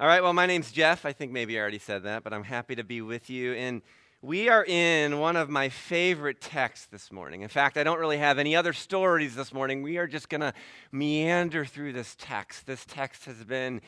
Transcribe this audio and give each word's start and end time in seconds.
All 0.00 0.06
right, 0.06 0.22
well, 0.22 0.32
my 0.32 0.46
name's 0.46 0.70
Jeff. 0.70 1.04
I 1.04 1.12
think 1.12 1.32
maybe 1.32 1.58
I 1.58 1.60
already 1.60 1.78
said 1.78 2.04
that, 2.04 2.22
but 2.22 2.32
I'm 2.32 2.44
happy 2.44 2.76
to 2.76 2.84
be 2.84 3.02
with 3.02 3.28
you. 3.28 3.52
And 3.54 3.82
we 4.22 4.48
are 4.48 4.64
in 4.64 5.18
one 5.18 5.36
of 5.36 5.48
my 5.48 5.68
favorite 5.68 6.40
texts 6.40 6.86
this 6.86 7.12
morning. 7.12 7.42
In 7.42 7.48
fact, 7.48 7.76
I 7.76 7.84
don't 7.84 7.98
really 7.98 8.18
have 8.18 8.38
any 8.38 8.56
other 8.56 8.72
stories 8.72 9.36
this 9.36 9.52
morning. 9.52 9.82
We 9.82 9.96
are 9.98 10.06
just 10.06 10.28
going 10.28 10.40
to 10.40 10.54
meander 10.90 11.64
through 11.64 11.92
this 11.92 12.16
text. 12.18 12.66
This 12.66 12.84
text 12.84 13.26
has 13.26 13.44
been 13.44 13.80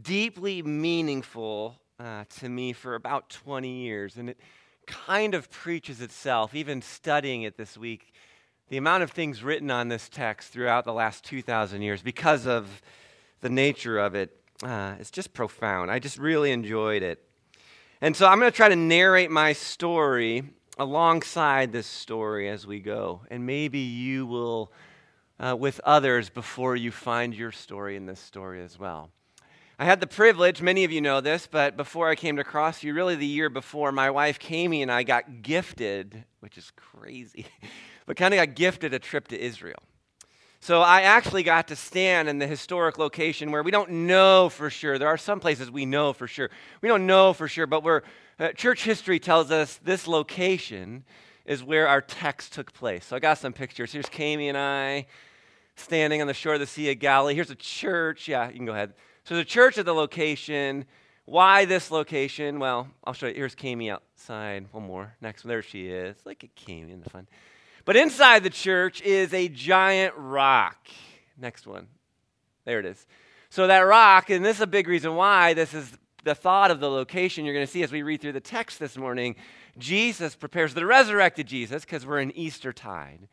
deeply 0.00 0.62
meaningful 0.62 1.80
uh, 1.98 2.24
to 2.38 2.48
me 2.48 2.72
for 2.72 2.94
about 2.94 3.28
20 3.30 3.68
years, 3.68 4.16
and 4.16 4.30
it 4.30 4.40
kind 4.86 5.34
of 5.34 5.50
preaches 5.50 6.00
itself, 6.00 6.54
even 6.54 6.82
studying 6.82 7.42
it 7.42 7.56
this 7.56 7.76
week. 7.76 8.12
The 8.70 8.78
amount 8.78 9.02
of 9.02 9.10
things 9.10 9.42
written 9.42 9.70
on 9.70 9.88
this 9.88 10.08
text 10.08 10.52
throughout 10.52 10.84
the 10.84 10.92
last 10.92 11.24
2,000 11.24 11.82
years 11.82 12.02
because 12.02 12.46
of 12.46 12.80
the 13.40 13.50
nature 13.50 13.98
of 13.98 14.14
it 14.14 14.40
uh, 14.62 14.94
it's 14.98 15.10
just 15.10 15.32
profound. 15.32 15.90
I 15.90 15.98
just 15.98 16.18
really 16.18 16.52
enjoyed 16.52 17.02
it. 17.02 17.24
And 18.00 18.16
so 18.16 18.26
I'm 18.26 18.38
going 18.38 18.50
to 18.50 18.56
try 18.56 18.68
to 18.68 18.76
narrate 18.76 19.30
my 19.30 19.52
story 19.52 20.44
alongside 20.78 21.72
this 21.72 21.86
story 21.86 22.48
as 22.48 22.66
we 22.66 22.80
go. 22.80 23.22
And 23.30 23.46
maybe 23.46 23.78
you 23.78 24.26
will, 24.26 24.72
uh, 25.38 25.56
with 25.58 25.80
others, 25.84 26.30
before 26.30 26.76
you 26.76 26.90
find 26.90 27.34
your 27.34 27.52
story 27.52 27.96
in 27.96 28.06
this 28.06 28.20
story 28.20 28.62
as 28.62 28.78
well. 28.78 29.10
I 29.78 29.86
had 29.86 30.00
the 30.00 30.06
privilege, 30.06 30.60
many 30.60 30.84
of 30.84 30.92
you 30.92 31.00
know 31.00 31.22
this, 31.22 31.46
but 31.50 31.74
before 31.74 32.10
I 32.10 32.14
came 32.14 32.36
to 32.36 32.44
Crossview, 32.44 32.94
really 32.94 33.16
the 33.16 33.24
year 33.24 33.48
before, 33.48 33.92
my 33.92 34.10
wife 34.10 34.38
Kami 34.38 34.82
and 34.82 34.92
I 34.92 35.04
got 35.04 35.40
gifted, 35.40 36.24
which 36.40 36.58
is 36.58 36.70
crazy, 36.76 37.46
but 38.10 38.16
kind 38.16 38.34
of 38.34 38.38
got 38.38 38.56
gifted 38.56 38.92
a 38.92 38.98
trip 38.98 39.28
to 39.28 39.40
Israel. 39.40 39.78
So 40.58 40.80
I 40.80 41.02
actually 41.02 41.44
got 41.44 41.68
to 41.68 41.76
stand 41.76 42.28
in 42.28 42.40
the 42.40 42.46
historic 42.48 42.98
location 42.98 43.52
where 43.52 43.62
we 43.62 43.70
don't 43.70 43.88
know 43.88 44.48
for 44.48 44.68
sure. 44.68 44.98
There 44.98 45.06
are 45.06 45.16
some 45.16 45.38
places 45.38 45.70
we 45.70 45.86
know 45.86 46.12
for 46.12 46.26
sure. 46.26 46.50
We 46.82 46.88
don't 46.88 47.06
know 47.06 47.32
for 47.32 47.46
sure, 47.46 47.68
but 47.68 47.84
where 47.84 48.02
uh, 48.40 48.48
church 48.48 48.82
history 48.82 49.20
tells 49.20 49.52
us 49.52 49.78
this 49.84 50.08
location 50.08 51.04
is 51.44 51.62
where 51.62 51.86
our 51.86 52.00
text 52.00 52.52
took 52.52 52.72
place. 52.72 53.06
So 53.06 53.14
I 53.14 53.20
got 53.20 53.38
some 53.38 53.52
pictures. 53.52 53.92
Here's 53.92 54.08
Kami 54.08 54.48
and 54.48 54.58
I 54.58 55.06
standing 55.76 56.20
on 56.20 56.26
the 56.26 56.34
shore 56.34 56.54
of 56.54 56.60
the 56.60 56.66
Sea 56.66 56.90
of 56.90 56.98
Galilee. 56.98 57.36
Here's 57.36 57.52
a 57.52 57.54
church. 57.54 58.26
Yeah, 58.26 58.48
you 58.48 58.56
can 58.56 58.66
go 58.66 58.72
ahead. 58.72 58.94
So 59.22 59.36
the 59.36 59.44
church 59.44 59.78
at 59.78 59.86
the 59.86 59.94
location. 59.94 60.84
Why 61.26 61.64
this 61.64 61.92
location? 61.92 62.58
Well, 62.58 62.88
I'll 63.04 63.12
show 63.12 63.28
you. 63.28 63.34
Here's 63.34 63.54
Kami 63.54 63.88
outside. 63.88 64.66
One 64.72 64.88
more. 64.88 65.14
Next, 65.20 65.44
one. 65.44 65.50
there 65.50 65.62
she 65.62 65.86
is. 65.86 66.16
Look 66.24 66.42
at 66.42 66.50
Kami 66.56 66.90
in 66.90 67.02
the 67.02 67.08
fun. 67.08 67.28
But 67.90 67.96
inside 67.96 68.44
the 68.44 68.50
church 68.50 69.02
is 69.02 69.34
a 69.34 69.48
giant 69.48 70.14
rock. 70.16 70.76
Next 71.36 71.66
one. 71.66 71.88
There 72.64 72.78
it 72.78 72.86
is. 72.86 73.04
So 73.48 73.66
that 73.66 73.80
rock, 73.80 74.30
and 74.30 74.44
this 74.44 74.58
is 74.58 74.62
a 74.62 74.68
big 74.68 74.86
reason 74.86 75.16
why 75.16 75.54
this 75.54 75.74
is 75.74 75.98
the 76.22 76.36
thought 76.36 76.70
of 76.70 76.78
the 76.78 76.88
location 76.88 77.44
you're 77.44 77.52
going 77.52 77.66
to 77.66 77.72
see 77.72 77.82
as 77.82 77.90
we 77.90 78.02
read 78.02 78.20
through 78.20 78.34
the 78.34 78.40
text 78.40 78.78
this 78.78 78.96
morning. 78.96 79.34
Jesus 79.76 80.36
prepares 80.36 80.72
the 80.72 80.86
resurrected 80.86 81.48
Jesus 81.48 81.84
because 81.84 82.06
we're 82.06 82.20
in 82.20 82.30
Easter 82.36 82.72
tide. 82.72 83.26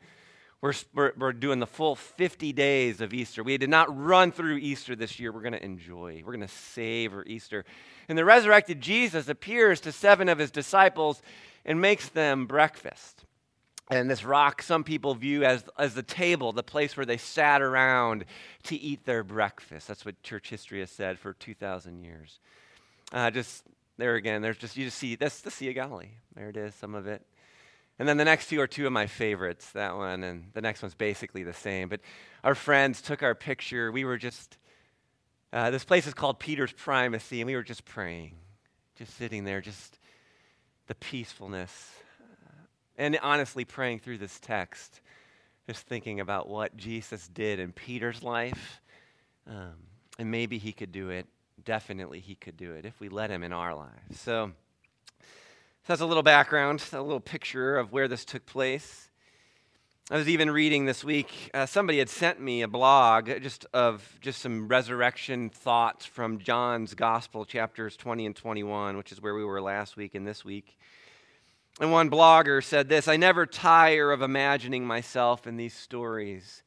We're, 0.62 0.74
we're, 0.92 1.12
we're, 1.16 1.34
doing 1.34 1.60
the 1.60 1.68
full 1.68 1.96
50 1.96 2.52
days 2.52 3.00
of 3.00 3.14
Easter. 3.14 3.44
We 3.44 3.60
did 3.60 3.70
not 3.70 3.96
run 3.96 4.32
through 4.32 4.58
Easter 4.58 4.96
this 4.96 5.20
year. 5.20 5.32
We're 5.32 5.42
going 5.42 5.54
to 5.54 5.64
enjoy, 5.64 6.24
we're 6.26 6.34
going 6.34 6.48
to 6.48 6.48
savor 6.48 7.24
Easter. 7.28 7.64
And 8.10 8.18
the 8.18 8.26
resurrected 8.26 8.82
Jesus 8.82 9.30
appears 9.30 9.80
to 9.82 9.92
seven 9.92 10.28
of 10.28 10.40
his 10.40 10.50
disciples 10.50 11.22
and 11.64 11.80
makes 11.80 12.10
them 12.10 12.48
breakfast. 12.48 13.27
And 13.90 14.10
this 14.10 14.26
rock, 14.26 14.62
some 14.62 14.84
people 14.84 15.16
view 15.16 15.46
as, 15.46 15.64
as 15.78 15.94
the 15.94 16.04
table, 16.04 16.52
the 16.52 16.64
place 16.64 16.98
where 16.98 17.06
they 17.06 17.18
sat 17.18 17.62
around 17.62 18.26
to 18.64 18.76
eat 18.76 19.06
their 19.06 19.24
breakfast. 19.24 19.88
That's 19.88 20.04
what 20.04 20.22
church 20.24 20.50
history 20.50 20.82
has 20.82 20.92
said 20.92 21.18
for 21.20 21.34
2,000 21.34 22.00
years. 22.00 22.40
Uh, 23.14 23.32
just 23.32 23.64
there 23.98 24.16
again, 24.16 24.42
there's 24.42 24.58
just, 24.58 24.76
you 24.76 24.86
just 24.86 24.98
see, 24.98 25.16
that's 25.16 25.40
the 25.40 25.52
Sea 25.52 25.70
of 25.70 25.76
Galilee. 25.76 26.10
There 26.36 26.50
it 26.50 26.58
is, 26.58 26.76
some 26.76 26.96
of 26.96 27.08
it. 27.08 27.26
And 27.98 28.08
then 28.08 28.18
the 28.18 28.26
next 28.26 28.50
two 28.50 28.60
are 28.60 28.68
two 28.68 28.86
of 28.86 28.92
my 28.92 29.08
favorites, 29.08 29.72
that 29.72 29.96
one, 29.96 30.24
and 30.24 30.52
the 30.54 30.62
next 30.62 30.82
one's 30.82 30.94
basically 30.94 31.44
the 31.44 31.54
same. 31.54 31.88
But 31.88 32.02
our 32.44 32.56
friends 32.56 33.02
took 33.02 33.24
our 33.24 33.34
picture. 33.34 33.92
We 33.92 34.04
were 34.04 34.18
just, 34.18 34.58
uh, 35.54 35.72
this 35.72 35.86
place 35.86 36.06
is 36.06 36.14
called 36.14 36.40
Peter's 36.40 36.74
Primacy, 36.74 37.40
and 37.40 37.48
we 37.48 37.56
were 37.56 37.64
just 37.64 37.86
praying, 37.86 38.36
just 38.98 39.16
sitting 39.16 39.46
there, 39.46 39.62
just 39.62 39.98
the 40.88 40.96
peacefulness 40.96 41.72
and 42.98 43.18
honestly, 43.22 43.66
praying 43.66 44.00
through 44.00 44.18
this 44.18 44.40
text, 44.40 45.02
just 45.68 45.86
thinking 45.88 46.20
about 46.20 46.48
what 46.48 46.76
Jesus 46.78 47.28
did 47.28 47.60
in 47.60 47.72
Peter's 47.72 48.24
life, 48.24 48.82
um, 49.48 49.74
and 50.18 50.32
maybe 50.32 50.58
he 50.58 50.72
could 50.72 50.92
do 50.92 51.10
it. 51.10 51.28
Definitely, 51.64 52.20
he 52.20 52.36
could 52.36 52.58
do 52.58 52.74
it 52.74 52.86
if 52.86 53.00
we 53.00 53.10
let 53.10 53.30
him 53.30 53.44
in 53.44 53.54
our 53.54 53.76
lives. 53.76 54.20
So, 54.20 54.52
that's 55.88 56.02
a 56.02 56.06
little 56.06 56.24
background, 56.24 56.84
a 56.92 57.02
little 57.02 57.20
picture 57.20 57.78
of 57.78 57.92
where 57.92 58.08
this 58.08 58.26
took 58.26 58.46
place. 58.46 59.08
I 60.10 60.16
was 60.16 60.30
even 60.30 60.50
reading 60.50 60.86
this 60.86 61.04
week, 61.04 61.50
uh, 61.54 61.66
somebody 61.66 62.00
had 62.00 62.08
sent 62.08 62.40
me 62.40 62.62
a 62.62 62.68
blog 62.68 63.30
just 63.42 63.66
of 63.74 64.18
just 64.22 64.42
some 64.42 64.70
resurrection 64.70 65.50
thoughts 65.50 66.06
from 66.06 66.40
John's 66.40 66.94
Gospel, 66.94 67.44
chapters 67.44 67.98
20 67.98 68.26
and 68.26 68.36
21, 68.36 68.96
which 68.96 69.12
is 69.12 69.22
where 69.22 69.36
we 69.36 69.44
were 69.44 69.62
last 69.62 69.98
week 69.98 70.16
and 70.16 70.26
this 70.26 70.46
week. 70.46 70.78
And 71.80 71.92
one 71.92 72.10
blogger 72.10 72.64
said 72.64 72.90
this 72.90 73.08
I 73.08 73.18
never 73.18 73.46
tire 73.46 74.12
of 74.12 74.22
imagining 74.22 74.86
myself 74.86 75.46
in 75.46 75.58
these 75.58 75.76
stories, 75.76 76.64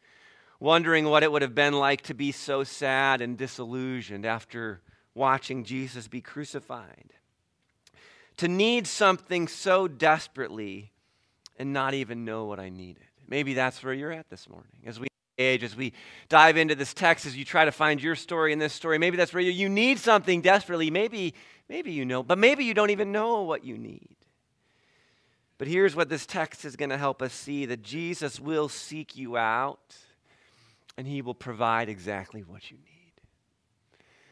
wondering 0.61 1.07
what 1.07 1.23
it 1.23 1.33
would 1.33 1.43
have 1.43 1.55
been 1.55 1.75
like 1.75 2.03
to 2.03 2.15
be 2.15 2.33
so 2.33 2.65
sad 2.65 3.21
and 3.21 3.37
disillusioned 3.37 4.25
after 4.25 4.81
watching 5.15 5.65
Jesus 5.65 6.07
be 6.07 6.21
crucified. 6.21 7.13
To 8.39 8.49
need 8.49 8.87
something 8.87 9.49
so 9.49 9.89
desperately 9.89 10.93
and 11.59 11.73
not 11.73 11.93
even 11.95 12.25
know 12.25 12.47
what 12.47 12.61
I 12.61 12.71
needed. 12.71 13.05
Maybe 13.29 13.55
that's 13.55 13.83
where 13.83 13.93
you're 13.93 14.13
at 14.13 14.31
this 14.31 14.49
morning. 14.49 14.73
As 14.87 14.99
we 14.99 15.09
age, 15.39 15.63
as 15.63 15.77
we 15.77 15.93
dive 16.29 16.57
into 16.57 16.75
this 16.75 16.95
text, 16.95 17.27
as 17.27 17.37
you 17.37 17.45
try 17.45 17.65
to 17.65 17.73
find 17.73 18.03
your 18.03 18.15
story 18.15 18.53
in 18.53 18.59
this 18.59 18.73
story, 18.73 18.99
maybe 18.99 19.17
that's 19.17 19.35
where 19.35 19.43
you, 19.43 19.51
you 19.51 19.69
need 19.69 19.99
something 19.99 20.41
desperately. 20.41 20.91
Maybe, 20.91 21.35
maybe 21.69 21.93
you 21.93 22.05
know, 22.05 22.23
but 22.23 22.39
maybe 22.39 22.65
you 22.65 22.75
don't 22.75 22.91
even 22.91 23.13
know 23.13 23.43
what 23.43 23.65
you 23.65 23.77
need. 23.77 24.17
But 25.61 25.69
here's 25.69 25.95
what 25.95 26.09
this 26.09 26.25
text 26.25 26.65
is 26.65 26.75
going 26.75 26.89
to 26.89 26.97
help 26.97 27.21
us 27.21 27.35
see 27.35 27.67
that 27.67 27.83
Jesus 27.83 28.41
will 28.41 28.71
seek 28.71 29.15
you 29.15 29.37
out 29.37 29.95
and 30.97 31.07
he 31.07 31.21
will 31.21 31.35
provide 31.35 31.91
exactly 31.91 32.43
what 32.43 32.71
you 32.71 32.79
need. 32.79 33.13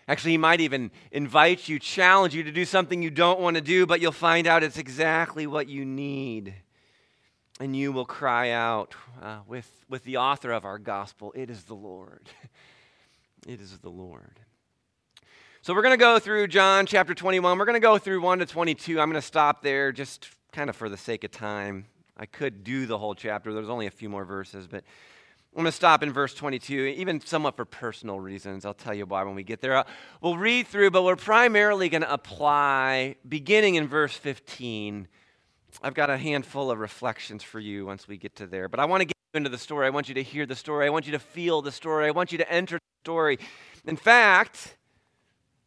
Actually, 0.09 0.31
he 0.31 0.39
might 0.39 0.63
even 0.63 0.91
invite 1.13 1.69
you, 1.69 1.79
challenge 1.79 2.35
you 2.35 2.45
to 2.45 2.51
do 2.51 2.65
something 2.65 3.03
you 3.03 3.11
don't 3.11 3.41
want 3.41 3.57
to 3.57 3.61
do, 3.61 3.85
but 3.85 4.01
you'll 4.01 4.11
find 4.11 4.47
out 4.47 4.63
it's 4.63 4.79
exactly 4.79 5.47
what 5.47 5.69
you 5.69 5.85
need. 5.85 6.55
And 7.61 7.77
you 7.77 7.93
will 7.93 8.07
cry 8.07 8.53
out 8.53 8.95
uh, 9.21 9.41
with, 9.47 9.71
with 9.87 10.05
the 10.05 10.17
author 10.17 10.51
of 10.51 10.65
our 10.65 10.79
gospel 10.79 11.35
It 11.37 11.51
is 11.51 11.65
the 11.65 11.75
Lord. 11.75 12.31
it 13.47 13.61
is 13.61 13.77
the 13.81 13.91
Lord. 13.91 14.41
So 15.61 15.75
we're 15.75 15.83
going 15.83 15.93
to 15.93 16.03
go 16.03 16.19
through 16.19 16.49
John 16.49 16.87
chapter 16.87 17.13
21. 17.13 17.59
We're 17.59 17.67
going 17.67 17.75
to 17.75 17.81
go 17.81 17.99
through 17.99 18.23
1 18.23 18.39
to 18.39 18.47
22. 18.47 18.99
I'm 18.99 19.11
going 19.11 19.21
to 19.21 19.27
stop 19.27 19.63
there 19.63 19.93
just 19.93 20.31
kind 20.53 20.71
of 20.71 20.77
for 20.77 20.89
the 20.89 20.97
sake 20.97 21.25
of 21.25 21.31
time. 21.31 21.87
I 22.17 22.27
could 22.27 22.65
do 22.65 22.87
the 22.87 22.99
whole 22.99 23.15
chapter, 23.15 23.53
there's 23.53 23.69
only 23.69 23.87
a 23.87 23.91
few 23.91 24.09
more 24.09 24.25
verses, 24.25 24.67
but 24.67 24.83
I'm 25.55 25.63
going 25.63 25.67
to 25.67 25.73
stop 25.73 26.03
in 26.03 26.13
verse 26.13 26.35
22, 26.35 26.95
even 26.99 27.21
somewhat 27.21 27.57
for 27.57 27.65
personal 27.65 28.21
reasons. 28.21 28.65
I'll 28.65 28.75
tell 28.75 28.95
you 28.95 29.07
why 29.07 29.23
when 29.25 29.35
we 29.35 29.43
get 29.43 29.61
there. 29.61 29.77
Uh, 29.77 29.85
we'll 30.21 30.37
read 30.37 30.67
through, 30.67 30.91
but 30.91 31.03
we're 31.03 31.17
primarily 31.17 31.89
going 31.89 32.03
to 32.03 32.13
apply, 32.13 33.17
beginning 33.29 33.77
in 33.77 33.89
verse 33.89 34.15
15. 34.15 35.09
I've 35.83 35.95
got 35.95 36.11
a 36.11 36.17
handful 36.17 36.71
of 36.71 36.79
reflections 36.79 37.43
for 37.43 37.61
you 37.61 37.87
once 37.87 38.07
we 38.07 38.19
get 38.19 38.37
to 38.37 38.47
there. 38.47 38.69
But 38.69 38.79
I 38.79 38.85
want 38.85 39.01
to 39.01 39.05
get 39.07 39.17
into 39.35 39.51
the 39.51 39.59
story. 39.59 39.87
I 39.87 39.91
want 39.91 40.09
you 40.09 40.15
to 40.15 40.23
hear 40.23 40.47
the 40.47 40.55
story. 40.55 40.87
I 40.87 40.91
want 40.91 41.07
you 41.07 41.13
to 41.13 41.19
feel 41.19 41.63
the 41.63 41.73
story. 41.73 42.07
I 42.07 42.11
want 42.11 42.31
you 42.31 42.39
to 42.39 42.53
enter 42.53 42.77
the 42.77 43.05
story. 43.05 43.39
In 43.85 43.97
fact, 43.97 44.77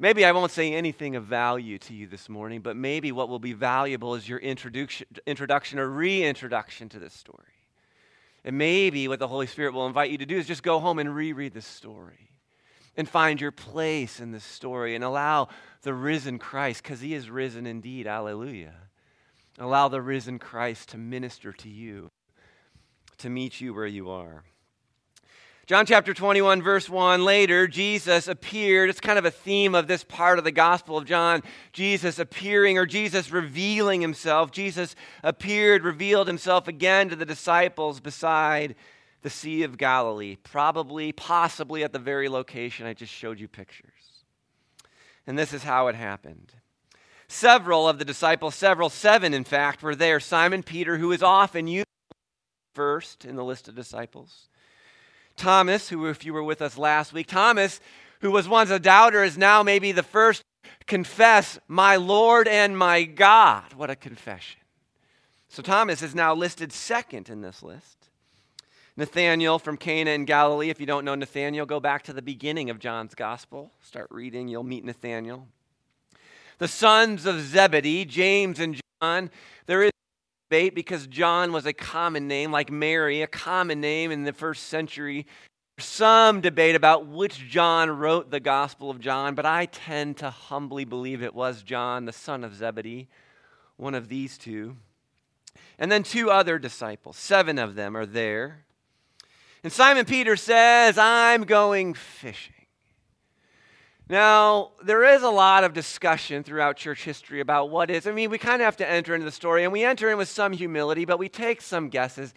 Maybe 0.01 0.25
I 0.25 0.31
won't 0.31 0.51
say 0.51 0.73
anything 0.73 1.15
of 1.15 1.25
value 1.25 1.77
to 1.77 1.93
you 1.93 2.07
this 2.07 2.27
morning, 2.27 2.61
but 2.61 2.75
maybe 2.75 3.11
what 3.11 3.29
will 3.29 3.37
be 3.37 3.53
valuable 3.53 4.15
is 4.15 4.27
your 4.27 4.39
introduction, 4.39 5.05
introduction 5.27 5.77
or 5.77 5.87
reintroduction 5.87 6.89
to 6.89 6.97
this 6.97 7.13
story. 7.13 7.53
And 8.43 8.57
maybe 8.57 9.07
what 9.07 9.19
the 9.19 9.27
Holy 9.27 9.45
Spirit 9.45 9.75
will 9.75 9.85
invite 9.85 10.09
you 10.09 10.17
to 10.17 10.25
do 10.25 10.39
is 10.39 10.47
just 10.47 10.63
go 10.63 10.79
home 10.79 10.97
and 10.97 11.15
reread 11.15 11.53
this 11.53 11.67
story 11.67 12.31
and 12.97 13.07
find 13.07 13.39
your 13.39 13.51
place 13.51 14.19
in 14.19 14.31
this 14.31 14.43
story 14.43 14.95
and 14.95 15.03
allow 15.03 15.49
the 15.83 15.93
risen 15.93 16.39
Christ, 16.39 16.81
because 16.81 17.01
he 17.01 17.13
is 17.13 17.29
risen 17.29 17.67
indeed, 17.67 18.07
hallelujah. 18.07 18.73
Allow 19.59 19.87
the 19.87 20.01
risen 20.01 20.39
Christ 20.39 20.89
to 20.89 20.97
minister 20.97 21.53
to 21.53 21.69
you, 21.69 22.09
to 23.19 23.29
meet 23.29 23.61
you 23.61 23.71
where 23.71 23.85
you 23.85 24.09
are. 24.09 24.45
John 25.67 25.85
chapter 25.85 26.13
21, 26.13 26.63
verse 26.63 26.89
1, 26.89 27.23
later, 27.23 27.67
Jesus 27.67 28.27
appeared. 28.27 28.89
It's 28.89 28.99
kind 28.99 29.19
of 29.19 29.25
a 29.25 29.31
theme 29.31 29.75
of 29.75 29.87
this 29.87 30.03
part 30.03 30.39
of 30.39 30.43
the 30.43 30.51
Gospel 30.51 30.97
of 30.97 31.05
John. 31.05 31.43
Jesus 31.71 32.17
appearing 32.17 32.79
or 32.79 32.87
Jesus 32.87 33.31
revealing 33.31 34.01
himself. 34.01 34.51
Jesus 34.51 34.95
appeared, 35.23 35.83
revealed 35.83 36.27
himself 36.27 36.67
again 36.67 37.09
to 37.09 37.15
the 37.15 37.27
disciples 37.27 37.99
beside 37.99 38.75
the 39.21 39.29
Sea 39.29 39.61
of 39.61 39.77
Galilee, 39.77 40.35
probably, 40.41 41.11
possibly 41.11 41.83
at 41.83 41.93
the 41.93 41.99
very 41.99 42.27
location 42.27 42.87
I 42.87 42.93
just 42.93 43.13
showed 43.13 43.39
you 43.39 43.47
pictures. 43.47 44.25
And 45.27 45.37
this 45.37 45.53
is 45.53 45.61
how 45.63 45.87
it 45.87 45.95
happened. 45.95 46.53
Several 47.27 47.87
of 47.87 47.99
the 47.99 48.03
disciples, 48.03 48.55
several, 48.55 48.89
seven 48.89 49.33
in 49.33 49.43
fact, 49.43 49.83
were 49.83 49.95
there. 49.95 50.19
Simon 50.19 50.63
Peter, 50.63 50.97
who 50.97 51.11
is 51.11 51.21
often 51.21 51.67
used 51.67 51.85
first 52.73 53.25
in 53.25 53.35
the 53.35 53.45
list 53.45 53.67
of 53.67 53.75
disciples. 53.75 54.49
Thomas, 55.35 55.89
who, 55.89 56.05
if 56.07 56.25
you 56.25 56.33
were 56.33 56.43
with 56.43 56.61
us 56.61 56.77
last 56.77 57.13
week, 57.13 57.27
Thomas, 57.27 57.79
who 58.21 58.31
was 58.31 58.47
once 58.47 58.69
a 58.69 58.79
doubter, 58.79 59.23
is 59.23 59.37
now 59.37 59.63
maybe 59.63 59.91
the 59.91 60.03
first 60.03 60.43
confess, 60.87 61.59
My 61.67 61.95
Lord 61.95 62.47
and 62.47 62.77
my 62.77 63.03
God. 63.03 63.73
What 63.73 63.89
a 63.89 63.95
confession. 63.95 64.61
So 65.49 65.61
Thomas 65.61 66.01
is 66.01 66.15
now 66.15 66.33
listed 66.33 66.71
second 66.71 67.29
in 67.29 67.41
this 67.41 67.61
list. 67.61 67.97
Nathanael 68.97 69.57
from 69.59 69.77
Cana 69.77 70.11
in 70.11 70.25
Galilee. 70.25 70.69
If 70.69 70.79
you 70.79 70.85
don't 70.85 71.05
know 71.05 71.15
Nathanael, 71.15 71.65
go 71.65 71.79
back 71.79 72.03
to 72.03 72.13
the 72.13 72.21
beginning 72.21 72.69
of 72.69 72.79
John's 72.79 73.15
gospel. 73.15 73.71
Start 73.81 74.07
reading, 74.11 74.47
you'll 74.47 74.63
meet 74.63 74.85
Nathanael. 74.85 75.47
The 76.57 76.67
sons 76.67 77.25
of 77.25 77.41
Zebedee, 77.41 78.05
James 78.05 78.59
and 78.59 78.79
John. 79.01 79.31
There 79.65 79.83
is 79.83 79.91
because 80.51 81.07
John 81.07 81.53
was 81.53 81.65
a 81.65 81.71
common 81.73 82.27
name, 82.27 82.51
like 82.51 82.69
Mary, 82.69 83.21
a 83.21 83.27
common 83.27 83.79
name 83.79 84.11
in 84.11 84.23
the 84.23 84.33
first 84.33 84.67
century. 84.67 85.25
Some 85.79 86.41
debate 86.41 86.75
about 86.75 87.07
which 87.07 87.47
John 87.47 87.89
wrote 87.89 88.29
the 88.29 88.41
Gospel 88.41 88.89
of 88.89 88.99
John, 88.99 89.33
but 89.33 89.45
I 89.45 89.65
tend 89.65 90.17
to 90.17 90.29
humbly 90.29 90.83
believe 90.83 91.23
it 91.23 91.33
was 91.33 91.63
John, 91.63 92.05
the 92.05 92.11
son 92.11 92.43
of 92.43 92.53
Zebedee, 92.53 93.07
one 93.77 93.95
of 93.95 94.09
these 94.09 94.37
two. 94.37 94.75
And 95.79 95.91
then 95.91 96.03
two 96.03 96.29
other 96.29 96.59
disciples, 96.59 97.15
seven 97.15 97.57
of 97.57 97.75
them 97.75 97.95
are 97.95 98.05
there. 98.05 98.65
And 99.63 99.71
Simon 99.71 100.05
Peter 100.05 100.35
says, 100.35 100.97
I'm 100.97 101.45
going 101.45 101.93
fishing. 101.93 102.53
Now, 104.09 104.71
there 104.83 105.03
is 105.05 105.23
a 105.23 105.29
lot 105.29 105.63
of 105.63 105.73
discussion 105.73 106.43
throughout 106.43 106.75
church 106.75 107.03
history 107.03 107.39
about 107.39 107.69
what 107.69 107.89
is. 107.89 108.07
I 108.07 108.11
mean, 108.11 108.29
we 108.29 108.37
kind 108.37 108.61
of 108.61 108.65
have 108.65 108.77
to 108.77 108.89
enter 108.89 109.15
into 109.15 109.25
the 109.25 109.31
story, 109.31 109.63
and 109.63 109.71
we 109.71 109.83
enter 109.83 110.09
in 110.09 110.17
with 110.17 110.27
some 110.27 110.51
humility, 110.51 111.05
but 111.05 111.17
we 111.17 111.29
take 111.29 111.61
some 111.61 111.87
guesses 111.89 112.33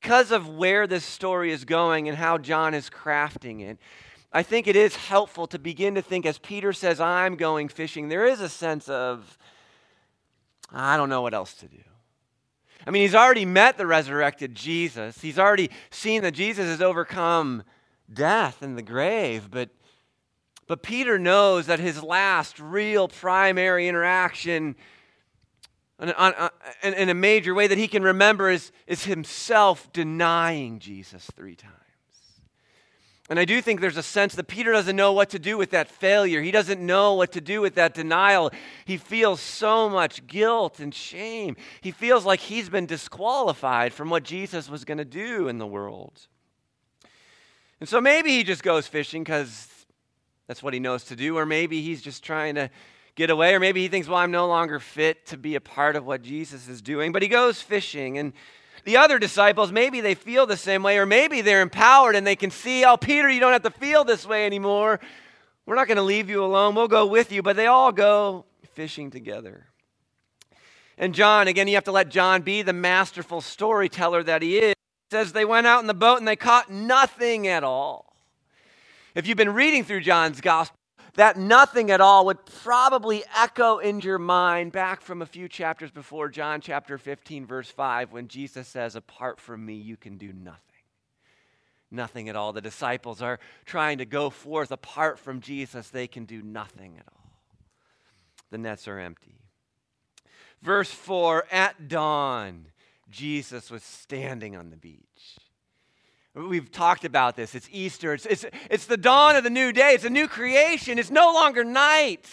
because 0.00 0.30
of 0.30 0.48
where 0.48 0.86
this 0.86 1.04
story 1.04 1.50
is 1.50 1.64
going 1.64 2.08
and 2.08 2.16
how 2.16 2.38
John 2.38 2.74
is 2.74 2.88
crafting 2.88 3.60
it. 3.60 3.78
I 4.32 4.42
think 4.42 4.68
it 4.68 4.76
is 4.76 4.94
helpful 4.94 5.46
to 5.48 5.58
begin 5.58 5.94
to 5.96 6.02
think, 6.02 6.26
as 6.26 6.38
Peter 6.38 6.72
says, 6.72 7.00
I'm 7.00 7.36
going 7.36 7.68
fishing, 7.68 8.08
there 8.08 8.26
is 8.26 8.40
a 8.40 8.48
sense 8.48 8.88
of, 8.88 9.36
I 10.70 10.96
don't 10.96 11.08
know 11.08 11.22
what 11.22 11.34
else 11.34 11.54
to 11.54 11.66
do. 11.66 11.78
I 12.86 12.90
mean, 12.90 13.02
he's 13.02 13.14
already 13.14 13.46
met 13.46 13.78
the 13.78 13.86
resurrected 13.86 14.54
Jesus. 14.54 15.20
He's 15.20 15.40
already 15.40 15.70
seen 15.90 16.22
that 16.22 16.34
Jesus 16.34 16.66
has 16.66 16.80
overcome 16.80 17.64
death 18.12 18.62
and 18.62 18.78
the 18.78 18.82
grave, 18.82 19.50
but 19.50 19.70
but 20.66 20.82
Peter 20.82 21.18
knows 21.18 21.66
that 21.66 21.78
his 21.78 22.02
last 22.02 22.58
real 22.58 23.08
primary 23.08 23.88
interaction 23.88 24.76
in, 25.98 26.12
in, 26.82 27.08
a 27.08 27.14
major 27.14 27.54
way 27.54 27.66
that 27.66 27.78
he 27.78 27.88
can 27.88 28.02
remember 28.02 28.50
is, 28.50 28.70
is 28.86 29.04
himself 29.04 29.90
denying 29.92 30.78
Jesus 30.78 31.26
three 31.34 31.54
times. 31.54 31.72
And 33.28 33.40
I 33.40 33.44
do 33.44 33.60
think 33.60 33.80
there's 33.80 33.96
a 33.96 34.04
sense 34.04 34.34
that 34.36 34.46
Peter 34.46 34.70
doesn't 34.72 34.94
know 34.94 35.12
what 35.12 35.30
to 35.30 35.38
do 35.38 35.58
with 35.58 35.70
that 35.70 35.88
failure. 35.88 36.42
He 36.42 36.52
doesn't 36.52 36.80
know 36.80 37.14
what 37.14 37.32
to 37.32 37.40
do 37.40 37.60
with 37.60 37.74
that 37.74 37.92
denial. 37.94 38.52
He 38.84 38.98
feels 38.98 39.40
so 39.40 39.88
much 39.88 40.26
guilt 40.28 40.78
and 40.78 40.94
shame. 40.94 41.56
He 41.80 41.90
feels 41.90 42.24
like 42.24 42.40
he's 42.40 42.68
been 42.68 42.86
disqualified 42.86 43.92
from 43.92 44.10
what 44.10 44.22
Jesus 44.22 44.68
was 44.68 44.84
going 44.84 44.98
to 44.98 45.04
do 45.04 45.48
in 45.48 45.58
the 45.58 45.66
world. 45.66 46.28
And 47.80 47.88
so 47.88 48.00
maybe 48.00 48.30
he 48.30 48.44
just 48.44 48.62
goes 48.62 48.86
fishing 48.86 49.24
because 49.24 49.66
that's 50.46 50.62
what 50.62 50.74
he 50.74 50.80
knows 50.80 51.04
to 51.04 51.16
do. 51.16 51.36
Or 51.36 51.46
maybe 51.46 51.82
he's 51.82 52.02
just 52.02 52.22
trying 52.22 52.54
to 52.54 52.70
get 53.14 53.30
away. 53.30 53.54
Or 53.54 53.60
maybe 53.60 53.82
he 53.82 53.88
thinks, 53.88 54.08
well, 54.08 54.18
I'm 54.18 54.30
no 54.30 54.46
longer 54.46 54.78
fit 54.78 55.26
to 55.26 55.36
be 55.36 55.54
a 55.54 55.60
part 55.60 55.96
of 55.96 56.06
what 56.06 56.22
Jesus 56.22 56.68
is 56.68 56.82
doing. 56.82 57.12
But 57.12 57.22
he 57.22 57.28
goes 57.28 57.60
fishing. 57.60 58.18
And 58.18 58.32
the 58.84 58.98
other 58.98 59.18
disciples, 59.18 59.72
maybe 59.72 60.00
they 60.00 60.14
feel 60.14 60.46
the 60.46 60.56
same 60.56 60.82
way. 60.82 60.98
Or 60.98 61.06
maybe 61.06 61.40
they're 61.40 61.62
empowered 61.62 62.14
and 62.14 62.26
they 62.26 62.36
can 62.36 62.50
see, 62.50 62.84
oh, 62.84 62.96
Peter, 62.96 63.28
you 63.28 63.40
don't 63.40 63.52
have 63.52 63.62
to 63.62 63.70
feel 63.70 64.04
this 64.04 64.26
way 64.26 64.46
anymore. 64.46 65.00
We're 65.64 65.74
not 65.74 65.88
going 65.88 65.96
to 65.96 66.02
leave 66.02 66.30
you 66.30 66.44
alone. 66.44 66.74
We'll 66.74 66.86
go 66.86 67.06
with 67.06 67.32
you. 67.32 67.42
But 67.42 67.56
they 67.56 67.66
all 67.66 67.90
go 67.90 68.44
fishing 68.74 69.10
together. 69.10 69.66
And 70.98 71.14
John, 71.14 71.48
again, 71.48 71.68
you 71.68 71.74
have 71.74 71.84
to 71.84 71.92
let 71.92 72.08
John 72.08 72.42
be 72.42 72.62
the 72.62 72.72
masterful 72.72 73.40
storyteller 73.40 74.22
that 74.22 74.42
he 74.42 74.58
is. 74.58 74.74
says 75.10 75.32
they 75.32 75.44
went 75.44 75.66
out 75.66 75.80
in 75.80 75.86
the 75.86 75.94
boat 75.94 76.18
and 76.18 76.28
they 76.28 76.36
caught 76.36 76.70
nothing 76.70 77.46
at 77.48 77.64
all. 77.64 78.05
If 79.16 79.26
you've 79.26 79.38
been 79.38 79.54
reading 79.54 79.82
through 79.82 80.02
John's 80.02 80.42
gospel, 80.42 80.78
that 81.14 81.38
nothing 81.38 81.90
at 81.90 82.02
all 82.02 82.26
would 82.26 82.44
probably 82.44 83.24
echo 83.34 83.78
in 83.78 84.00
your 84.00 84.18
mind 84.18 84.72
back 84.72 85.00
from 85.00 85.22
a 85.22 85.26
few 85.26 85.48
chapters 85.48 85.90
before 85.90 86.28
John 86.28 86.60
chapter 86.60 86.98
15, 86.98 87.46
verse 87.46 87.70
5, 87.70 88.12
when 88.12 88.28
Jesus 88.28 88.68
says, 88.68 88.94
Apart 88.94 89.40
from 89.40 89.64
me, 89.64 89.72
you 89.72 89.96
can 89.96 90.18
do 90.18 90.34
nothing. 90.34 90.60
Nothing 91.90 92.28
at 92.28 92.36
all. 92.36 92.52
The 92.52 92.60
disciples 92.60 93.22
are 93.22 93.40
trying 93.64 93.96
to 93.98 94.04
go 94.04 94.28
forth. 94.28 94.70
Apart 94.70 95.18
from 95.18 95.40
Jesus, 95.40 95.88
they 95.88 96.06
can 96.06 96.26
do 96.26 96.42
nothing 96.42 96.98
at 96.98 97.06
all. 97.10 97.40
The 98.50 98.58
nets 98.58 98.86
are 98.86 98.98
empty. 98.98 99.40
Verse 100.60 100.90
4 100.90 101.46
At 101.50 101.88
dawn, 101.88 102.66
Jesus 103.08 103.70
was 103.70 103.82
standing 103.82 104.54
on 104.54 104.68
the 104.68 104.76
beach. 104.76 105.38
We've 106.36 106.70
talked 106.70 107.06
about 107.06 107.34
this. 107.34 107.54
It's 107.54 107.66
Easter. 107.72 108.12
It's, 108.12 108.26
it's, 108.26 108.44
it's 108.70 108.84
the 108.84 108.98
dawn 108.98 109.36
of 109.36 109.44
the 109.44 109.48
new 109.48 109.72
day. 109.72 109.94
It's 109.94 110.04
a 110.04 110.10
new 110.10 110.28
creation. 110.28 110.98
It's 110.98 111.10
no 111.10 111.32
longer 111.32 111.64
night. 111.64 112.26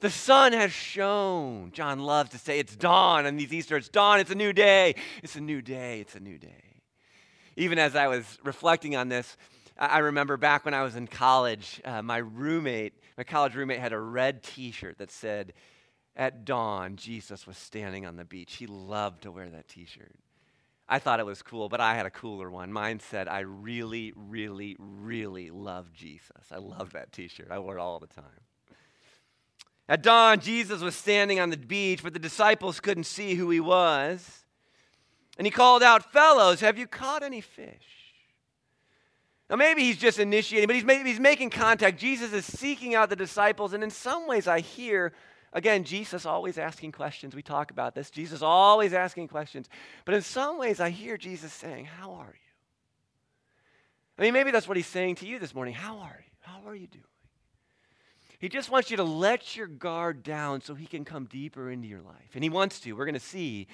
The 0.00 0.10
sun 0.10 0.52
has 0.52 0.72
shone. 0.72 1.70
John 1.72 2.00
loves 2.00 2.30
to 2.30 2.38
say 2.38 2.58
it's 2.58 2.74
dawn 2.74 3.26
on 3.26 3.36
these 3.36 3.52
Easter. 3.52 3.76
It's 3.76 3.88
dawn. 3.88 4.18
It's 4.18 4.32
a 4.32 4.34
new 4.34 4.52
day. 4.52 4.96
It's 5.22 5.36
a 5.36 5.40
new 5.40 5.62
day. 5.62 6.00
It's 6.00 6.16
a 6.16 6.20
new 6.20 6.36
day. 6.36 6.82
Even 7.54 7.78
as 7.78 7.94
I 7.94 8.08
was 8.08 8.24
reflecting 8.42 8.96
on 8.96 9.08
this, 9.08 9.36
I 9.78 9.98
remember 9.98 10.36
back 10.36 10.64
when 10.64 10.74
I 10.74 10.82
was 10.82 10.96
in 10.96 11.06
college, 11.06 11.80
uh, 11.84 12.02
my 12.02 12.18
roommate, 12.18 12.94
my 13.16 13.22
college 13.22 13.54
roommate, 13.54 13.78
had 13.78 13.92
a 13.92 14.00
red 14.00 14.42
t 14.42 14.72
shirt 14.72 14.98
that 14.98 15.12
said, 15.12 15.52
At 16.16 16.44
dawn, 16.44 16.96
Jesus 16.96 17.46
was 17.46 17.56
standing 17.56 18.04
on 18.04 18.16
the 18.16 18.24
beach. 18.24 18.56
He 18.56 18.66
loved 18.66 19.22
to 19.22 19.30
wear 19.30 19.48
that 19.48 19.68
t 19.68 19.84
shirt. 19.84 20.16
I 20.88 20.98
thought 20.98 21.20
it 21.20 21.26
was 21.26 21.42
cool, 21.42 21.68
but 21.68 21.80
I 21.80 21.94
had 21.94 22.04
a 22.04 22.10
cooler 22.10 22.50
one. 22.50 22.72
Mine 22.72 23.00
said, 23.00 23.26
I 23.26 23.40
really, 23.40 24.12
really, 24.14 24.76
really 24.78 25.50
love 25.50 25.92
Jesus. 25.92 26.52
I 26.52 26.58
love 26.58 26.92
that 26.92 27.10
t 27.10 27.28
shirt. 27.28 27.48
I 27.50 27.58
wore 27.58 27.78
it 27.78 27.80
all 27.80 27.98
the 27.98 28.06
time. 28.06 28.24
At 29.88 30.02
dawn, 30.02 30.40
Jesus 30.40 30.80
was 30.80 30.94
standing 30.94 31.40
on 31.40 31.50
the 31.50 31.56
beach, 31.56 32.02
but 32.02 32.12
the 32.12 32.18
disciples 32.18 32.80
couldn't 32.80 33.04
see 33.04 33.34
who 33.34 33.50
he 33.50 33.60
was. 33.60 34.44
And 35.38 35.46
he 35.46 35.50
called 35.50 35.82
out, 35.82 36.12
Fellows, 36.12 36.60
have 36.60 36.78
you 36.78 36.86
caught 36.86 37.22
any 37.22 37.40
fish? 37.40 37.94
Now, 39.50 39.56
maybe 39.56 39.82
he's 39.82 39.98
just 39.98 40.18
initiating, 40.18 40.66
but 40.66 40.76
he's, 40.76 41.06
he's 41.06 41.20
making 41.20 41.50
contact. 41.50 41.98
Jesus 41.98 42.32
is 42.32 42.46
seeking 42.46 42.94
out 42.94 43.10
the 43.10 43.16
disciples, 43.16 43.72
and 43.74 43.84
in 43.84 43.90
some 43.90 44.26
ways, 44.26 44.48
I 44.48 44.60
hear 44.60 45.12
Again, 45.54 45.84
Jesus 45.84 46.26
always 46.26 46.58
asking 46.58 46.90
questions. 46.92 47.34
We 47.34 47.42
talk 47.42 47.70
about 47.70 47.94
this. 47.94 48.10
Jesus 48.10 48.42
always 48.42 48.92
asking 48.92 49.28
questions. 49.28 49.68
But 50.04 50.16
in 50.16 50.22
some 50.22 50.58
ways, 50.58 50.80
I 50.80 50.90
hear 50.90 51.16
Jesus 51.16 51.52
saying, 51.52 51.84
How 51.84 52.12
are 52.14 52.34
you? 52.34 52.40
I 54.18 54.22
mean, 54.22 54.32
maybe 54.32 54.50
that's 54.50 54.66
what 54.66 54.76
he's 54.76 54.86
saying 54.86 55.16
to 55.16 55.26
you 55.26 55.38
this 55.38 55.54
morning. 55.54 55.74
How 55.74 55.98
are 55.98 56.24
you? 56.24 56.30
How 56.40 56.68
are 56.68 56.74
you 56.74 56.88
doing? 56.88 57.04
He 58.40 58.48
just 58.48 58.70
wants 58.70 58.90
you 58.90 58.96
to 58.96 59.04
let 59.04 59.56
your 59.56 59.68
guard 59.68 60.22
down 60.24 60.60
so 60.60 60.74
he 60.74 60.86
can 60.86 61.04
come 61.04 61.24
deeper 61.24 61.70
into 61.70 61.88
your 61.88 62.02
life. 62.02 62.32
And 62.34 62.42
he 62.42 62.50
wants 62.50 62.80
to. 62.80 62.92
We're 62.92 63.06
going 63.06 63.14
to 63.14 63.20
see 63.20 63.68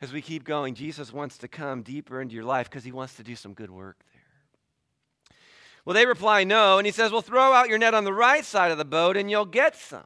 as 0.00 0.12
we 0.12 0.20
keep 0.20 0.44
going. 0.44 0.74
Jesus 0.74 1.12
wants 1.12 1.38
to 1.38 1.48
come 1.48 1.82
deeper 1.82 2.20
into 2.20 2.34
your 2.34 2.44
life 2.44 2.68
because 2.68 2.84
he 2.84 2.92
wants 2.92 3.14
to 3.14 3.22
do 3.22 3.36
some 3.36 3.54
good 3.54 3.70
work 3.70 3.96
there. 4.12 4.22
Well, 5.84 5.94
they 5.94 6.04
reply 6.04 6.44
no. 6.44 6.78
And 6.78 6.86
he 6.86 6.92
says, 6.92 7.12
Well, 7.12 7.22
throw 7.22 7.52
out 7.52 7.68
your 7.68 7.78
net 7.78 7.94
on 7.94 8.04
the 8.04 8.12
right 8.12 8.44
side 8.44 8.72
of 8.72 8.78
the 8.78 8.84
boat 8.84 9.16
and 9.16 9.30
you'll 9.30 9.44
get 9.44 9.76
some. 9.76 10.04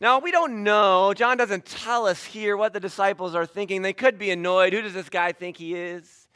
Now, 0.00 0.20
we 0.20 0.30
don't 0.30 0.62
know. 0.62 1.12
John 1.14 1.36
doesn't 1.36 1.66
tell 1.66 2.06
us 2.06 2.24
here 2.24 2.56
what 2.56 2.72
the 2.72 2.80
disciples 2.80 3.34
are 3.34 3.46
thinking. 3.46 3.82
They 3.82 3.92
could 3.92 4.18
be 4.18 4.30
annoyed. 4.30 4.72
Who 4.72 4.80
does 4.80 4.94
this 4.94 5.08
guy 5.08 5.32
think 5.32 5.56
he 5.56 5.74
is? 5.74 6.28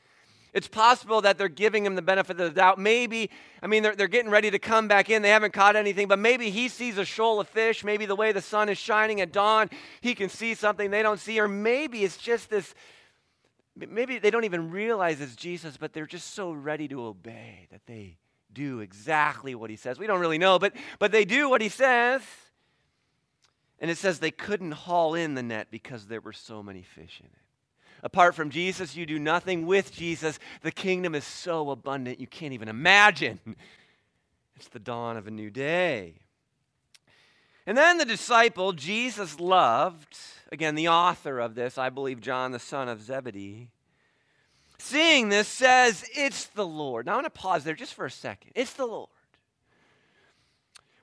It's 0.52 0.68
possible 0.68 1.22
that 1.22 1.38
they're 1.38 1.48
giving 1.48 1.86
him 1.86 1.94
the 1.94 2.02
benefit 2.02 2.38
of 2.38 2.54
the 2.54 2.60
doubt. 2.60 2.78
Maybe, 2.78 3.30
I 3.62 3.68
mean, 3.68 3.82
they're, 3.82 3.96
they're 3.96 4.08
getting 4.08 4.30
ready 4.30 4.50
to 4.50 4.58
come 4.58 4.86
back 4.88 5.08
in. 5.08 5.22
They 5.22 5.30
haven't 5.30 5.52
caught 5.52 5.76
anything, 5.76 6.08
but 6.08 6.18
maybe 6.18 6.50
he 6.50 6.68
sees 6.68 6.98
a 6.98 7.04
shoal 7.04 7.40
of 7.40 7.48
fish. 7.48 7.84
Maybe 7.84 8.04
the 8.04 8.16
way 8.16 8.32
the 8.32 8.42
sun 8.42 8.68
is 8.68 8.76
shining 8.76 9.20
at 9.20 9.32
dawn, 9.32 9.70
he 10.00 10.14
can 10.14 10.28
see 10.28 10.54
something 10.54 10.90
they 10.90 11.02
don't 11.02 11.20
see. 11.20 11.40
Or 11.40 11.48
maybe 11.48 12.04
it's 12.04 12.18
just 12.18 12.50
this 12.50 12.74
maybe 13.74 14.18
they 14.18 14.30
don't 14.30 14.44
even 14.44 14.70
realize 14.70 15.20
it's 15.20 15.36
Jesus, 15.36 15.76
but 15.76 15.92
they're 15.92 16.06
just 16.06 16.34
so 16.34 16.52
ready 16.52 16.88
to 16.88 17.02
obey 17.02 17.68
that 17.70 17.80
they 17.86 18.18
do 18.52 18.80
exactly 18.80 19.54
what 19.54 19.70
he 19.70 19.76
says. 19.76 19.98
We 19.98 20.06
don't 20.06 20.20
really 20.20 20.36
know, 20.36 20.58
but, 20.58 20.74
but 20.98 21.12
they 21.12 21.24
do 21.24 21.48
what 21.48 21.62
he 21.62 21.70
says. 21.70 22.20
And 23.82 23.90
it 23.90 23.98
says 23.98 24.20
they 24.20 24.30
couldn't 24.30 24.72
haul 24.72 25.14
in 25.14 25.34
the 25.34 25.42
net 25.42 25.66
because 25.72 26.06
there 26.06 26.20
were 26.20 26.32
so 26.32 26.62
many 26.62 26.82
fish 26.82 27.18
in 27.20 27.26
it. 27.26 27.42
Apart 28.04 28.36
from 28.36 28.48
Jesus, 28.48 28.94
you 28.94 29.06
do 29.06 29.18
nothing. 29.18 29.66
With 29.66 29.92
Jesus, 29.92 30.38
the 30.62 30.70
kingdom 30.70 31.16
is 31.16 31.24
so 31.24 31.68
abundant 31.70 32.20
you 32.20 32.28
can't 32.28 32.54
even 32.54 32.68
imagine. 32.68 33.40
It's 34.54 34.68
the 34.68 34.78
dawn 34.78 35.16
of 35.16 35.26
a 35.26 35.30
new 35.32 35.50
day. 35.50 36.14
And 37.66 37.76
then 37.76 37.98
the 37.98 38.04
disciple 38.04 38.72
Jesus 38.72 39.40
loved, 39.40 40.16
again, 40.52 40.76
the 40.76 40.86
author 40.86 41.40
of 41.40 41.56
this, 41.56 41.78
I 41.78 41.90
believe 41.90 42.20
John, 42.20 42.52
the 42.52 42.60
son 42.60 42.88
of 42.88 43.02
Zebedee, 43.02 43.70
seeing 44.78 45.30
this 45.30 45.48
says, 45.48 46.04
It's 46.14 46.44
the 46.44 46.66
Lord. 46.66 47.06
Now 47.06 47.12
I'm 47.12 47.22
going 47.22 47.24
to 47.24 47.30
pause 47.30 47.64
there 47.64 47.74
just 47.74 47.94
for 47.94 48.04
a 48.04 48.10
second. 48.10 48.52
It's 48.54 48.74
the 48.74 48.86
Lord. 48.86 49.08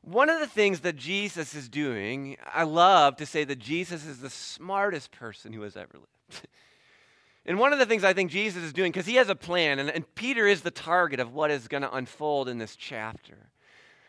One 0.09 0.31
of 0.31 0.39
the 0.39 0.47
things 0.47 0.79
that 0.79 0.95
Jesus 0.95 1.53
is 1.53 1.69
doing, 1.69 2.35
I 2.51 2.63
love 2.63 3.17
to 3.17 3.27
say 3.27 3.43
that 3.43 3.59
Jesus 3.59 4.07
is 4.07 4.17
the 4.17 4.29
smartest 4.31 5.11
person 5.11 5.53
who 5.53 5.61
has 5.61 5.77
ever 5.77 5.93
lived. 5.93 6.47
and 7.45 7.59
one 7.59 7.73
of 7.73 7.79
the 7.79 7.85
things 7.85 8.03
I 8.03 8.13
think 8.13 8.31
Jesus 8.31 8.63
is 8.63 8.73
doing, 8.73 8.91
because 8.91 9.05
he 9.05 9.15
has 9.15 9.29
a 9.29 9.35
plan, 9.35 9.77
and, 9.77 9.87
and 9.87 10.15
Peter 10.15 10.47
is 10.47 10.61
the 10.61 10.71
target 10.71 11.19
of 11.19 11.35
what 11.35 11.51
is 11.51 11.67
going 11.67 11.83
to 11.83 11.95
unfold 11.95 12.49
in 12.49 12.57
this 12.57 12.75
chapter. 12.75 13.51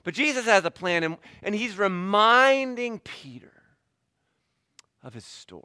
But 0.03 0.15
Jesus 0.15 0.47
has 0.47 0.65
a 0.65 0.71
plan, 0.71 1.05
and, 1.05 1.19
and 1.43 1.55
he's 1.55 1.77
reminding 1.77 3.01
Peter 3.01 3.53
of 5.03 5.13
his 5.13 5.27
story. 5.27 5.65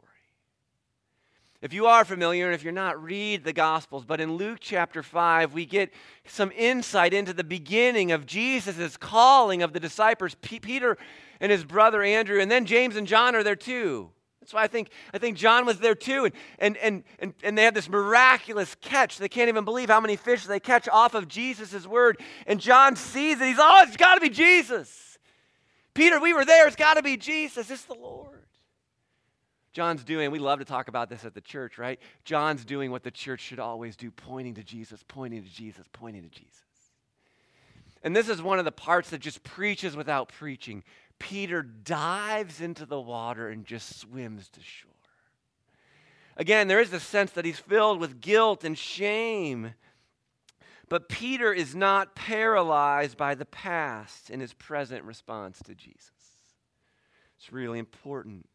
If 1.62 1.72
you 1.72 1.86
are 1.86 2.04
familiar, 2.04 2.46
and 2.46 2.54
if 2.54 2.62
you're 2.62 2.72
not, 2.72 3.02
read 3.02 3.44
the 3.44 3.52
Gospels. 3.52 4.04
But 4.04 4.20
in 4.20 4.36
Luke 4.36 4.58
chapter 4.60 5.02
5, 5.02 5.54
we 5.54 5.64
get 5.64 5.92
some 6.26 6.52
insight 6.56 7.14
into 7.14 7.32
the 7.32 7.44
beginning 7.44 8.12
of 8.12 8.26
Jesus' 8.26 8.96
calling 8.96 9.62
of 9.62 9.72
the 9.72 9.80
disciples. 9.80 10.36
P- 10.42 10.60
Peter 10.60 10.98
and 11.40 11.50
his 11.50 11.64
brother 11.64 12.02
Andrew, 12.02 12.40
and 12.40 12.50
then 12.50 12.66
James 12.66 12.96
and 12.96 13.06
John 13.06 13.34
are 13.34 13.42
there 13.42 13.56
too. 13.56 14.10
That's 14.46 14.54
why 14.54 14.62
I 14.62 14.68
think, 14.68 14.90
I 15.12 15.18
think 15.18 15.36
John 15.36 15.66
was 15.66 15.80
there 15.80 15.96
too. 15.96 16.24
And, 16.24 16.34
and, 16.60 16.76
and, 16.76 17.04
and, 17.18 17.34
and 17.42 17.58
they 17.58 17.64
have 17.64 17.74
this 17.74 17.88
miraculous 17.88 18.76
catch. 18.80 19.18
They 19.18 19.28
can't 19.28 19.48
even 19.48 19.64
believe 19.64 19.88
how 19.88 20.00
many 20.00 20.14
fish 20.14 20.44
they 20.44 20.60
catch 20.60 20.88
off 20.88 21.14
of 21.14 21.26
Jesus' 21.26 21.84
word. 21.84 22.20
And 22.46 22.60
John 22.60 22.94
sees 22.94 23.40
it. 23.40 23.44
He's, 23.44 23.56
oh, 23.58 23.84
it's 23.88 23.96
got 23.96 24.14
to 24.14 24.20
be 24.20 24.28
Jesus. 24.28 25.18
Peter, 25.94 26.20
we 26.20 26.32
were 26.32 26.44
there. 26.44 26.68
It's 26.68 26.76
got 26.76 26.94
to 26.94 27.02
be 27.02 27.16
Jesus. 27.16 27.70
It's 27.72 27.86
the 27.86 27.94
Lord. 27.94 28.35
John's 29.76 30.04
doing, 30.04 30.30
we 30.30 30.38
love 30.38 30.60
to 30.60 30.64
talk 30.64 30.88
about 30.88 31.10
this 31.10 31.26
at 31.26 31.34
the 31.34 31.40
church, 31.42 31.76
right? 31.76 32.00
John's 32.24 32.64
doing 32.64 32.90
what 32.90 33.02
the 33.02 33.10
church 33.10 33.42
should 33.42 33.58
always 33.60 33.94
do, 33.94 34.10
pointing 34.10 34.54
to 34.54 34.62
Jesus, 34.62 35.04
pointing 35.06 35.42
to 35.42 35.50
Jesus, 35.50 35.84
pointing 35.92 36.22
to 36.22 36.30
Jesus. 36.30 36.62
And 38.02 38.16
this 38.16 38.30
is 38.30 38.40
one 38.40 38.58
of 38.58 38.64
the 38.64 38.72
parts 38.72 39.10
that 39.10 39.20
just 39.20 39.44
preaches 39.44 39.94
without 39.94 40.30
preaching. 40.30 40.82
Peter 41.18 41.60
dives 41.62 42.62
into 42.62 42.86
the 42.86 42.98
water 42.98 43.50
and 43.50 43.66
just 43.66 44.00
swims 44.00 44.48
to 44.48 44.60
shore. 44.62 44.92
Again, 46.38 46.68
there 46.68 46.80
is 46.80 46.94
a 46.94 46.98
sense 46.98 47.32
that 47.32 47.44
he's 47.44 47.58
filled 47.58 48.00
with 48.00 48.22
guilt 48.22 48.64
and 48.64 48.78
shame. 48.78 49.74
But 50.88 51.10
Peter 51.10 51.52
is 51.52 51.74
not 51.74 52.14
paralyzed 52.14 53.18
by 53.18 53.34
the 53.34 53.44
past 53.44 54.30
in 54.30 54.40
his 54.40 54.54
present 54.54 55.04
response 55.04 55.58
to 55.66 55.74
Jesus. 55.74 56.12
It's 57.36 57.52
really 57.52 57.78
important. 57.78 58.46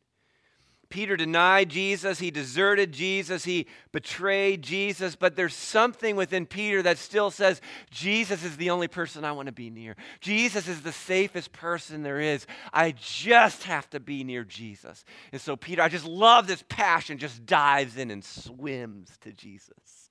Peter 0.91 1.17
denied 1.17 1.69
Jesus, 1.69 2.19
he 2.19 2.29
deserted 2.29 2.91
Jesus, 2.91 3.43
he 3.43 3.65
betrayed 3.91 4.61
Jesus, 4.61 5.15
but 5.15 5.35
there's 5.35 5.55
something 5.55 6.15
within 6.15 6.45
Peter 6.45 6.83
that 6.83 6.99
still 6.99 7.31
says, 7.31 7.61
Jesus 7.89 8.43
is 8.43 8.57
the 8.57 8.69
only 8.69 8.87
person 8.87 9.25
I 9.25 9.31
want 9.31 9.47
to 9.47 9.51
be 9.51 9.71
near. 9.71 9.95
Jesus 10.19 10.67
is 10.67 10.81
the 10.81 10.91
safest 10.91 11.51
person 11.51 12.03
there 12.03 12.19
is. 12.19 12.45
I 12.71 12.91
just 12.91 13.63
have 13.63 13.89
to 13.91 13.99
be 13.99 14.23
near 14.23 14.43
Jesus. 14.43 15.03
And 15.31 15.41
so 15.41 15.55
Peter, 15.55 15.81
I 15.81 15.89
just 15.89 16.05
love 16.05 16.45
this 16.45 16.63
passion, 16.69 17.17
just 17.17 17.45
dives 17.45 17.97
in 17.97 18.11
and 18.11 18.23
swims 18.23 19.17
to 19.21 19.33
Jesus. 19.33 20.09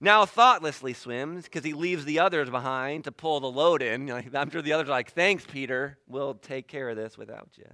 Now, 0.00 0.26
thoughtlessly 0.26 0.92
swims 0.92 1.44
because 1.44 1.64
he 1.64 1.72
leaves 1.72 2.04
the 2.04 2.18
others 2.18 2.50
behind 2.50 3.04
to 3.04 3.12
pull 3.12 3.40
the 3.40 3.50
load 3.50 3.80
in. 3.82 4.10
I'm 4.34 4.50
sure 4.50 4.60
the 4.60 4.74
others 4.74 4.88
are 4.88 4.92
like, 4.92 5.12
Thanks, 5.12 5.44
Peter. 5.46 5.98
We'll 6.06 6.34
take 6.34 6.68
care 6.68 6.90
of 6.90 6.96
this 6.96 7.16
without 7.16 7.48
you. 7.56 7.66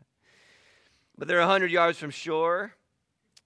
But 1.23 1.29
they're 1.29 1.39
100 1.39 1.71
yards 1.71 1.99
from 1.99 2.11
shore. 2.11 2.75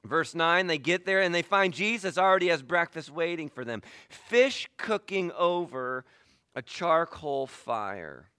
Verse 0.03 0.35
9, 0.35 0.67
they 0.67 0.79
get 0.79 1.05
there 1.05 1.21
and 1.21 1.35
they 1.35 1.43
find 1.43 1.75
Jesus 1.75 2.17
already 2.17 2.49
has 2.49 2.63
breakfast 2.63 3.11
waiting 3.11 3.51
for 3.51 3.67
them. 3.67 3.83
Fish 4.09 4.67
cooking 4.79 5.31
over 5.33 6.07
a 6.55 6.63
charcoal 6.63 7.47
fire 7.47 8.31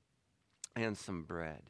and 0.75 0.97
some 0.97 1.21
bread. 1.21 1.61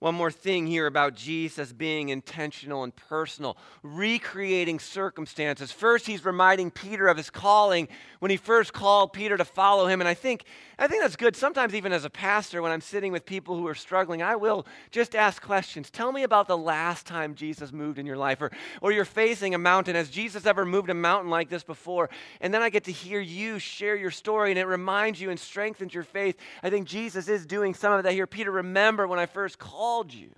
One 0.00 0.14
more 0.14 0.30
thing 0.30 0.68
here 0.68 0.86
about 0.86 1.16
Jesus 1.16 1.72
being 1.72 2.10
intentional 2.10 2.84
and 2.84 2.94
personal, 2.94 3.56
recreating 3.82 4.78
circumstances. 4.78 5.72
First, 5.72 6.06
he's 6.06 6.24
reminding 6.24 6.70
Peter 6.70 7.08
of 7.08 7.16
his 7.16 7.30
calling 7.30 7.88
when 8.20 8.30
he 8.30 8.36
first 8.36 8.72
called 8.72 9.12
Peter 9.12 9.36
to 9.36 9.44
follow 9.44 9.88
him. 9.88 10.00
And 10.00 10.06
I 10.06 10.14
think, 10.14 10.44
I 10.78 10.86
think 10.86 11.02
that's 11.02 11.16
good. 11.16 11.34
Sometimes, 11.34 11.74
even 11.74 11.92
as 11.92 12.04
a 12.04 12.10
pastor, 12.10 12.62
when 12.62 12.70
I'm 12.70 12.80
sitting 12.80 13.10
with 13.10 13.26
people 13.26 13.56
who 13.56 13.66
are 13.66 13.74
struggling, 13.74 14.22
I 14.22 14.36
will 14.36 14.68
just 14.92 15.16
ask 15.16 15.42
questions. 15.42 15.90
Tell 15.90 16.12
me 16.12 16.22
about 16.22 16.46
the 16.46 16.56
last 16.56 17.04
time 17.04 17.34
Jesus 17.34 17.72
moved 17.72 17.98
in 17.98 18.06
your 18.06 18.16
life, 18.16 18.40
or, 18.40 18.52
or 18.80 18.92
you're 18.92 19.04
facing 19.04 19.56
a 19.56 19.58
mountain. 19.58 19.96
Has 19.96 20.10
Jesus 20.10 20.46
ever 20.46 20.64
moved 20.64 20.90
a 20.90 20.94
mountain 20.94 21.28
like 21.28 21.48
this 21.48 21.64
before? 21.64 22.08
And 22.40 22.54
then 22.54 22.62
I 22.62 22.70
get 22.70 22.84
to 22.84 22.92
hear 22.92 23.18
you 23.18 23.58
share 23.58 23.96
your 23.96 24.12
story, 24.12 24.50
and 24.50 24.60
it 24.60 24.66
reminds 24.66 25.20
you 25.20 25.30
and 25.30 25.40
strengthens 25.40 25.92
your 25.92 26.04
faith. 26.04 26.36
I 26.62 26.70
think 26.70 26.86
Jesus 26.86 27.26
is 27.26 27.46
doing 27.46 27.74
some 27.74 27.92
of 27.92 28.04
that 28.04 28.12
here. 28.12 28.28
Peter, 28.28 28.52
remember 28.52 29.08
when 29.08 29.18
I 29.18 29.26
first 29.26 29.58
called 29.58 29.87
called 29.88 30.12
you. 30.12 30.30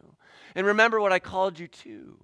And 0.55 0.67
remember 0.67 1.01
what 1.01 1.13
I 1.13 1.19
called 1.19 1.59
you 1.59 1.67
to. 1.67 2.17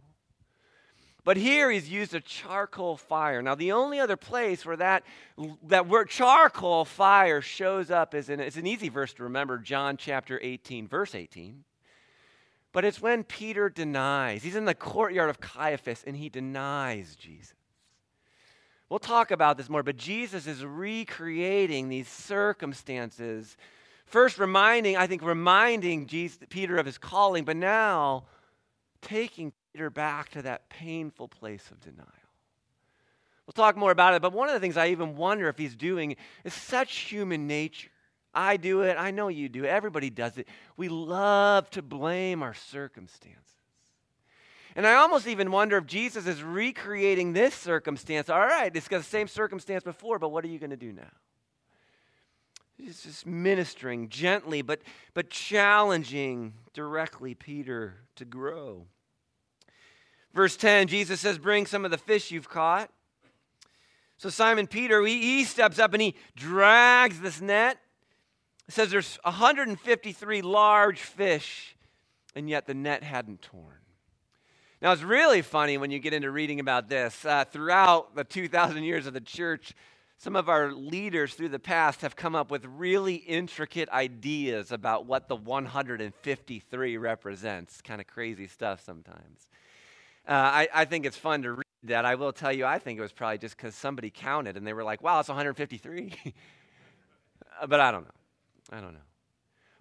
But 1.25 1.37
here 1.37 1.73
he's 1.73 1.89
used 1.89 2.15
a 2.15 2.21
charcoal 2.21 2.97
fire. 2.97 3.43
Now, 3.43 3.57
the 3.57 3.73
only 3.73 3.99
other 3.99 4.17
place 4.17 4.65
where 4.65 4.77
that, 4.77 5.03
that 5.65 5.89
word 5.89 6.09
charcoal 6.09 6.85
fire 6.85 7.41
shows 7.41 7.91
up 7.91 8.15
is 8.15 8.29
in, 8.29 8.39
it's 8.39 8.57
an 8.57 8.67
easy 8.67 8.89
verse 8.89 9.13
to 9.15 9.25
remember, 9.25 9.59
John 9.59 9.97
chapter 9.97 10.39
18, 10.41 10.87
verse 10.87 11.17
18. 11.17 11.65
But 12.73 12.85
it's 12.85 13.03
when 13.03 13.25
Peter 13.25 13.69
denies. 13.69 14.45
He's 14.45 14.55
in 14.55 14.67
the 14.67 14.75
courtyard 14.75 15.31
of 15.31 15.41
Caiaphas 15.41 16.05
and 16.07 16.17
he 16.17 16.29
denies 16.29 17.17
Jesus. 17.17 17.55
We'll 18.89 19.01
talk 19.01 19.33
about 19.33 19.57
this 19.57 19.69
more, 19.69 19.83
but 19.83 19.97
Jesus 19.97 20.47
is 20.47 20.65
recreating 20.65 21.89
these 21.89 22.09
circumstances 22.09 23.57
First, 24.07 24.39
reminding, 24.39 24.97
I 24.97 25.07
think, 25.07 25.23
reminding 25.23 26.07
Jesus, 26.07 26.39
Peter 26.49 26.77
of 26.77 26.87
his 26.87 26.97
calling, 26.97 27.45
but 27.45 27.57
now 27.57 28.25
taking 29.03 29.53
Peter 29.73 29.91
back 29.91 30.31
to 30.31 30.43
that 30.43 30.69
painful 30.69 31.29
place 31.29 31.71
of 31.71 31.81
denial. 31.81 32.07
We'll 33.47 33.53
talk 33.53 33.77
more 33.77 33.91
about 33.91 34.15
it, 34.15 34.23
but 34.23 34.33
one 34.33 34.49
of 34.49 34.55
the 34.55 34.61
things 34.61 34.77
I 34.77 34.89
even 34.89 35.17
wonder 35.17 35.49
if 35.49 35.59
he's 35.59 35.77
doing 35.77 36.17
is 36.45 36.55
such 36.55 36.97
human 36.97 37.47
nature. 37.47 37.91
I 38.35 38.57
do 38.57 38.83
it, 38.83 38.97
I 38.99 39.13
know 39.13 39.29
you 39.29 39.49
do 39.49 39.65
everybody 39.65 40.11
does 40.11 40.37
it. 40.37 40.47
We 40.77 40.89
love 40.89 41.71
to 41.71 41.83
blame 41.83 42.43
our 42.43 42.55
circumstances. 42.55 43.43
And 44.75 44.87
I 44.87 44.95
almost 44.95 45.27
even 45.27 45.51
wonder 45.51 45.79
if 45.79 45.87
Jesus 45.87 46.27
is 46.27 46.43
recreating 46.43 47.33
this 47.33 47.55
circumstance. 47.55 48.29
All 48.29 48.39
right, 48.39 48.75
it's 48.75 48.89
got 48.89 48.99
the 48.99 49.05
same 49.05 49.27
circumstance 49.27 49.83
before, 49.83 50.19
but 50.19 50.29
what 50.29 50.45
are 50.45 50.49
you 50.49 50.59
going 50.59 50.71
to 50.71 50.77
do 50.77 50.93
now? 50.93 51.11
He's 52.77 53.03
just 53.03 53.27
ministering 53.27 54.09
gently, 54.09 54.61
but, 54.63 54.83
but 55.15 55.31
challenging 55.31 56.55
directly 56.75 57.35
Peter 57.35 57.95
to 58.17 58.25
grow. 58.25 58.87
Verse 60.35 60.57
10, 60.57 60.89
Jesus 60.89 61.21
says, 61.21 61.39
Bring 61.39 61.65
some 61.65 61.87
of 61.87 61.91
the 61.91 61.99
fish 61.99 62.31
you've 62.31 62.51
caught. 62.51 62.91
So 64.19 64.29
Simon 64.29 64.67
Peter, 64.67 65.05
he, 65.05 65.21
he 65.21 65.45
steps 65.45 65.79
up 65.79 65.95
and 65.95 66.03
he 66.03 66.15
drags 66.37 67.21
this 67.21 67.41
net. 67.41 67.79
It 68.69 68.75
says 68.75 68.91
there's 68.91 69.19
153 69.23 70.43
large 70.43 71.01
fish, 71.01 71.77
and 72.35 72.51
yet 72.51 72.67
the 72.67 72.75
net 72.75 73.03
hadn't 73.03 73.43
torn. 73.43 73.77
Now, 74.83 74.93
it's 74.93 75.03
really 75.03 75.41
funny 75.41 75.79
when 75.79 75.91
you 75.91 75.99
get 75.99 76.13
into 76.13 76.31
reading 76.31 76.61
about 76.61 76.89
this. 76.89 77.25
Uh, 77.25 77.45
throughout 77.45 78.15
the 78.15 78.25
2,000 78.25 78.83
years 78.85 79.07
of 79.07 79.15
the 79.15 79.21
church, 79.21 79.73
some 80.19 80.35
of 80.35 80.49
our 80.49 80.73
leaders 80.73 81.35
through 81.35 81.51
the 81.51 81.59
past 81.59 82.01
have 82.01 82.17
come 82.17 82.35
up 82.35 82.51
with 82.51 82.65
really 82.65 83.17
intricate 83.17 83.89
ideas 83.91 84.73
about 84.73 85.05
what 85.07 85.29
the 85.29 85.37
153 85.37 86.97
represents. 86.97 87.83
Kind 87.83 88.01
of 88.01 88.07
crazy 88.07 88.47
stuff 88.47 88.83
sometimes. 88.83 89.47
Uh, 90.27 90.33
I, 90.33 90.69
I 90.73 90.85
think 90.87 91.05
it's 91.05 91.19
fun 91.19 91.43
to 91.43 91.53
read 91.53 91.65
that. 91.85 92.05
I 92.05 92.15
will 92.15 92.33
tell 92.33 92.53
you, 92.53 92.65
I 92.65 92.79
think 92.79 92.99
it 92.99 93.03
was 93.03 93.13
probably 93.13 93.39
just 93.39 93.57
because 93.57 93.75
somebody 93.75 94.11
counted 94.11 94.57
and 94.57 94.67
they 94.67 94.73
were 94.73 94.85
like, 94.85 95.03
wow, 95.03 95.21
it's 95.21 95.29
153. 95.29 96.15
but 97.69 97.81
I 97.81 97.91
don't 97.91 98.05
know. 98.05 98.11
I 98.73 98.81
don't 98.81 98.95
know. 98.95 99.01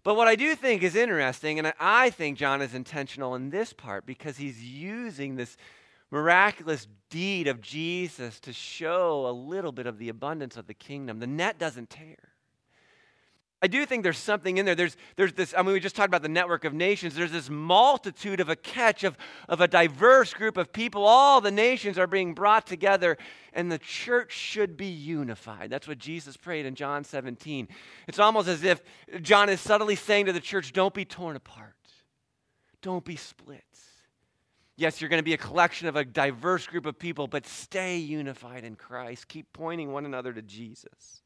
But 0.04 0.16
what 0.16 0.28
I 0.28 0.36
do 0.36 0.54
think 0.56 0.84
is 0.84 0.96
interesting, 0.96 1.58
and 1.58 1.74
I 1.80 2.12
think 2.12 2.38
John 2.38 2.62
is 2.62 2.76
intentional 2.76 3.34
in 3.34 3.50
this 3.50 3.74
part 3.74 4.06
because 4.06 4.38
he's 4.38 4.64
using 4.64 5.36
this 5.36 5.58
miraculous 6.12 6.88
deed 7.10 7.48
of 7.48 7.62
Jesus 7.62 8.40
to 8.42 8.54
show 8.54 9.28
a 9.28 9.32
little 9.32 9.72
bit 9.72 9.88
of 9.88 9.98
the 9.98 10.10
abundance 10.10 10.58
of 10.58 10.68
the 10.68 10.74
kingdom. 10.74 11.20
The 11.20 11.28
net 11.28 11.58
doesn't 11.58 11.90
tear. 11.90 12.36
I 13.62 13.68
do 13.68 13.86
think 13.86 14.04
there's 14.04 14.18
something 14.20 14.58
in 14.58 14.66
there. 14.66 14.76
There's, 14.76 14.96
there's 15.16 15.34
this, 15.34 15.54
I 15.58 15.64
mean, 15.64 15.74
we 15.74 15.80
just 15.80 15.96
talked 15.96 16.10
about 16.10 16.22
the 16.22 16.30
network 16.30 16.66
of 16.66 16.74
nations. 16.74 17.16
There's 17.16 17.32
this 17.32 17.50
multitude 17.50 18.40
of 18.40 18.48
a 18.48 18.56
catch 18.56 19.04
of, 19.04 19.18
of 19.50 19.60
a 19.60 19.68
diverse 19.68 20.36
group 20.36 20.58
of 20.58 20.72
people. 20.72 21.04
All 21.06 21.42
the 21.42 21.50
nations 21.50 21.98
are 21.98 22.06
being 22.06 22.36
brought 22.36 22.68
together, 22.68 23.18
and 23.54 23.72
the 23.72 23.80
church 23.80 24.34
should 24.34 24.78
be 24.78 24.86
unified. 24.86 25.72
That's 25.72 25.88
what 25.88 25.98
Jesus 25.98 26.38
prayed 26.38 26.68
in 26.68 26.76
John 26.76 27.04
17. 27.04 27.68
It's 28.08 28.20
almost 28.20 28.50
as 28.50 28.64
if 28.64 28.82
John 29.22 29.50
is 29.50 29.62
subtly 29.62 29.96
saying 29.96 30.28
to 30.28 30.34
the 30.34 30.42
church, 30.42 30.72
don't 30.72 30.94
be 30.94 31.06
torn 31.06 31.36
apart, 31.36 31.74
don't 32.82 33.06
be 33.06 33.16
split. 33.16 33.64
Yes, 34.78 35.00
you're 35.00 35.10
going 35.10 35.20
to 35.20 35.24
be 35.24 35.34
a 35.34 35.38
collection 35.38 35.88
of 35.88 35.96
a 35.96 36.04
diverse 36.04 36.68
group 36.68 36.86
of 36.86 37.00
people, 37.00 37.28
but 37.28 37.46
stay 37.48 37.98
unified 37.98 38.66
in 38.66 38.76
Christ. 38.76 39.28
Keep 39.28 39.54
pointing 39.54 39.94
one 39.94 40.06
another 40.06 40.34
to 40.34 40.42
Jesus. 40.42 41.22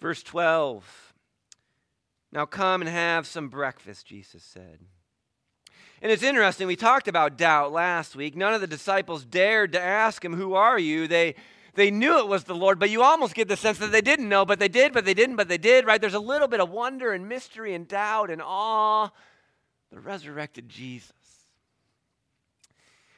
Verse 0.00 0.22
12 0.22 1.14
Now 2.32 2.44
come 2.44 2.80
and 2.80 2.90
have 2.90 3.26
some 3.26 3.48
breakfast, 3.48 4.06
Jesus 4.06 4.42
said. 4.42 4.80
And 6.00 6.12
it's 6.12 6.22
interesting, 6.22 6.66
we 6.66 6.76
talked 6.76 7.08
about 7.08 7.36
doubt 7.36 7.72
last 7.72 8.14
week. 8.14 8.36
None 8.36 8.54
of 8.54 8.60
the 8.60 8.66
disciples 8.66 9.24
dared 9.24 9.72
to 9.72 9.80
ask 9.80 10.24
him, 10.24 10.34
Who 10.34 10.54
are 10.54 10.78
you? 10.78 11.08
They, 11.08 11.36
they 11.74 11.90
knew 11.92 12.18
it 12.18 12.28
was 12.28 12.44
the 12.44 12.54
Lord, 12.54 12.80
but 12.80 12.90
you 12.90 13.02
almost 13.02 13.34
get 13.34 13.46
the 13.46 13.56
sense 13.56 13.78
that 13.78 13.92
they 13.92 14.00
didn't 14.00 14.28
know, 14.28 14.44
but 14.44 14.58
they 14.58 14.68
did, 14.68 14.92
but 14.92 15.04
they 15.04 15.14
didn't, 15.14 15.36
but 15.36 15.48
they 15.48 15.58
did, 15.58 15.86
right? 15.86 16.00
There's 16.00 16.14
a 16.14 16.20
little 16.20 16.48
bit 16.48 16.60
of 16.60 16.70
wonder 16.70 17.12
and 17.12 17.28
mystery 17.28 17.74
and 17.74 17.86
doubt 17.86 18.30
and 18.30 18.42
awe. 18.44 19.10
The 19.90 20.00
resurrected 20.00 20.68
Jesus. 20.68 21.12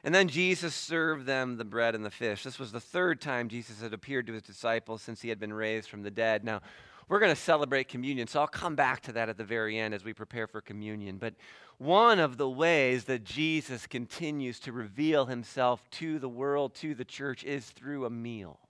And 0.03 0.15
then 0.15 0.29
Jesus 0.29 0.75
served 0.75 1.27
them 1.27 1.57
the 1.57 1.65
bread 1.65 1.95
and 1.95 2.05
the 2.05 2.11
fish. 2.11 2.43
This 2.43 2.59
was 2.59 2.73
the 2.73 2.81
third 2.81 3.21
time 3.21 3.49
Jesus 3.49 3.83
had 3.83 3.93
appeared 3.93 4.27
to 4.29 4.33
his 4.33 4.43
disciples 4.43 5.03
since 5.03 5.21
he 5.21 5.29
had 5.29 5.39
been 5.39 5.53
raised 5.53 5.89
from 5.89 6.03
the 6.03 6.11
dead. 6.11 6.43
Now, 6.43 6.61
we're 7.09 7.19
going 7.19 7.35
to 7.35 7.41
celebrate 7.41 7.89
communion, 7.89 8.29
so 8.29 8.41
I'll 8.41 8.47
come 8.47 8.77
back 8.77 9.03
to 9.03 9.13
that 9.13 9.29
at 9.29 9.37
the 9.37 9.45
very 9.45 9.79
end 9.79 9.95
as 9.95 10.05
we 10.05 10.15
prepare 10.15 10.47
for 10.47 10.61
communion. 10.61 11.19
But 11.19 11.35
one 11.77 12.19
of 12.19 12.37
the 12.37 12.49
ways 12.49 13.05
that 13.05 13.25
Jesus 13.25 13.87
continues 13.87 14.61
to 14.61 14.73
reveal 14.73 15.27
himself 15.27 15.83
to 15.93 16.19
the 16.19 16.29
world, 16.29 16.75
to 16.77 16.95
the 16.95 17.05
church, 17.05 17.43
is 17.43 17.67
through 17.67 18.05
a 18.05 18.11
meal. 18.11 18.61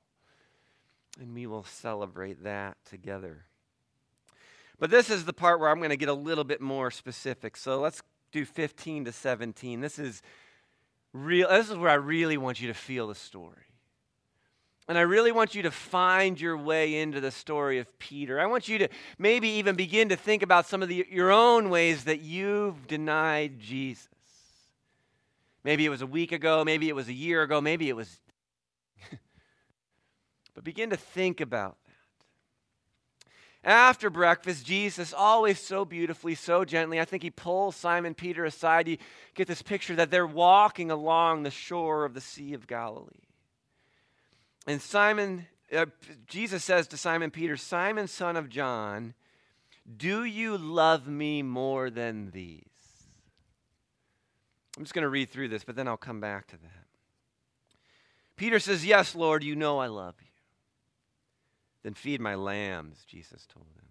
And 1.21 1.35
we 1.35 1.47
will 1.47 1.65
celebrate 1.65 2.45
that 2.45 2.79
together. 2.89 3.45
But 4.79 4.91
this 4.91 5.11
is 5.11 5.27
the 5.27 5.35
part 5.35 5.61
where 5.61 5.69
I'm 5.69 5.79
going 5.79 5.91
to 5.91 5.97
get 5.97 6.09
a 6.09 6.15
little 6.15 6.45
bit 6.45 6.63
more 6.63 6.91
specific. 6.91 7.57
So 7.57 7.79
let's 7.79 8.01
do 8.33 8.45
15 8.47 9.05
to 9.05 9.13
17. 9.13 9.81
This 9.81 9.99
is 9.99 10.23
real, 11.13 11.49
this 11.49 11.71
is 11.71 11.77
where 11.77 11.91
I 11.91 11.95
really 11.95 12.37
want 12.37 12.61
you 12.61 12.69
to 12.69 12.75
feel 12.75 13.07
the 13.09 13.15
story. 13.15 13.57
And 14.89 14.99
I 14.99 15.03
really 15.03 15.31
want 15.31 15.55
you 15.55 15.63
to 15.63 15.71
find 15.71 16.41
your 16.41 16.57
way 16.57 16.99
into 17.01 17.21
the 17.21 17.31
story 17.31 17.79
of 17.79 17.99
Peter. 18.01 18.41
I 18.41 18.47
want 18.47 18.67
you 18.67 18.79
to 18.79 18.89
maybe 19.19 19.49
even 19.51 19.77
begin 19.77 20.09
to 20.09 20.17
think 20.17 20.43
about 20.43 20.67
some 20.67 20.83
of 20.83 20.89
the, 20.89 21.07
your 21.09 21.31
own 21.31 21.71
ways 21.71 22.05
that 22.05 22.23
you've 22.23 22.89
denied 22.89 23.61
Jesus. 23.61 24.09
Maybe 25.63 25.87
it 25.87 25.91
was 25.91 26.03
a 26.03 26.07
week 26.07 26.33
ago, 26.33 26.65
maybe 26.65 26.89
it 26.89 26.97
was 26.97 27.09
a 27.09 27.13
year 27.13 27.43
ago, 27.43 27.61
maybe 27.61 27.89
it 27.89 27.95
was. 27.95 28.21
but 30.55 30.65
begin 30.65 30.91
to 30.91 30.97
think 30.97 31.41
about 31.41 31.77
after 33.63 34.09
breakfast, 34.09 34.65
Jesus, 34.65 35.13
always 35.13 35.61
so 35.61 35.85
beautifully, 35.85 36.35
so 36.35 36.65
gently, 36.65 36.99
I 36.99 37.05
think 37.05 37.23
he 37.23 37.31
pulls 37.31 37.77
Simon 37.77 38.15
Peter 38.15 38.45
aside. 38.45 38.89
You 38.89 38.97
get 39.35 39.49
this 39.49 39.63
picture 39.63 39.95
that 39.97 40.11
they're 40.11 40.27
walking 40.27 40.91
along 40.91 41.43
the 41.43 41.51
shore 41.51 42.05
of 42.05 42.15
the 42.15 42.23
Sea 42.23 42.55
of 42.55 42.67
Galilee. 42.67 43.27
And 44.67 44.81
Simon, 44.81 45.47
uh, 45.75 45.87
Jesus 46.27 46.65
says 46.65 46.89
to 46.89 46.97
Simon 46.97 47.31
Peter, 47.31 47.57
Simon, 47.57 48.09
son 48.09 48.37
of 48.37 48.49
John, 48.49 49.15
do 49.97 50.25
you 50.25 50.57
love 50.57 51.07
me 51.07 51.43
more 51.43 51.91
than 51.91 52.31
these? 52.31 52.65
I'm 54.77 54.85
just 54.85 54.95
going 54.95 55.03
to 55.03 55.09
read 55.11 55.31
through 55.31 55.49
this, 55.49 55.65
but 55.65 55.77
then 55.77 55.89
I'll 55.89 55.97
come 55.97 56.21
back 56.21 56.47
to 56.49 56.57
that. 56.57 56.87
Peter 58.37 58.59
says, 58.59 58.87
Yes, 58.87 59.15
Lord, 59.15 59.45
you 59.45 59.55
know 59.55 59.79
I 59.79 59.89
love 59.89 60.15
you. 60.21 60.30
Then 61.83 61.95
feed 61.95 62.21
my 62.21 62.35
lambs, 62.35 63.05
Jesus 63.07 63.47
told 63.47 63.67
them. 63.77 63.87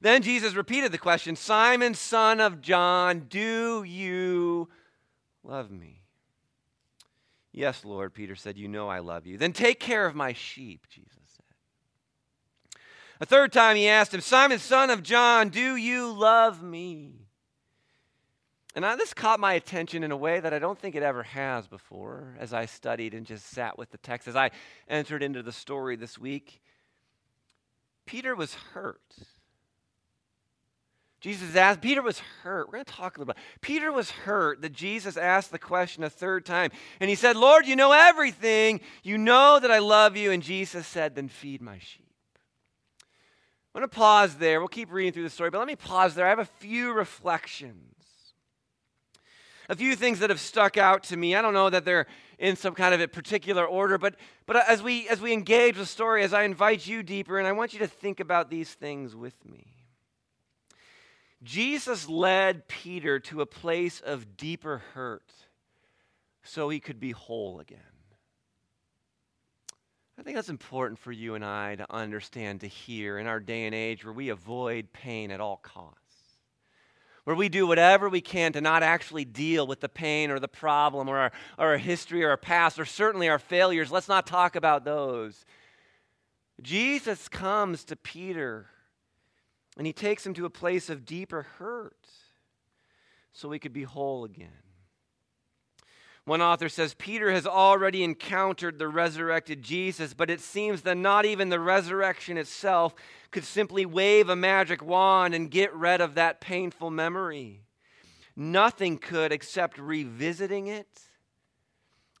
Then 0.00 0.22
Jesus 0.22 0.54
repeated 0.54 0.92
the 0.92 0.98
question 0.98 1.36
Simon, 1.36 1.94
son 1.94 2.40
of 2.40 2.60
John, 2.60 3.26
do 3.28 3.82
you 3.82 4.68
love 5.42 5.70
me? 5.70 6.02
Yes, 7.52 7.84
Lord, 7.84 8.14
Peter 8.14 8.36
said, 8.36 8.56
You 8.56 8.68
know 8.68 8.88
I 8.88 9.00
love 9.00 9.26
you. 9.26 9.36
Then 9.36 9.52
take 9.52 9.80
care 9.80 10.06
of 10.06 10.14
my 10.14 10.32
sheep, 10.32 10.86
Jesus 10.88 11.18
said. 11.26 12.80
A 13.20 13.26
third 13.26 13.52
time 13.52 13.76
he 13.76 13.88
asked 13.88 14.14
him, 14.14 14.20
Simon, 14.20 14.58
son 14.58 14.88
of 14.88 15.02
John, 15.02 15.48
do 15.48 15.74
you 15.76 16.12
love 16.12 16.62
me? 16.62 17.26
And 18.74 18.86
I, 18.86 18.94
this 18.94 19.12
caught 19.12 19.40
my 19.40 19.54
attention 19.54 20.04
in 20.04 20.12
a 20.12 20.16
way 20.16 20.38
that 20.38 20.54
I 20.54 20.60
don't 20.60 20.78
think 20.78 20.94
it 20.94 21.02
ever 21.02 21.24
has 21.24 21.66
before 21.66 22.36
as 22.38 22.52
I 22.52 22.66
studied 22.66 23.14
and 23.14 23.26
just 23.26 23.46
sat 23.46 23.76
with 23.76 23.90
the 23.90 23.98
text. 23.98 24.28
As 24.28 24.36
I 24.36 24.50
entered 24.88 25.22
into 25.22 25.42
the 25.42 25.52
story 25.52 25.96
this 25.96 26.18
week, 26.18 26.62
Peter 28.06 28.36
was 28.36 28.54
hurt. 28.54 29.00
Jesus 31.20 31.54
asked, 31.54 31.82
Peter 31.82 32.00
was 32.00 32.18
hurt. 32.42 32.68
We're 32.68 32.74
going 32.74 32.84
to 32.84 32.92
talk 32.92 33.16
a 33.16 33.20
little 33.20 33.34
bit. 33.34 33.42
Peter 33.60 33.92
was 33.92 34.10
hurt 34.10 34.62
that 34.62 34.72
Jesus 34.72 35.16
asked 35.16 35.50
the 35.50 35.58
question 35.58 36.02
a 36.02 36.08
third 36.08 36.46
time. 36.46 36.70
And 36.98 37.10
he 37.10 37.16
said, 37.16 37.36
Lord, 37.36 37.66
you 37.66 37.76
know 37.76 37.92
everything. 37.92 38.80
You 39.02 39.18
know 39.18 39.58
that 39.60 39.70
I 39.70 39.80
love 39.80 40.16
you. 40.16 40.30
And 40.30 40.42
Jesus 40.42 40.86
said, 40.86 41.14
Then 41.14 41.28
feed 41.28 41.60
my 41.60 41.78
sheep. 41.78 42.06
I'm 43.74 43.80
going 43.80 43.90
to 43.90 43.94
pause 43.94 44.36
there. 44.36 44.60
We'll 44.60 44.68
keep 44.68 44.90
reading 44.90 45.12
through 45.12 45.24
the 45.24 45.30
story, 45.30 45.50
but 45.50 45.58
let 45.58 45.66
me 45.66 45.76
pause 45.76 46.14
there. 46.14 46.26
I 46.26 46.30
have 46.30 46.38
a 46.38 46.44
few 46.44 46.92
reflections 46.92 47.99
a 49.70 49.76
few 49.76 49.94
things 49.94 50.18
that 50.18 50.30
have 50.30 50.40
stuck 50.40 50.76
out 50.76 51.04
to 51.04 51.16
me. 51.16 51.36
I 51.36 51.40
don't 51.40 51.54
know 51.54 51.70
that 51.70 51.84
they're 51.84 52.06
in 52.40 52.56
some 52.56 52.74
kind 52.74 52.92
of 52.92 53.00
a 53.00 53.06
particular 53.06 53.64
order, 53.64 53.98
but, 53.98 54.16
but 54.44 54.56
as, 54.68 54.82
we, 54.82 55.08
as 55.08 55.20
we 55.20 55.32
engage 55.32 55.76
the 55.76 55.86
story, 55.86 56.24
as 56.24 56.34
I 56.34 56.42
invite 56.42 56.88
you 56.88 57.04
deeper, 57.04 57.38
and 57.38 57.46
I 57.46 57.52
want 57.52 57.72
you 57.72 57.78
to 57.78 57.86
think 57.86 58.18
about 58.18 58.50
these 58.50 58.74
things 58.74 59.14
with 59.14 59.34
me. 59.46 59.68
Jesus 61.44 62.08
led 62.08 62.66
Peter 62.66 63.20
to 63.20 63.42
a 63.42 63.46
place 63.46 64.00
of 64.00 64.36
deeper 64.36 64.82
hurt 64.92 65.32
so 66.42 66.68
he 66.68 66.80
could 66.80 66.98
be 66.98 67.12
whole 67.12 67.60
again. 67.60 67.78
I 70.18 70.22
think 70.22 70.34
that's 70.34 70.50
important 70.50 70.98
for 70.98 71.12
you 71.12 71.36
and 71.36 71.44
I 71.44 71.76
to 71.76 71.86
understand, 71.88 72.62
to 72.62 72.66
hear 72.66 73.18
in 73.18 73.28
our 73.28 73.40
day 73.40 73.66
and 73.66 73.74
age 73.74 74.04
where 74.04 74.12
we 74.12 74.30
avoid 74.30 74.92
pain 74.92 75.30
at 75.30 75.40
all 75.40 75.58
costs 75.58 76.09
where 77.24 77.36
we 77.36 77.48
do 77.48 77.66
whatever 77.66 78.08
we 78.08 78.20
can 78.20 78.52
to 78.52 78.60
not 78.60 78.82
actually 78.82 79.24
deal 79.24 79.66
with 79.66 79.80
the 79.80 79.88
pain 79.88 80.30
or 80.30 80.38
the 80.38 80.48
problem 80.48 81.08
or 81.08 81.18
our, 81.18 81.32
or 81.58 81.66
our 81.68 81.78
history 81.78 82.24
or 82.24 82.30
our 82.30 82.36
past 82.36 82.78
or 82.78 82.84
certainly 82.84 83.28
our 83.28 83.38
failures. 83.38 83.90
Let's 83.90 84.08
not 84.08 84.26
talk 84.26 84.56
about 84.56 84.84
those. 84.84 85.44
Jesus 86.62 87.28
comes 87.28 87.84
to 87.84 87.96
Peter 87.96 88.66
and 89.76 89.86
he 89.86 89.92
takes 89.92 90.26
him 90.26 90.34
to 90.34 90.44
a 90.44 90.50
place 90.50 90.90
of 90.90 91.04
deeper 91.04 91.42
hurt 91.58 92.06
so 93.32 93.50
he 93.50 93.58
could 93.58 93.72
be 93.72 93.84
whole 93.84 94.24
again. 94.24 94.48
One 96.24 96.42
author 96.42 96.68
says 96.68 96.94
Peter 96.94 97.32
has 97.32 97.46
already 97.46 98.04
encountered 98.04 98.78
the 98.78 98.88
resurrected 98.88 99.62
Jesus, 99.62 100.14
but 100.14 100.30
it 100.30 100.40
seems 100.40 100.82
that 100.82 100.96
not 100.96 101.24
even 101.24 101.48
the 101.48 101.58
resurrection 101.58 102.36
itself 102.36 102.94
could 103.30 103.44
simply 103.44 103.86
wave 103.86 104.28
a 104.28 104.36
magic 104.36 104.82
wand 104.82 105.34
and 105.34 105.50
get 105.50 105.74
rid 105.74 106.00
of 106.00 106.14
that 106.14 106.40
painful 106.40 106.90
memory. 106.90 107.62
Nothing 108.36 108.98
could 108.98 109.32
except 109.32 109.78
revisiting 109.78 110.66
it 110.66 111.00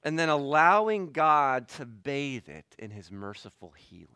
and 0.02 0.18
then 0.18 0.28
allowing 0.28 1.12
God 1.12 1.68
to 1.68 1.84
bathe 1.84 2.48
it 2.48 2.64
in 2.78 2.90
his 2.90 3.10
merciful 3.10 3.72
healing. 3.76 4.08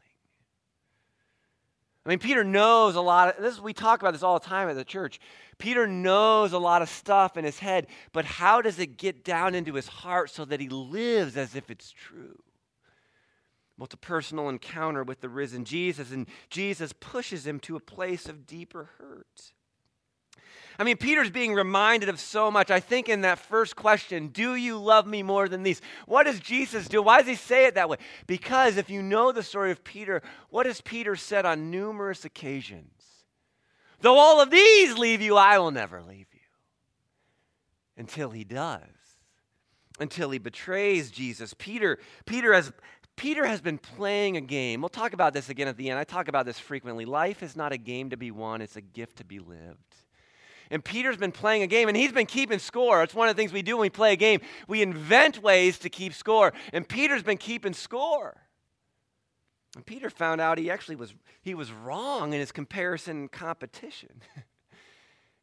I 2.05 2.11
mean, 2.11 2.19
Peter 2.19 2.45
knows 2.45 2.97
a 2.97 3.01
lot 3.01 3.37
of 3.37 3.43
this. 3.43 3.61
We 3.61 3.73
talk 3.73 4.03
about 4.03 4.13
this 4.13 4.23
all 4.23 4.39
the 4.39 4.47
time 4.47 4.69
at 4.69 4.77
the 4.77 4.85
church. 4.85 5.21
Peter 5.59 5.87
knows 5.87 6.53
a 6.53 6.59
lot 6.59 6.83
of 6.83 6.89
stuff 6.89 7.37
in 7.37 7.45
his 7.45 7.59
head, 7.59 7.87
but 8.13 8.25
how 8.25 8.63
does 8.63 8.79
it 8.79 8.97
get 8.99 9.25
down 9.25 9.55
into 9.55 9.75
his 9.75 9.89
heart 9.89 10.31
so 10.31 10.45
that 10.45 10.61
he 10.61 10.69
lives 10.69 11.37
as 11.37 11.55
if 11.55 11.71
it's 11.71 11.91
true? 11.91 12.39
Well, 13.77 13.87
it's 13.87 13.95
a 13.95 13.99
personal 13.99 14.49
encounter 14.49 15.03
with 15.03 15.21
the 15.21 15.29
risen 15.29 15.65
Jesus, 15.65 16.13
and 16.13 16.29
Jesus 16.49 16.93
pushes 16.93 17.47
him 17.47 17.59
to 17.61 17.77
a 17.77 17.81
place 17.81 18.29
of 18.29 18.47
deeper 18.47 18.91
hurt. 18.99 19.53
I 20.79 20.85
mean, 20.85 20.97
Peter's 20.97 21.31
being 21.31 21.55
reminded 21.55 22.09
of 22.09 22.19
so 22.19 22.51
much. 22.51 22.71
I 22.71 22.81
think 22.81 23.09
in 23.09 23.21
that 23.21 23.39
first 23.39 23.77
question, 23.77 24.29
do 24.29 24.57
you 24.57 24.79
love 24.79 25.07
me 25.07 25.23
more 25.23 25.49
than 25.49 25.63
these? 25.63 25.81
What 26.07 26.25
does 26.25 26.41
Jesus 26.41 26.89
do? 26.89 27.01
Why 27.01 27.19
does 27.19 27.29
he 27.29 27.37
say 27.37 27.67
it 27.67 27.77
that 27.77 27.89
way? 27.89 27.99
Because 28.27 28.77
if 28.77 28.91
you 28.91 29.03
know 29.03 29.31
the 29.31 29.43
story 29.43 29.71
of 29.71 29.85
Peter, 29.85 30.21
what 30.51 30.67
has 30.67 30.81
Peter 30.81 31.15
said 31.15 31.47
on 31.47 31.71
numerous 31.71 32.25
occasions? 32.25 33.04
Though 34.05 34.19
all 34.19 34.43
of 34.43 34.51
these 34.51 34.99
leave 34.99 35.23
you, 35.23 35.39
I 35.39 35.59
will 35.59 35.71
never 35.71 36.03
leave 36.03 36.27
you. 36.35 36.41
Until 37.97 38.29
he 38.29 38.45
does. 38.45 38.83
until 39.99 40.31
he 40.31 40.39
betrays 40.39 41.11
Jesus. 41.11 41.55
Peter, 41.57 41.99
Peter 42.27 42.53
has 42.53 42.71
Peter 43.17 43.47
has 43.47 43.63
been 43.63 43.79
playing 43.79 44.37
a 44.37 44.43
game. 44.43 44.83
We'll 44.83 44.91
talk 44.91 45.15
about 45.15 45.33
this 45.33 45.49
again 45.49 45.69
at 45.69 45.79
the 45.79 45.89
end. 45.89 45.99
I 45.99 46.05
talk 46.05 46.29
about 46.29 46.45
this 46.45 46.59
frequently. 46.59 47.07
Life 47.07 47.43
is 47.43 47.57
not 47.57 47.73
a 47.73 47.79
game 47.79 48.11
to 48.11 48.17
be 48.19 48.31
won, 48.31 48.61
it's 48.61 48.77
a 48.77 48.83
gift 48.83 49.17
to 49.19 49.25
be 49.25 49.39
lived. 49.39 49.79
And 50.71 50.85
Peter's 50.85 51.17
been 51.17 51.33
playing 51.33 51.63
a 51.63 51.67
game 51.67 51.89
and 51.89 51.97
he's 51.97 52.13
been 52.13 52.27
keeping 52.27 52.59
score. 52.59 53.03
It's 53.03 53.15
one 53.15 53.29
of 53.31 53.37
the 53.37 53.41
things 53.41 53.55
we 53.55 53.63
do 53.63 53.77
when 53.79 53.83
we 53.83 53.91
play 53.91 54.13
a 54.13 54.17
game. 54.17 54.41
We 54.69 54.83
invent 54.83 55.43
ways 55.43 55.79
to 55.79 55.89
keep 55.89 56.13
score. 56.13 56.53
And 56.75 56.87
Peter's 56.87 57.23
been 57.23 57.39
keeping 57.39 57.73
score. 57.73 58.37
And 59.75 59.85
Peter 59.85 60.09
found 60.09 60.41
out 60.41 60.59
he 60.59 60.71
actually 60.71 60.97
was 60.97 61.15
he 61.43 61.55
was 61.55 61.73
wrong 61.73 62.33
in 62.33 62.41
his 62.41 62.53
comparison 62.53 63.17
and 63.17 63.33
competition. 63.33 64.23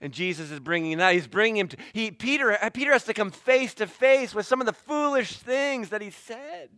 and 0.02 0.13
Jesus 0.13 0.52
is 0.52 0.60
bringing 0.60 0.98
that. 1.00 1.13
He's 1.13 1.28
bringing 1.28 1.58
him 1.58 1.67
to 1.70 1.78
he 1.94 2.12
Peter 2.12 2.52
uh, 2.52 2.70
Peter 2.70 2.94
has 2.94 3.04
to 3.06 3.13
come 3.13 3.32
face 3.32 3.74
to 3.76 3.88
face 3.88 4.34
with 4.34 4.46
some 4.46 4.62
of 4.62 4.67
the 4.67 4.74
foolish 4.74 5.34
things 5.38 5.89
that 5.89 6.02
he 6.02 6.10
said. 6.10 6.70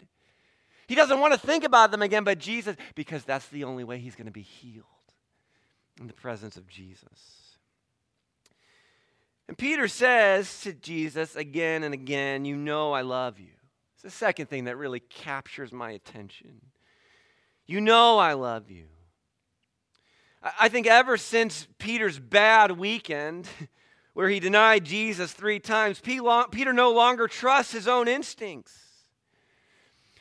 He 0.87 0.95
doesn't 0.95 1.19
want 1.19 1.33
to 1.33 1.39
think 1.39 1.63
about 1.63 1.91
them 1.91 2.01
again, 2.01 2.23
but 2.23 2.39
Jesus, 2.39 2.75
because 2.95 3.23
that's 3.23 3.47
the 3.47 3.63
only 3.63 3.83
way 3.83 3.99
he's 3.99 4.15
going 4.15 4.25
to 4.25 4.31
be 4.31 4.41
healed 4.41 4.85
in 5.99 6.07
the 6.07 6.13
presence 6.13 6.57
of 6.57 6.67
Jesus. 6.67 7.57
And 9.47 9.57
Peter 9.57 9.87
says 9.87 10.61
to 10.61 10.73
Jesus 10.73 11.35
again 11.35 11.83
and 11.83 11.93
again, 11.93 12.45
You 12.45 12.55
know 12.55 12.93
I 12.93 13.01
love 13.01 13.39
you. 13.39 13.51
It's 13.93 14.03
the 14.03 14.09
second 14.09 14.47
thing 14.47 14.65
that 14.65 14.77
really 14.77 14.99
captures 14.99 15.71
my 15.71 15.91
attention. 15.91 16.61
You 17.65 17.81
know 17.81 18.17
I 18.17 18.33
love 18.33 18.69
you. 18.69 18.85
I 20.59 20.67
think 20.67 20.87
ever 20.87 21.17
since 21.17 21.67
Peter's 21.77 22.19
bad 22.19 22.71
weekend, 22.71 23.47
where 24.13 24.29
he 24.29 24.39
denied 24.39 24.85
Jesus 24.85 25.31
three 25.31 25.59
times, 25.59 25.99
Peter 25.99 26.73
no 26.73 26.91
longer 26.91 27.27
trusts 27.27 27.71
his 27.71 27.87
own 27.87 28.07
instincts. 28.07 28.77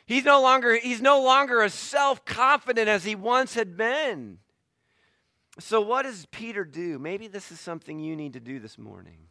He's 0.05 0.25
no 0.25 0.41
longer, 0.41 0.75
he's 0.75 1.01
no 1.01 1.21
longer 1.21 1.61
as 1.61 1.73
self 1.73 2.25
confident 2.25 2.87
as 2.87 3.03
he 3.03 3.15
once 3.15 3.53
had 3.53 3.77
been. 3.77 4.39
So, 5.59 5.81
what 5.81 6.03
does 6.03 6.25
Peter 6.31 6.65
do? 6.65 6.97
Maybe 6.99 7.27
this 7.27 7.51
is 7.51 7.59
something 7.59 7.99
you 7.99 8.15
need 8.15 8.33
to 8.33 8.39
do 8.39 8.59
this 8.59 8.77
morning. 8.77 9.27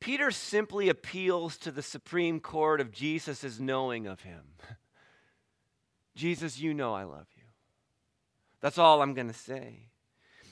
Peter 0.00 0.30
simply 0.30 0.88
appeals 0.88 1.56
to 1.58 1.70
the 1.70 1.82
Supreme 1.82 2.40
Court 2.40 2.80
of 2.80 2.90
Jesus' 2.90 3.58
knowing 3.58 4.06
of 4.06 4.22
him. 4.22 4.42
Jesus, 6.14 6.58
you 6.58 6.74
know 6.74 6.94
I 6.94 7.04
love 7.04 7.26
you. 7.36 7.42
That's 8.60 8.78
all 8.78 9.02
I'm 9.02 9.14
going 9.14 9.28
to 9.28 9.34
say. 9.34 9.88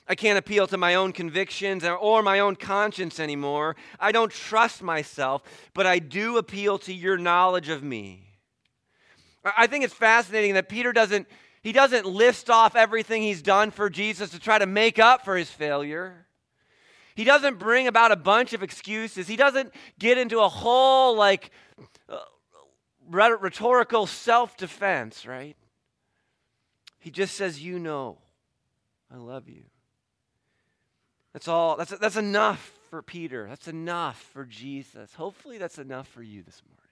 I 0.09 0.14
can't 0.14 0.38
appeal 0.38 0.66
to 0.66 0.77
my 0.77 0.96
own 0.96 1.12
convictions 1.12 1.85
or 1.85 2.22
my 2.22 2.40
own 2.40 2.57
conscience 2.57 3.20
anymore. 3.20 3.77
I 4.01 4.12
don't 4.12 4.33
trust 4.33 4.83
myself, 4.83 5.42
but 5.75 5.87
I 5.87 6.01
do 6.01 6.38
appeal 6.38 6.79
to 6.81 6.92
your 6.92 7.16
knowledge 7.16 7.68
of 7.68 7.83
me. 7.83 8.27
I 9.44 9.66
think 9.66 9.85
it's 9.85 9.94
fascinating 9.94 10.55
that 10.55 10.68
Peter 10.68 10.92
doesn't 10.92 11.27
he 11.62 11.72
doesn't 11.72 12.07
list 12.07 12.51
off 12.51 12.75
everything 12.75 13.22
he's 13.22 13.40
done 13.40 13.70
for 13.70 13.88
Jesus 13.88 14.31
to 14.31 14.40
try 14.40 14.59
to 14.59 14.66
make 14.66 14.98
up 14.98 15.25
for 15.25 15.37
his 15.37 15.48
failure. 15.48 16.27
He 17.14 17.22
doesn't 17.22 17.61
bring 17.61 17.87
about 17.87 18.11
a 18.11 18.16
bunch 18.16 18.53
of 18.53 18.64
excuses. 18.64 19.29
He 19.29 19.37
doesn't 19.37 19.72
get 19.96 20.18
into 20.18 20.40
a 20.40 20.48
whole 20.48 21.16
like 21.16 21.53
rhetorical 23.12 24.07
self-defense, 24.07 25.27
right? 25.27 25.57
He 26.98 27.11
just 27.11 27.35
says, 27.37 27.62
"You 27.62 27.79
know, 27.79 28.18
I 29.12 29.16
love 29.16 29.48
you." 29.48 29.64
That's 31.33 31.48
all. 31.48 31.77
That's 31.77 31.90
that's 31.98 32.16
enough 32.16 32.79
for 32.90 33.03
Peter. 33.03 33.46
That's 33.48 33.68
enough 33.68 34.20
for 34.33 34.44
Jesus. 34.44 35.14
Hopefully 35.14 35.59
that's 35.59 35.79
enough 35.79 36.09
for 36.09 36.22
you 36.22 36.42
this 36.42 36.62
morning. 36.66 36.83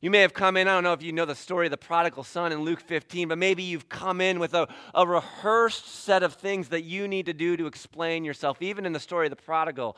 You 0.00 0.10
may 0.10 0.20
have 0.20 0.34
come 0.34 0.56
in, 0.56 0.68
I 0.68 0.74
don't 0.74 0.84
know 0.84 0.92
if 0.92 1.02
you 1.02 1.12
know 1.12 1.24
the 1.24 1.34
story 1.34 1.66
of 1.66 1.70
the 1.70 1.78
prodigal 1.78 2.22
son 2.22 2.52
in 2.52 2.60
Luke 2.60 2.80
15, 2.80 3.28
but 3.28 3.38
maybe 3.38 3.62
you've 3.62 3.88
come 3.88 4.20
in 4.20 4.38
with 4.38 4.52
a, 4.52 4.68
a 4.94 5.06
rehearsed 5.06 5.86
set 5.86 6.22
of 6.22 6.34
things 6.34 6.68
that 6.68 6.82
you 6.82 7.08
need 7.08 7.26
to 7.26 7.32
do 7.32 7.56
to 7.56 7.66
explain 7.66 8.22
yourself. 8.22 8.60
Even 8.60 8.84
in 8.84 8.92
the 8.92 9.00
story 9.00 9.26
of 9.26 9.30
the 9.30 9.36
prodigal, 9.42 9.96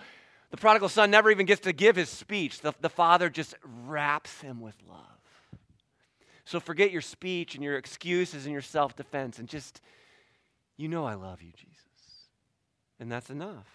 the 0.51 0.57
prodigal 0.57 0.89
son 0.89 1.11
never 1.11 1.31
even 1.31 1.47
gets 1.47 1.61
to 1.63 1.73
give 1.73 1.97
his 1.97 2.09
speech, 2.09 2.61
the, 2.61 2.73
the 2.81 2.89
father 2.89 3.29
just 3.29 3.55
wraps 3.65 4.41
him 4.41 4.61
with 4.61 4.75
love. 4.89 4.99
So 6.45 6.61
forget 6.61 6.91
your 6.91 7.03
speech 7.03 7.55
and 7.55 7.63
your 7.63 7.77
excuses 7.77 8.47
and 8.47 8.53
your 8.53 8.63
self 8.63 8.97
defense 8.97 9.39
and 9.39 9.47
just, 9.47 9.83
you 10.79 10.89
know, 10.89 11.05
I 11.05 11.15
love 11.15 11.43
you, 11.43 11.53
Jesus. 11.55 11.85
And 12.99 13.13
that's 13.13 13.29
enough. 13.29 13.67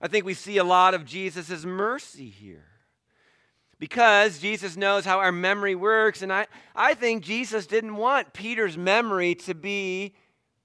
I 0.00 0.06
think 0.06 0.24
we 0.24 0.34
see 0.34 0.58
a 0.58 0.64
lot 0.64 0.94
of 0.94 1.04
Jesus' 1.04 1.64
mercy 1.64 2.28
here 2.28 2.64
because 3.78 4.38
Jesus 4.38 4.76
knows 4.76 5.04
how 5.04 5.18
our 5.18 5.32
memory 5.32 5.74
works. 5.74 6.22
And 6.22 6.32
I, 6.32 6.46
I 6.74 6.94
think 6.94 7.24
Jesus 7.24 7.66
didn't 7.66 7.96
want 7.96 8.32
Peter's 8.32 8.76
memory 8.76 9.34
to 9.34 9.54
be, 9.54 10.14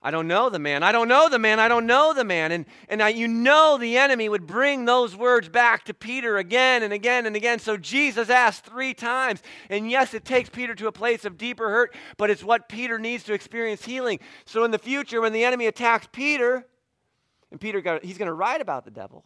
I 0.05 0.11
don't 0.11 0.27
know 0.27 0.49
the 0.49 0.59
man, 0.59 0.83
I 0.83 0.91
don't 0.91 1.07
know 1.07 1.29
the 1.29 1.39
man, 1.39 1.61
I 1.61 1.69
don't 1.69 1.85
know 1.85 2.13
the 2.13 2.25
man. 2.25 2.51
And, 2.51 2.65
and 2.89 3.01
I, 3.01 3.09
you 3.09 3.27
know 3.27 3.77
the 3.77 3.97
enemy 3.97 4.27
would 4.27 4.45
bring 4.45 4.83
those 4.83 5.15
words 5.15 5.47
back 5.47 5.85
to 5.85 5.93
Peter 5.93 6.37
again 6.37 6.83
and 6.83 6.91
again 6.91 7.25
and 7.25 7.37
again. 7.37 7.59
So 7.59 7.77
Jesus 7.77 8.29
asked 8.29 8.65
three 8.65 8.93
times. 8.93 9.41
And 9.69 9.89
yes, 9.89 10.13
it 10.13 10.25
takes 10.25 10.49
Peter 10.49 10.75
to 10.75 10.87
a 10.87 10.91
place 10.91 11.23
of 11.23 11.37
deeper 11.37 11.69
hurt, 11.69 11.95
but 12.17 12.29
it's 12.29 12.43
what 12.43 12.67
Peter 12.67 12.99
needs 12.99 13.23
to 13.23 13.33
experience 13.33 13.85
healing. 13.85 14.19
So 14.45 14.65
in 14.65 14.71
the 14.71 14.77
future, 14.77 15.21
when 15.21 15.31
the 15.31 15.45
enemy 15.45 15.67
attacks 15.67 16.07
Peter, 16.11 16.67
and 17.49 17.61
Peter 17.61 17.79
got, 17.79 18.03
he's 18.03 18.17
going 18.17 18.27
to 18.27 18.33
write 18.33 18.59
about 18.59 18.83
the 18.83 18.91
devil. 18.91 19.23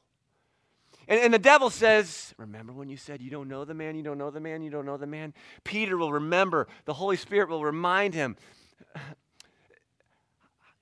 And, 1.08 1.20
and 1.20 1.34
the 1.34 1.40
devil 1.40 1.70
says, 1.70 2.36
Remember 2.38 2.74
when 2.74 2.90
you 2.90 2.98
said 2.98 3.22
you 3.22 3.32
don't 3.32 3.48
know 3.48 3.66
the 3.66 3.74
man, 3.74 3.96
you 3.96 4.04
don't 4.04 4.18
know 4.18 4.30
the 4.30 4.40
man, 4.40 4.62
you 4.62 4.70
don't 4.70 4.86
know 4.86 4.98
the 4.98 5.08
man? 5.08 5.34
Peter 5.64 5.98
will 5.98 6.12
remember. 6.12 6.68
The 6.86 6.94
Holy 6.94 7.18
Spirit 7.18 7.50
will 7.50 7.64
remind 7.64 8.14
him, 8.14 8.36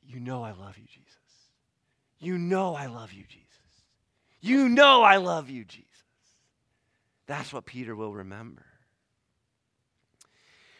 You 0.07 0.19
know 0.19 0.43
I 0.43 0.51
love 0.51 0.77
you, 0.77 0.85
Jesus. 0.85 1.15
You 2.19 2.37
know 2.37 2.75
I 2.75 2.87
love 2.87 3.13
you, 3.13 3.23
Jesus. 3.27 3.45
You 4.41 4.69
know 4.69 5.01
I 5.01 5.17
love 5.17 5.49
you, 5.49 5.65
Jesus. 5.65 5.89
That's 7.27 7.51
what 7.51 7.65
Peter 7.65 7.95
will 7.95 8.13
remember. 8.13 8.65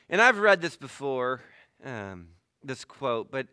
And 0.09 0.21
I've 0.21 0.37
read 0.37 0.61
this 0.61 0.75
before, 0.75 1.41
um, 1.83 2.27
this 2.63 2.85
quote, 2.85 3.31
but, 3.31 3.47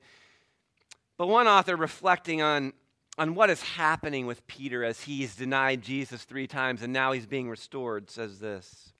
but 1.16 1.28
one 1.28 1.46
author 1.46 1.76
reflecting 1.76 2.42
on 2.42 2.72
on 3.18 3.34
what 3.34 3.50
is 3.50 3.62
happening 3.62 4.26
with 4.26 4.46
Peter 4.46 4.84
as 4.84 5.02
he's 5.02 5.36
denied 5.36 5.82
Jesus 5.82 6.24
three 6.24 6.46
times 6.46 6.82
and 6.82 6.92
now 6.92 7.12
he's 7.12 7.26
being 7.26 7.48
restored 7.48 8.10
says 8.10 8.38
this 8.38 8.91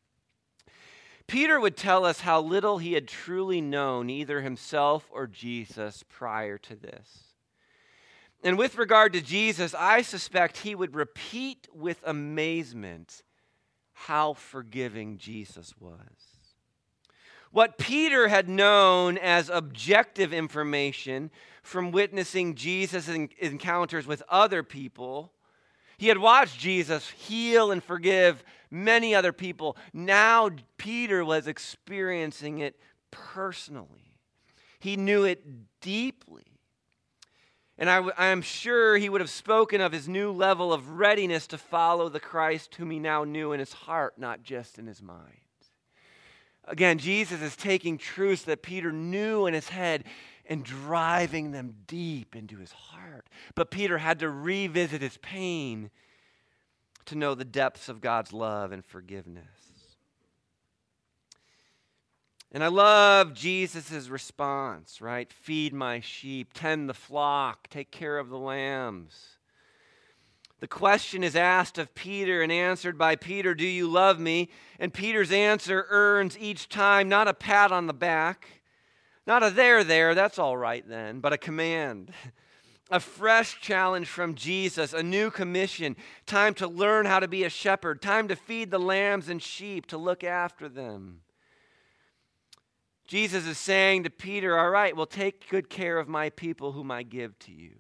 Peter 1.32 1.58
would 1.58 1.78
tell 1.78 2.04
us 2.04 2.20
how 2.20 2.42
little 2.42 2.76
he 2.76 2.92
had 2.92 3.08
truly 3.08 3.62
known 3.62 4.10
either 4.10 4.42
himself 4.42 5.08
or 5.10 5.26
Jesus 5.26 6.04
prior 6.10 6.58
to 6.58 6.76
this. 6.76 7.32
And 8.44 8.58
with 8.58 8.76
regard 8.76 9.14
to 9.14 9.22
Jesus, 9.22 9.74
I 9.74 10.02
suspect 10.02 10.58
he 10.58 10.74
would 10.74 10.94
repeat 10.94 11.68
with 11.72 12.02
amazement 12.04 13.22
how 13.94 14.34
forgiving 14.34 15.16
Jesus 15.16 15.72
was. 15.80 15.96
What 17.50 17.78
Peter 17.78 18.28
had 18.28 18.46
known 18.46 19.16
as 19.16 19.48
objective 19.48 20.34
information 20.34 21.30
from 21.62 21.92
witnessing 21.92 22.56
Jesus' 22.56 23.08
encounters 23.08 24.06
with 24.06 24.22
other 24.28 24.62
people. 24.62 25.32
He 25.96 26.08
had 26.08 26.18
watched 26.18 26.58
Jesus 26.58 27.08
heal 27.08 27.70
and 27.70 27.82
forgive 27.82 28.44
many 28.72 29.14
other 29.14 29.32
people. 29.32 29.76
Now 29.92 30.50
Peter 30.78 31.24
was 31.24 31.46
experiencing 31.46 32.58
it 32.58 32.76
personally. 33.10 34.16
He 34.80 34.96
knew 34.96 35.24
it 35.24 35.44
deeply. 35.80 36.44
And 37.78 37.88
I, 37.88 38.30
am 38.30 38.42
sure 38.42 38.96
he 38.96 39.08
would 39.08 39.20
have 39.20 39.30
spoken 39.30 39.80
of 39.80 39.92
his 39.92 40.08
new 40.08 40.30
level 40.30 40.72
of 40.72 40.90
readiness 40.90 41.46
to 41.48 41.58
follow 41.58 42.08
the 42.08 42.20
Christ 42.20 42.74
whom 42.74 42.90
he 42.90 42.98
now 42.98 43.24
knew 43.24 43.52
in 43.52 43.60
his 43.60 43.72
heart, 43.72 44.18
not 44.18 44.42
just 44.42 44.78
in 44.78 44.86
his 44.86 45.02
mind. 45.02 45.38
Again, 46.64 46.98
Jesus 46.98 47.42
is 47.42 47.56
taking 47.56 47.98
truths 47.98 48.42
that 48.42 48.62
Peter 48.62 48.92
knew 48.92 49.46
in 49.46 49.54
his 49.54 49.68
head 49.68 50.04
and 50.46 50.64
driving 50.64 51.50
them 51.50 51.74
deep 51.86 52.36
into 52.36 52.58
his 52.58 52.72
heart. 52.72 53.26
But 53.54 53.70
Peter 53.70 53.98
had 53.98 54.20
to 54.20 54.28
revisit 54.28 55.02
his 55.02 55.16
pain 55.18 55.90
to 57.06 57.14
know 57.14 57.34
the 57.34 57.44
depths 57.44 57.88
of 57.88 58.00
God's 58.00 58.32
love 58.32 58.72
and 58.72 58.84
forgiveness. 58.84 59.44
And 62.50 62.62
I 62.62 62.68
love 62.68 63.32
Jesus' 63.32 64.08
response, 64.08 65.00
right? 65.00 65.32
Feed 65.32 65.72
my 65.72 66.00
sheep, 66.00 66.50
tend 66.52 66.88
the 66.88 66.94
flock, 66.94 67.68
take 67.68 67.90
care 67.90 68.18
of 68.18 68.28
the 68.28 68.38
lambs. 68.38 69.38
The 70.60 70.68
question 70.68 71.24
is 71.24 71.34
asked 71.34 71.78
of 71.78 71.94
Peter 71.94 72.42
and 72.42 72.52
answered 72.52 72.98
by 72.98 73.16
Peter 73.16 73.54
Do 73.54 73.66
you 73.66 73.88
love 73.88 74.20
me? 74.20 74.50
And 74.78 74.92
Peter's 74.92 75.32
answer 75.32 75.86
earns 75.88 76.38
each 76.38 76.68
time 76.68 77.08
not 77.08 77.26
a 77.26 77.34
pat 77.34 77.72
on 77.72 77.86
the 77.86 77.94
back 77.94 78.62
not 79.26 79.44
a 79.44 79.50
there, 79.50 79.84
there, 79.84 80.14
that's 80.14 80.38
all 80.38 80.56
right 80.56 80.86
then, 80.86 81.20
but 81.20 81.32
a 81.32 81.38
command. 81.38 82.12
A 82.92 83.00
fresh 83.00 83.58
challenge 83.58 84.06
from 84.06 84.34
Jesus, 84.34 84.92
a 84.92 85.02
new 85.02 85.30
commission, 85.30 85.96
time 86.26 86.52
to 86.52 86.68
learn 86.68 87.06
how 87.06 87.18
to 87.18 87.26
be 87.26 87.42
a 87.42 87.48
shepherd, 87.48 88.02
time 88.02 88.28
to 88.28 88.36
feed 88.36 88.70
the 88.70 88.78
lambs 88.78 89.30
and 89.30 89.42
sheep, 89.42 89.86
to 89.86 89.96
look 89.96 90.22
after 90.22 90.68
them. 90.68 91.22
Jesus 93.08 93.46
is 93.46 93.56
saying 93.56 94.04
to 94.04 94.10
Peter, 94.10 94.58
All 94.58 94.68
right, 94.68 94.94
well, 94.94 95.06
take 95.06 95.48
good 95.48 95.70
care 95.70 95.98
of 95.98 96.06
my 96.06 96.28
people 96.30 96.72
whom 96.72 96.90
I 96.90 97.02
give 97.02 97.36
to 97.40 97.52
you. 97.52 97.72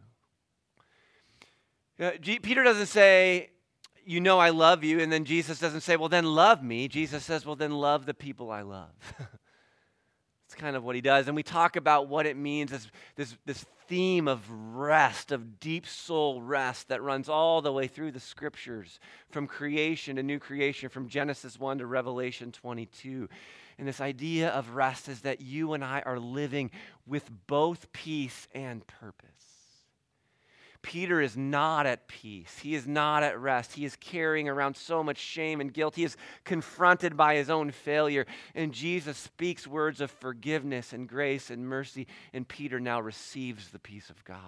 Uh, 2.00 2.12
G- 2.18 2.38
Peter 2.38 2.64
doesn't 2.64 2.86
say, 2.86 3.50
You 4.06 4.20
know 4.20 4.38
I 4.38 4.48
love 4.48 4.82
you. 4.82 4.98
And 4.98 5.12
then 5.12 5.26
Jesus 5.26 5.58
doesn't 5.58 5.82
say, 5.82 5.96
Well, 5.96 6.08
then 6.08 6.24
love 6.24 6.62
me. 6.62 6.88
Jesus 6.88 7.22
says, 7.22 7.44
Well, 7.44 7.54
then 7.56 7.72
love 7.72 8.06
the 8.06 8.14
people 8.14 8.50
I 8.50 8.62
love. 8.62 8.90
It's 10.52 10.60
kind 10.60 10.76
of 10.76 10.84
what 10.84 10.94
he 10.94 11.00
does. 11.00 11.28
And 11.28 11.34
we 11.34 11.42
talk 11.42 11.76
about 11.76 12.08
what 12.08 12.26
it 12.26 12.36
means 12.36 12.72
this, 12.72 12.86
this, 13.16 13.34
this 13.46 13.64
theme 13.88 14.28
of 14.28 14.42
rest, 14.50 15.32
of 15.32 15.58
deep 15.60 15.86
soul 15.86 16.42
rest 16.42 16.88
that 16.88 17.02
runs 17.02 17.30
all 17.30 17.62
the 17.62 17.72
way 17.72 17.86
through 17.86 18.12
the 18.12 18.20
scriptures 18.20 19.00
from 19.30 19.46
creation 19.46 20.16
to 20.16 20.22
new 20.22 20.38
creation, 20.38 20.90
from 20.90 21.08
Genesis 21.08 21.58
1 21.58 21.78
to 21.78 21.86
Revelation 21.86 22.52
22. 22.52 23.30
And 23.78 23.88
this 23.88 24.02
idea 24.02 24.50
of 24.50 24.74
rest 24.74 25.08
is 25.08 25.22
that 25.22 25.40
you 25.40 25.72
and 25.72 25.82
I 25.82 26.02
are 26.04 26.18
living 26.18 26.70
with 27.06 27.30
both 27.46 27.90
peace 27.94 28.46
and 28.54 28.86
purpose. 28.86 29.31
Peter 30.82 31.20
is 31.20 31.36
not 31.36 31.86
at 31.86 32.08
peace. 32.08 32.58
He 32.58 32.74
is 32.74 32.86
not 32.86 33.22
at 33.22 33.38
rest. 33.38 33.74
He 33.74 33.84
is 33.84 33.96
carrying 33.96 34.48
around 34.48 34.76
so 34.76 35.02
much 35.02 35.18
shame 35.18 35.60
and 35.60 35.72
guilt. 35.72 35.94
He 35.94 36.04
is 36.04 36.16
confronted 36.44 37.16
by 37.16 37.36
his 37.36 37.48
own 37.48 37.70
failure. 37.70 38.26
And 38.54 38.72
Jesus 38.72 39.16
speaks 39.16 39.66
words 39.66 40.00
of 40.00 40.10
forgiveness 40.10 40.92
and 40.92 41.08
grace 41.08 41.50
and 41.50 41.66
mercy, 41.66 42.08
and 42.32 42.46
Peter 42.46 42.80
now 42.80 43.00
receives 43.00 43.70
the 43.70 43.78
peace 43.78 44.10
of 44.10 44.24
God. 44.24 44.38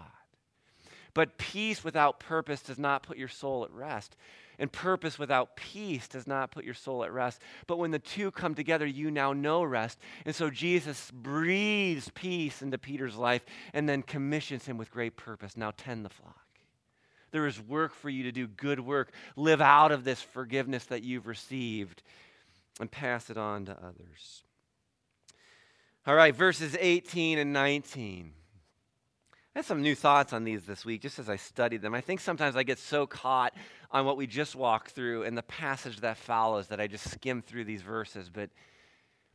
But 1.14 1.38
peace 1.38 1.84
without 1.84 2.18
purpose 2.18 2.62
does 2.62 2.78
not 2.78 3.04
put 3.04 3.16
your 3.16 3.28
soul 3.28 3.64
at 3.64 3.70
rest. 3.70 4.16
And 4.58 4.70
purpose 4.70 5.18
without 5.18 5.56
peace 5.56 6.08
does 6.08 6.26
not 6.26 6.50
put 6.50 6.64
your 6.64 6.74
soul 6.74 7.04
at 7.04 7.12
rest. 7.12 7.40
But 7.66 7.78
when 7.78 7.90
the 7.90 7.98
two 7.98 8.30
come 8.30 8.54
together, 8.54 8.86
you 8.86 9.10
now 9.10 9.32
know 9.32 9.62
rest. 9.62 9.98
And 10.24 10.34
so 10.34 10.50
Jesus 10.50 11.10
breathes 11.10 12.10
peace 12.14 12.62
into 12.62 12.78
Peter's 12.78 13.16
life 13.16 13.44
and 13.72 13.88
then 13.88 14.02
commissions 14.02 14.66
him 14.66 14.76
with 14.76 14.90
great 14.90 15.16
purpose. 15.16 15.56
Now 15.56 15.72
tend 15.76 16.04
the 16.04 16.10
flock. 16.10 16.36
There 17.32 17.46
is 17.48 17.60
work 17.60 17.94
for 17.94 18.08
you 18.08 18.22
to 18.22 18.32
do, 18.32 18.46
good 18.46 18.78
work. 18.78 19.12
Live 19.34 19.60
out 19.60 19.90
of 19.90 20.04
this 20.04 20.22
forgiveness 20.22 20.84
that 20.86 21.02
you've 21.02 21.26
received 21.26 22.02
and 22.80 22.90
pass 22.90 23.28
it 23.28 23.36
on 23.36 23.64
to 23.66 23.72
others. 23.72 24.44
All 26.06 26.14
right, 26.14 26.34
verses 26.34 26.76
18 26.78 27.38
and 27.38 27.52
19. 27.52 28.32
I 29.54 29.58
had 29.58 29.64
some 29.64 29.82
new 29.82 29.94
thoughts 29.94 30.32
on 30.32 30.44
these 30.44 30.64
this 30.64 30.84
week 30.84 31.00
just 31.00 31.18
as 31.18 31.30
I 31.30 31.36
studied 31.36 31.80
them. 31.80 31.94
I 31.94 32.00
think 32.00 32.20
sometimes 32.20 32.56
I 32.56 32.62
get 32.62 32.78
so 32.78 33.06
caught 33.06 33.54
on 33.94 34.04
what 34.04 34.16
we 34.16 34.26
just 34.26 34.56
walked 34.56 34.90
through 34.90 35.22
and 35.22 35.38
the 35.38 35.42
passage 35.44 36.00
that 36.00 36.16
follows 36.16 36.66
that 36.66 36.80
I 36.80 36.88
just 36.88 37.08
skimmed 37.12 37.46
through 37.46 37.64
these 37.64 37.80
verses. 37.80 38.28
But, 38.28 38.50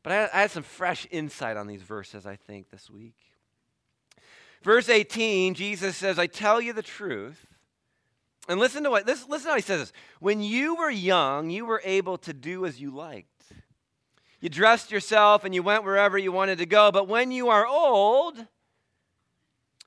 but 0.04 0.12
I, 0.12 0.30
I 0.34 0.42
had 0.42 0.52
some 0.52 0.64
fresh 0.64 1.08
insight 1.10 1.56
on 1.56 1.66
these 1.66 1.82
verses, 1.82 2.26
I 2.26 2.36
think, 2.36 2.70
this 2.70 2.90
week. 2.90 3.16
Verse 4.62 4.90
18, 4.90 5.54
Jesus 5.54 5.96
says, 5.96 6.20
I 6.20 6.28
tell 6.28 6.60
you 6.60 6.74
the 6.74 6.84
truth. 6.84 7.46
And 8.50 8.60
listen 8.60 8.84
to 8.84 8.90
what 8.90 9.06
listen, 9.08 9.30
listen 9.30 9.46
to 9.46 9.52
how 9.52 9.56
he 9.56 9.62
says 9.62 9.80
this. 9.80 9.94
When 10.20 10.42
you 10.42 10.76
were 10.76 10.90
young, 10.90 11.50
you 11.50 11.66
were 11.66 11.82
able 11.86 12.18
to 12.18 12.34
do 12.34 12.66
as 12.66 12.82
you 12.82 12.94
liked. 12.94 13.46
You 14.42 14.50
dressed 14.50 14.92
yourself 14.92 15.46
and 15.46 15.56
you 15.56 15.64
went 15.64 15.86
wherever 15.86 16.18
you 16.18 16.34
wanted 16.34 16.58
to 16.58 16.66
go. 16.66 16.92
But 16.92 17.08
when 17.08 17.32
you 17.32 17.50
are 17.50 17.66
old, 17.66 18.46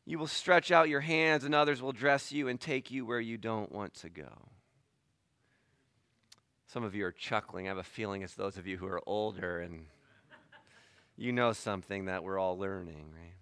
you 0.07 0.19
will 0.19 0.27
stretch 0.27 0.71
out 0.71 0.89
your 0.89 1.01
hands, 1.01 1.45
and 1.45 1.55
others 1.55 1.83
will 1.83 1.93
dress 1.93 2.33
you 2.33 2.49
and 2.49 2.61
take 2.61 2.91
you 2.91 3.05
where 3.05 3.21
you 3.21 3.37
don't 3.37 3.71
want 3.71 3.95
to 3.95 4.09
go. 4.09 4.52
Some 6.73 6.85
of 6.85 6.95
you 6.95 7.05
are 7.05 7.13
chuckling. 7.13 7.67
I 7.67 7.69
have 7.69 7.77
a 7.77 7.83
feeling 7.83 8.23
it's 8.23 8.33
those 8.33 8.57
of 8.57 8.67
you 8.67 8.79
who 8.79 8.87
are 8.87 9.03
older 9.07 9.61
and 9.61 9.85
you 11.19 11.31
know 11.31 11.53
something 11.53 12.07
that 12.07 12.25
we're 12.25 12.39
all 12.39 12.57
learning, 12.57 13.13
right? 13.13 13.35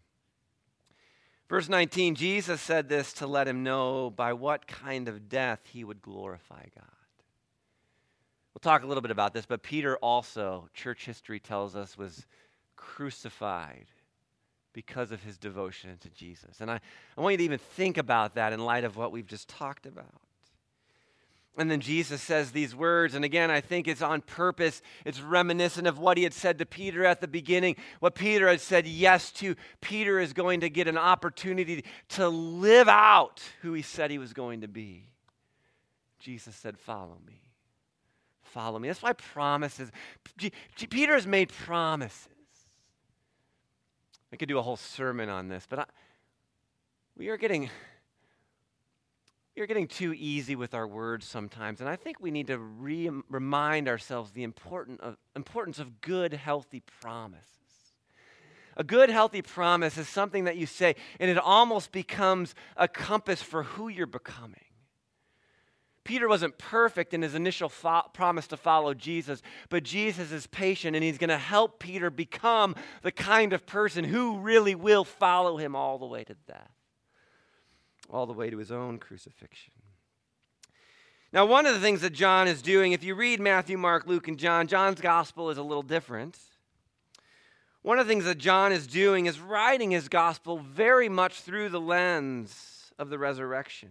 Verse 1.49 1.69
19 1.69 2.16
Jesus 2.16 2.61
said 2.61 2.88
this 2.88 3.12
to 3.14 3.29
let 3.29 3.47
him 3.47 3.62
know 3.62 4.11
by 4.11 4.33
what 4.33 4.66
kind 4.66 5.07
of 5.07 5.29
death 5.29 5.61
he 5.73 5.85
would 5.85 6.03
glorify 6.03 6.64
God. 6.75 6.88
We'll 8.53 8.61
talk 8.62 8.83
a 8.83 8.87
little 8.88 9.01
bit 9.01 9.12
about 9.12 9.33
this, 9.33 9.47
but 9.47 9.62
Peter 9.62 9.97
also, 9.99 10.69
church 10.75 11.07
history 11.07 11.38
tells 11.38 11.77
us, 11.77 11.97
was 11.97 12.27
crucified 12.75 13.87
because 14.73 15.12
of 15.12 15.23
his 15.23 15.38
devotion 15.38 15.99
to 16.01 16.11
Jesus. 16.11 16.61
And 16.61 16.69
I, 16.69 16.81
I 17.16 17.21
want 17.21 17.35
you 17.35 17.38
to 17.38 17.45
even 17.45 17.59
think 17.59 17.97
about 17.97 18.35
that 18.35 18.53
in 18.53 18.59
light 18.59 18.83
of 18.83 18.97
what 18.97 19.12
we've 19.12 19.25
just 19.25 19.49
talked 19.49 19.87
about. 19.87 20.21
And 21.61 21.70
then 21.70 21.81
Jesus 21.83 22.23
says 22.23 22.53
these 22.53 22.75
words, 22.75 23.14
and 23.14 23.23
again, 23.23 23.51
I 23.51 23.61
think 23.61 23.87
it's 23.87 24.01
on 24.01 24.23
purpose. 24.23 24.81
It's 25.05 25.20
reminiscent 25.20 25.87
of 25.87 25.99
what 25.99 26.16
he 26.16 26.23
had 26.23 26.33
said 26.33 26.57
to 26.61 26.64
Peter 26.64 27.05
at 27.05 27.20
the 27.20 27.29
beginning, 27.29 27.77
what 27.99 28.14
Peter 28.14 28.49
had 28.49 28.62
said 28.62 28.87
yes 28.87 29.31
to. 29.33 29.55
Peter 29.83 30.18
is 30.18 30.33
going 30.33 30.61
to 30.61 30.70
get 30.70 30.88
an 30.88 30.96
opportunity 30.96 31.85
to 32.09 32.31
live 32.31 32.88
out 32.88 33.42
who 33.61 33.75
he 33.75 33.83
said 33.83 34.11
he 34.11 34.16
was 34.16 34.33
going 34.33 34.62
to 34.62 34.68
be. 34.68 35.05
Jesus 36.18 36.57
said, 36.57 36.79
Follow 36.79 37.18
me. 37.27 37.42
Follow 38.40 38.79
me. 38.79 38.88
That's 38.88 39.03
why 39.03 39.12
promises. 39.12 39.90
Peter 40.88 41.12
has 41.12 41.27
made 41.27 41.51
promises. 41.51 42.27
I 44.33 44.37
could 44.37 44.49
do 44.49 44.57
a 44.57 44.62
whole 44.62 44.79
sermon 44.79 45.29
on 45.29 45.49
this, 45.49 45.66
but 45.68 45.81
I, 45.81 45.85
we 47.18 47.29
are 47.29 47.37
getting 47.37 47.68
are 49.61 49.66
getting 49.66 49.87
too 49.87 50.12
easy 50.14 50.57
with 50.57 50.75
our 50.75 50.87
words 50.87 51.27
sometimes, 51.27 51.81
and 51.81 51.88
I 51.88 51.96
think 51.96 52.20
we 52.20 52.31
need 52.31 52.49
to 52.49 52.59
re- 52.59 53.11
remind 53.29 53.88
ourselves 53.88 54.33
the 54.33 54.42
important 54.42 55.01
of, 55.01 55.16
importance 55.37 55.79
of 55.79 56.01
good, 56.01 56.33
healthy 56.33 56.83
promises. 57.01 57.46
A 58.77 58.85
good, 58.85 59.11
healthy 59.11 59.42
promise 59.42 59.99
is 59.99 60.09
something 60.09 60.44
that 60.44 60.57
you 60.57 60.66
say, 60.66 60.96
and 61.18 61.31
it 61.31 61.38
almost 61.38 61.92
becomes 61.92 62.55
a 62.77 62.88
compass 62.88 63.42
for 63.42 63.62
who 63.62 63.88
you're 63.88 64.07
becoming. 64.07 64.64
Peter 66.03 66.29
wasn't 66.29 66.57
perfect 66.57 67.12
in 67.12 67.23
his 67.23 67.35
initial 67.35 67.68
fo- 67.68 68.09
promise 68.14 68.46
to 68.49 68.57
follow 68.57 68.94
Jesus, 68.94 69.42
but 69.68 69.83
Jesus 69.83 70.33
is 70.33 70.46
patient 70.46 70.96
and 70.96 71.05
he's 71.05 71.18
going 71.18 71.29
to 71.29 71.38
help 71.38 71.79
Peter 71.79 72.11
become 72.11 72.75
the 73.03 73.12
kind 73.12 73.53
of 73.53 73.66
person 73.66 74.03
who 74.05 74.38
really 74.38 74.75
will 74.75 75.05
follow 75.05 75.57
him 75.57 75.77
all 75.77 75.99
the 75.99 76.07
way 76.07 76.25
to 76.25 76.35
death, 76.46 76.73
all 78.12 78.27
the 78.27 78.33
way 78.33 78.51
to 78.51 78.59
his 78.59 78.70
own 78.70 78.99
crucifixion. 78.99 79.73
Now, 81.33 81.46
one 81.46 81.64
of 81.64 81.75
the 81.75 81.81
things 81.81 82.01
that 82.01 82.12
John 82.12 82.49
is 82.49 82.61
doing, 82.61 82.92
if 82.92 83.05
you 83.05 83.14
read 83.14 83.40
Matthew, 83.40 83.79
Mark, 83.79 84.07
Luke, 84.07 84.27
and 84.27 84.38
John, 84.38 84.66
John's 84.66 85.01
gospel 85.01 85.51
is 85.51 85.59
a 85.59 85.62
little 85.62 85.83
different. 85.83 86.37
One 87.83 87.99
of 87.99 88.07
the 88.07 88.12
things 88.12 88.25
that 88.25 88.38
John 88.38 88.73
is 88.73 88.87
doing 88.87 89.27
is 89.27 89.40
writing 89.40 89.92
his 89.92 90.09
gospel 90.09 90.59
very 90.59 91.09
much 91.09 91.40
through 91.40 91.68
the 91.68 91.81
lens 91.81 92.92
of 92.99 93.11
the 93.11 93.18
resurrection. 93.18 93.90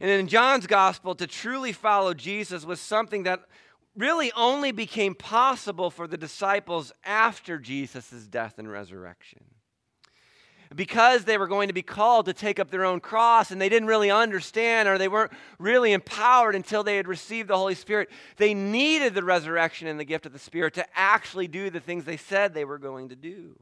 And 0.00 0.10
in 0.10 0.28
John's 0.28 0.66
gospel, 0.66 1.14
to 1.14 1.26
truly 1.26 1.72
follow 1.72 2.12
Jesus 2.12 2.66
was 2.66 2.78
something 2.78 3.22
that 3.22 3.40
really 3.96 4.30
only 4.32 4.70
became 4.70 5.14
possible 5.14 5.90
for 5.90 6.06
the 6.06 6.18
disciples 6.18 6.92
after 7.04 7.58
Jesus' 7.58 8.26
death 8.26 8.58
and 8.58 8.70
resurrection. 8.70 9.55
Because 10.74 11.24
they 11.24 11.38
were 11.38 11.46
going 11.46 11.68
to 11.68 11.74
be 11.74 11.82
called 11.82 12.26
to 12.26 12.32
take 12.32 12.58
up 12.58 12.70
their 12.70 12.84
own 12.84 13.00
cross 13.00 13.50
and 13.50 13.60
they 13.60 13.68
didn't 13.68 13.88
really 13.88 14.10
understand 14.10 14.88
or 14.88 14.98
they 14.98 15.08
weren't 15.08 15.32
really 15.58 15.92
empowered 15.92 16.56
until 16.56 16.82
they 16.82 16.96
had 16.96 17.06
received 17.06 17.48
the 17.48 17.56
Holy 17.56 17.74
Spirit, 17.74 18.10
they 18.36 18.52
needed 18.52 19.14
the 19.14 19.22
resurrection 19.22 19.86
and 19.86 19.98
the 20.00 20.04
gift 20.04 20.26
of 20.26 20.32
the 20.32 20.38
Spirit 20.38 20.74
to 20.74 20.86
actually 20.94 21.46
do 21.46 21.70
the 21.70 21.80
things 21.80 22.04
they 22.04 22.16
said 22.16 22.52
they 22.52 22.64
were 22.64 22.78
going 22.78 23.10
to 23.10 23.16
do. 23.16 23.56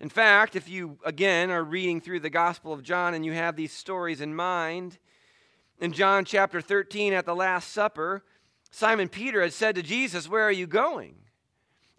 In 0.00 0.08
fact, 0.08 0.54
if 0.54 0.68
you, 0.68 0.98
again, 1.04 1.50
are 1.50 1.64
reading 1.64 2.00
through 2.00 2.20
the 2.20 2.30
Gospel 2.30 2.72
of 2.72 2.82
John 2.82 3.14
and 3.14 3.24
you 3.24 3.32
have 3.32 3.56
these 3.56 3.72
stories 3.72 4.20
in 4.20 4.34
mind, 4.34 4.98
in 5.80 5.92
John 5.92 6.24
chapter 6.24 6.60
13 6.60 7.12
at 7.12 7.24
the 7.24 7.34
Last 7.34 7.72
Supper, 7.72 8.22
Simon 8.70 9.08
Peter 9.08 9.42
had 9.42 9.52
said 9.52 9.74
to 9.74 9.82
Jesus, 9.82 10.28
Where 10.28 10.44
are 10.44 10.52
you 10.52 10.66
going? 10.66 11.14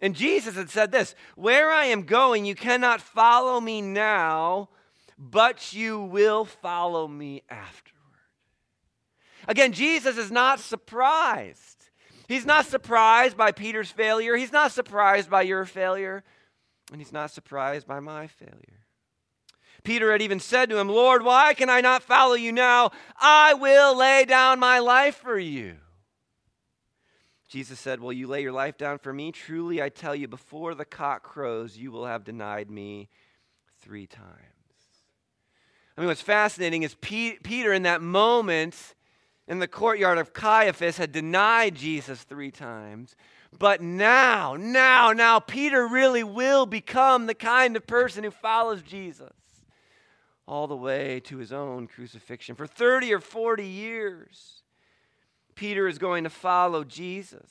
And 0.00 0.14
Jesus 0.14 0.56
had 0.56 0.70
said 0.70 0.92
this 0.92 1.14
Where 1.34 1.70
I 1.70 1.86
am 1.86 2.02
going, 2.02 2.44
you 2.44 2.54
cannot 2.54 3.00
follow 3.00 3.60
me 3.60 3.82
now, 3.82 4.70
but 5.18 5.72
you 5.72 6.00
will 6.00 6.44
follow 6.44 7.06
me 7.06 7.42
afterward. 7.48 7.96
Again, 9.48 9.72
Jesus 9.72 10.16
is 10.16 10.30
not 10.30 10.60
surprised. 10.60 11.90
He's 12.28 12.46
not 12.46 12.66
surprised 12.66 13.36
by 13.36 13.50
Peter's 13.50 13.90
failure. 13.90 14.36
He's 14.36 14.52
not 14.52 14.70
surprised 14.70 15.28
by 15.28 15.42
your 15.42 15.64
failure 15.64 16.22
and 16.90 17.00
he's 17.00 17.12
not 17.12 17.30
surprised 17.30 17.86
by 17.86 18.00
my 18.00 18.26
failure. 18.26 18.86
Peter 19.82 20.12
had 20.12 20.22
even 20.22 20.40
said 20.40 20.68
to 20.70 20.78
him, 20.78 20.88
Lord, 20.88 21.24
why 21.24 21.54
can 21.54 21.70
I 21.70 21.80
not 21.80 22.02
follow 22.02 22.34
you 22.34 22.52
now? 22.52 22.90
I 23.18 23.54
will 23.54 23.96
lay 23.96 24.24
down 24.26 24.58
my 24.58 24.78
life 24.78 25.16
for 25.16 25.38
you. 25.38 25.76
Jesus 27.50 27.80
said, 27.80 27.98
Will 27.98 28.12
you 28.12 28.28
lay 28.28 28.42
your 28.42 28.52
life 28.52 28.78
down 28.78 28.98
for 28.98 29.12
me? 29.12 29.32
Truly, 29.32 29.82
I 29.82 29.88
tell 29.88 30.14
you, 30.14 30.28
before 30.28 30.76
the 30.76 30.84
cock 30.84 31.24
crows, 31.24 31.76
you 31.76 31.90
will 31.90 32.06
have 32.06 32.22
denied 32.22 32.70
me 32.70 33.08
three 33.80 34.06
times. 34.06 34.28
I 35.96 36.00
mean, 36.00 36.06
what's 36.06 36.22
fascinating 36.22 36.84
is 36.84 36.94
Peter, 36.94 37.72
in 37.72 37.82
that 37.82 38.02
moment 38.02 38.94
in 39.48 39.58
the 39.58 39.66
courtyard 39.66 40.16
of 40.16 40.32
Caiaphas, 40.32 40.96
had 40.96 41.10
denied 41.10 41.74
Jesus 41.74 42.22
three 42.22 42.52
times. 42.52 43.16
But 43.58 43.82
now, 43.82 44.54
now, 44.56 45.12
now, 45.12 45.40
Peter 45.40 45.88
really 45.88 46.22
will 46.22 46.66
become 46.66 47.26
the 47.26 47.34
kind 47.34 47.76
of 47.76 47.84
person 47.84 48.22
who 48.22 48.30
follows 48.30 48.80
Jesus 48.80 49.32
all 50.46 50.68
the 50.68 50.76
way 50.76 51.18
to 51.24 51.38
his 51.38 51.52
own 51.52 51.88
crucifixion. 51.88 52.54
For 52.54 52.68
30 52.68 53.12
or 53.12 53.20
40 53.20 53.66
years, 53.66 54.62
Peter 55.60 55.86
is 55.86 55.98
going 55.98 56.24
to 56.24 56.30
follow 56.30 56.84
Jesus. 56.84 57.50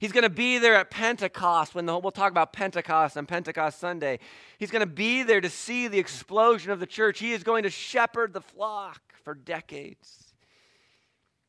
He's 0.00 0.10
going 0.10 0.24
to 0.24 0.28
be 0.28 0.58
there 0.58 0.74
at 0.74 0.90
Pentecost 0.90 1.76
when 1.76 1.86
the, 1.86 1.96
we'll 1.96 2.10
talk 2.10 2.32
about 2.32 2.52
Pentecost 2.52 3.16
on 3.16 3.24
Pentecost 3.24 3.78
Sunday. 3.78 4.18
He's 4.58 4.72
going 4.72 4.80
to 4.80 4.92
be 4.92 5.22
there 5.22 5.40
to 5.40 5.48
see 5.48 5.86
the 5.86 6.00
explosion 6.00 6.72
of 6.72 6.80
the 6.80 6.86
church. 6.86 7.20
He 7.20 7.34
is 7.34 7.44
going 7.44 7.62
to 7.62 7.70
shepherd 7.70 8.32
the 8.32 8.40
flock 8.40 9.00
for 9.22 9.32
decades. 9.32 10.34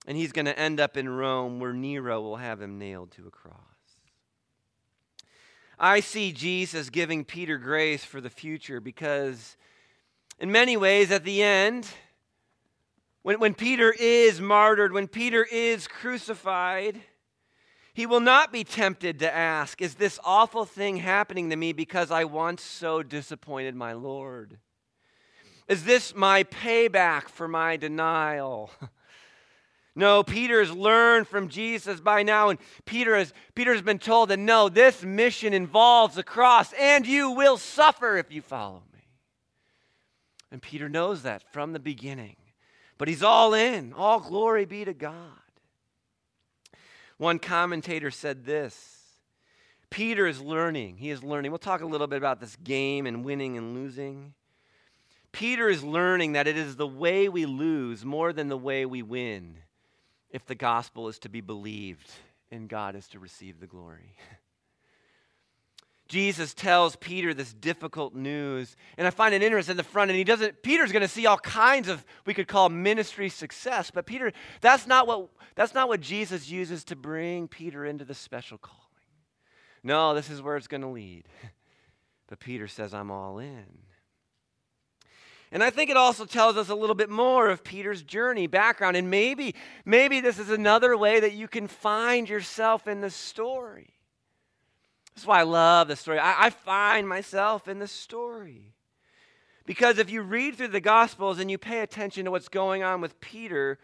And 0.06 0.16
he's 0.16 0.32
going 0.32 0.46
to 0.46 0.58
end 0.58 0.80
up 0.80 0.98
in 0.98 1.10
Rome 1.10 1.60
where 1.60 1.74
Nero 1.74 2.22
will 2.22 2.38
have 2.38 2.62
him 2.62 2.78
nailed 2.78 3.10
to 3.14 3.26
a 3.26 3.32
cross. 3.32 3.58
I 5.80 6.02
see 6.02 6.32
Jesus 6.32 6.92
giving 6.92 7.26
Peter 7.26 7.58
grace 7.58 8.06
for 8.06 8.22
the 8.22 8.30
future 8.30 8.80
because, 8.80 9.58
in 10.38 10.52
many 10.52 10.78
ways, 10.78 11.10
at 11.10 11.24
the 11.24 11.42
end, 11.42 11.88
when, 13.24 13.40
when 13.40 13.54
Peter 13.54 13.94
is 13.98 14.40
martyred, 14.40 14.94
when 14.94 15.08
Peter 15.08 15.46
is 15.50 15.88
crucified, 15.88 17.02
he 17.94 18.06
will 18.06 18.20
not 18.20 18.52
be 18.52 18.64
tempted 18.64 19.20
to 19.20 19.34
ask, 19.34 19.82
Is 19.82 19.96
this 19.96 20.20
awful 20.24 20.66
thing 20.66 20.98
happening 20.98 21.50
to 21.50 21.56
me 21.56 21.74
because 21.74 22.12
I 22.12 22.26
once 22.26 22.62
so 22.62 23.02
disappointed 23.02 23.76
my 23.76 23.94
Lord? 23.94 24.58
Is 25.68 25.86
this 25.86 26.14
my 26.14 26.44
payback 26.44 27.30
for 27.30 27.48
my 27.48 27.78
denial? 27.78 28.70
No, 29.96 30.24
Peter 30.24 30.60
has 30.60 30.72
learned 30.72 31.28
from 31.28 31.50
Jesus 31.50 32.00
by 32.00 32.24
now, 32.24 32.50
and 32.50 32.58
Peter 32.84 33.16
has, 33.16 33.32
Peter 33.54 33.74
has 33.74 33.84
been 33.84 34.00
told 34.00 34.30
that 34.30 34.40
no, 34.40 34.68
this 34.68 35.04
mission 35.04 35.54
involves 35.54 36.16
the 36.16 36.24
cross, 36.24 36.74
and 36.80 37.06
you 37.06 37.30
will 37.30 37.58
suffer 37.58 38.18
if 38.18 38.32
you 38.32 38.42
follow 38.42 38.82
me. 38.92 39.02
And 40.52 40.64
Peter 40.64 40.90
knows 40.90 41.22
that 41.22 41.44
from 41.54 41.74
the 41.74 41.80
beginning. 41.80 42.38
But 43.04 43.10
he's 43.10 43.22
all 43.22 43.54
in. 43.54 43.92
All 43.92 44.22
glory 44.22 44.64
be 44.64 44.86
to 44.86 44.94
God. 44.94 45.18
One 47.18 47.38
commentator 47.38 48.10
said 48.10 48.46
this 48.46 49.02
Peter 49.90 50.26
is 50.26 50.40
learning. 50.40 50.96
He 50.96 51.10
is 51.10 51.22
learning. 51.22 51.52
We'll 51.52 51.60
talk 51.60 51.82
a 51.82 51.86
little 51.86 52.08
bit 52.08 52.16
about 52.16 52.40
this 52.40 52.56
game 52.56 53.06
and 53.06 53.26
winning 53.26 53.58
and 53.58 53.74
losing. 53.74 54.36
Peter 55.34 55.68
is 55.68 55.84
learning 55.84 56.32
that 56.32 56.48
it 56.48 56.56
is 56.56 56.78
the 56.78 56.88
way 56.88 57.28
we 57.28 57.46
lose 57.46 58.06
more 58.06 58.32
than 58.32 58.48
the 58.48 58.56
way 58.56 58.86
we 58.86 59.02
win 59.02 59.58
if 60.30 60.46
the 60.46 60.56
gospel 60.56 61.10
is 61.10 61.20
to 61.20 61.28
be 61.28 61.42
believed 61.42 62.10
and 62.52 62.70
God 62.70 62.96
is 62.96 63.10
to 63.10 63.20
receive 63.20 63.60
the 63.60 63.68
glory. 63.68 64.16
Jesus 66.14 66.54
tells 66.54 66.96
Peter 66.96 67.34
this 67.34 67.52
difficult 67.56 68.14
news, 68.14 68.76
and 69.00 69.08
I 69.08 69.10
find 69.10 69.34
it 69.34 69.42
interesting 69.42 69.74
in 69.74 69.78
the 69.78 69.84
front. 69.84 70.12
And 70.12 70.18
he 70.18 70.24
doesn't. 70.24 70.62
Peter's 70.62 70.92
going 70.92 71.02
to 71.02 71.08
see 71.08 71.26
all 71.26 71.40
kinds 71.40 71.88
of 71.88 72.06
we 72.28 72.36
could 72.36 72.48
call 72.48 72.70
ministry 72.70 73.30
success, 73.30 73.90
but 73.90 74.06
Peter, 74.06 74.32
that's 74.62 74.86
not 74.86 75.08
what 75.08 75.30
that's 75.56 75.74
not 75.74 75.88
what 75.88 76.02
Jesus 76.02 76.52
uses 76.52 76.84
to 76.84 76.96
bring 76.96 77.48
Peter 77.48 77.84
into 77.84 78.06
the 78.06 78.14
special 78.14 78.60
calling. 78.60 78.80
No, 79.82 80.14
this 80.14 80.30
is 80.30 80.40
where 80.40 80.56
it's 80.56 80.68
going 80.68 80.82
to 80.82 80.88
lead. 80.88 81.28
But 82.28 82.40
Peter 82.40 82.68
says, 82.68 82.94
"I'm 82.94 83.12
all 83.12 83.38
in." 83.40 83.66
And 85.52 85.64
I 85.64 85.70
think 85.70 85.90
it 85.90 85.98
also 85.98 86.26
tells 86.26 86.58
us 86.58 86.70
a 86.70 86.76
little 86.76 86.96
bit 86.96 87.10
more 87.10 87.50
of 87.50 87.64
Peter's 87.64 88.02
journey, 88.02 88.48
background, 88.48 88.98
and 88.98 89.10
maybe 89.10 89.56
maybe 89.84 90.20
this 90.20 90.40
is 90.40 90.50
another 90.50 90.96
way 90.96 91.20
that 91.20 91.34
you 91.34 91.48
can 91.48 91.68
find 91.68 92.30
yourself 92.30 92.88
in 92.88 93.02
the 93.02 93.10
story. 93.10 93.94
That's 95.16 95.28
why 95.28 95.40
I 95.40 95.44
love 95.44 95.88
the 95.88 95.96
story. 95.96 96.20
I, 96.20 96.46
I 96.46 96.50
find 96.50 97.08
myself 97.08 97.68
in 97.68 97.80
the 97.80 97.88
story. 97.88 98.74
Because 99.66 99.98
if 99.98 100.10
you 100.10 100.22
read 100.22 100.56
through 100.56 100.70
the 100.70 100.82
Gospels 100.82 101.40
and 101.40 101.50
you 101.50 101.58
pay 101.58 101.80
attention 101.80 102.26
to 102.26 102.32
what's 102.32 102.50
going 102.50 102.84
on 102.84 103.00
with 103.00 103.20
Peter, 103.22 103.80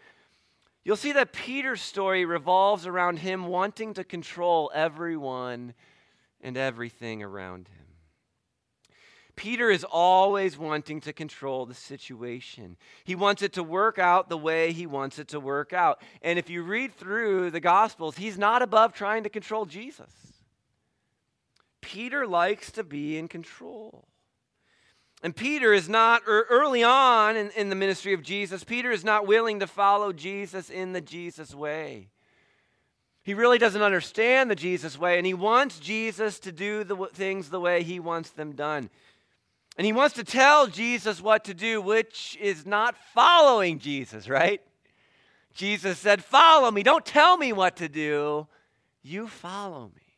you'll 0.84 0.96
see 0.96 1.12
that 1.12 1.32
Peter's 1.32 1.80
story 1.80 2.24
revolves 2.24 2.86
around 2.86 3.20
him 3.20 3.46
wanting 3.46 3.94
to 3.94 4.04
control 4.04 4.70
everyone 4.74 5.74
and 6.40 6.56
everything 6.56 7.22
around 7.22 7.68
him. 7.68 7.76
Peter 9.36 9.70
is 9.70 9.84
always 9.84 10.58
wanting 10.58 11.00
to 11.00 11.14
control 11.14 11.64
the 11.64 11.72
situation. 11.72 12.76
He 13.04 13.14
wants 13.14 13.40
it 13.40 13.54
to 13.54 13.62
work 13.62 13.98
out 13.98 14.28
the 14.28 14.36
way 14.36 14.72
he 14.72 14.86
wants 14.86 15.18
it 15.18 15.28
to 15.28 15.40
work 15.40 15.72
out. 15.72 16.02
And 16.20 16.38
if 16.38 16.50
you 16.50 16.62
read 16.62 16.94
through 16.94 17.50
the 17.50 17.60
Gospels, 17.60 18.18
he's 18.18 18.36
not 18.36 18.60
above 18.60 18.92
trying 18.92 19.22
to 19.22 19.30
control 19.30 19.64
Jesus. 19.64 20.29
Peter 21.80 22.26
likes 22.26 22.70
to 22.72 22.84
be 22.84 23.16
in 23.18 23.28
control. 23.28 24.06
And 25.22 25.36
Peter 25.36 25.72
is 25.72 25.88
not, 25.88 26.22
er, 26.26 26.46
early 26.48 26.82
on 26.82 27.36
in, 27.36 27.50
in 27.50 27.68
the 27.68 27.76
ministry 27.76 28.14
of 28.14 28.22
Jesus, 28.22 28.64
Peter 28.64 28.90
is 28.90 29.04
not 29.04 29.26
willing 29.26 29.60
to 29.60 29.66
follow 29.66 30.12
Jesus 30.12 30.70
in 30.70 30.92
the 30.92 31.00
Jesus 31.00 31.54
way. 31.54 32.08
He 33.22 33.34
really 33.34 33.58
doesn't 33.58 33.82
understand 33.82 34.50
the 34.50 34.54
Jesus 34.56 34.98
way, 34.98 35.18
and 35.18 35.26
he 35.26 35.34
wants 35.34 35.78
Jesus 35.78 36.38
to 36.40 36.52
do 36.52 36.84
the 36.84 36.96
things 37.12 37.50
the 37.50 37.60
way 37.60 37.82
he 37.82 38.00
wants 38.00 38.30
them 38.30 38.52
done. 38.52 38.88
And 39.76 39.84
he 39.84 39.92
wants 39.92 40.14
to 40.16 40.24
tell 40.24 40.66
Jesus 40.66 41.20
what 41.20 41.44
to 41.44 41.54
do, 41.54 41.82
which 41.82 42.36
is 42.40 42.64
not 42.64 42.96
following 43.14 43.78
Jesus, 43.78 44.28
right? 44.28 44.62
Jesus 45.54 45.98
said, 45.98 46.24
Follow 46.24 46.70
me. 46.70 46.82
Don't 46.82 47.04
tell 47.04 47.36
me 47.36 47.52
what 47.52 47.76
to 47.76 47.88
do. 47.88 48.46
You 49.02 49.28
follow 49.28 49.90
me. 49.94 50.09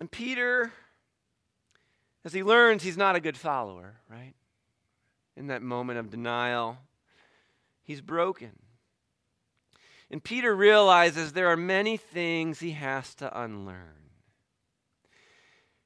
And 0.00 0.10
Peter, 0.10 0.72
as 2.24 2.32
he 2.32 2.42
learns 2.42 2.82
he's 2.82 2.96
not 2.96 3.16
a 3.16 3.20
good 3.20 3.36
follower, 3.36 4.00
right? 4.10 4.34
In 5.36 5.48
that 5.48 5.62
moment 5.62 5.98
of 5.98 6.10
denial, 6.10 6.78
he's 7.82 8.00
broken. 8.00 8.52
And 10.10 10.24
Peter 10.24 10.56
realizes 10.56 11.32
there 11.32 11.48
are 11.48 11.56
many 11.56 11.96
things 11.96 12.58
he 12.58 12.72
has 12.72 13.14
to 13.16 13.40
unlearn. 13.40 13.94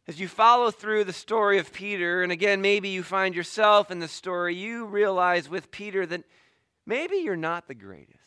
As 0.06 0.20
you 0.20 0.28
follow 0.28 0.70
through 0.70 1.04
the 1.04 1.12
story 1.12 1.58
of 1.58 1.72
Peter, 1.72 2.22
and 2.22 2.30
again, 2.30 2.60
maybe 2.60 2.90
you 2.90 3.02
find 3.02 3.34
yourself 3.34 3.90
in 3.90 4.00
the 4.00 4.08
story, 4.08 4.54
you 4.54 4.86
realize 4.86 5.48
with 5.48 5.70
Peter 5.70 6.06
that 6.06 6.24
maybe 6.86 7.16
you're 7.16 7.36
not 7.36 7.68
the 7.68 7.74
greatest. 7.74 8.23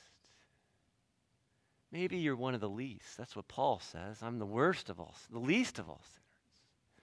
Maybe 1.98 2.18
you're 2.18 2.36
one 2.36 2.54
of 2.54 2.62
the 2.62 2.70
least. 2.70 3.18
That's 3.18 3.36
what 3.36 3.48
Paul 3.48 3.80
says. 3.80 4.20
I'm 4.22 4.38
the 4.38 4.46
worst 4.46 4.92
of 4.92 5.00
all, 5.00 5.16
the 5.32 5.40
least 5.40 5.80
of 5.80 5.90
all 5.90 6.00
sinners. 6.04 7.02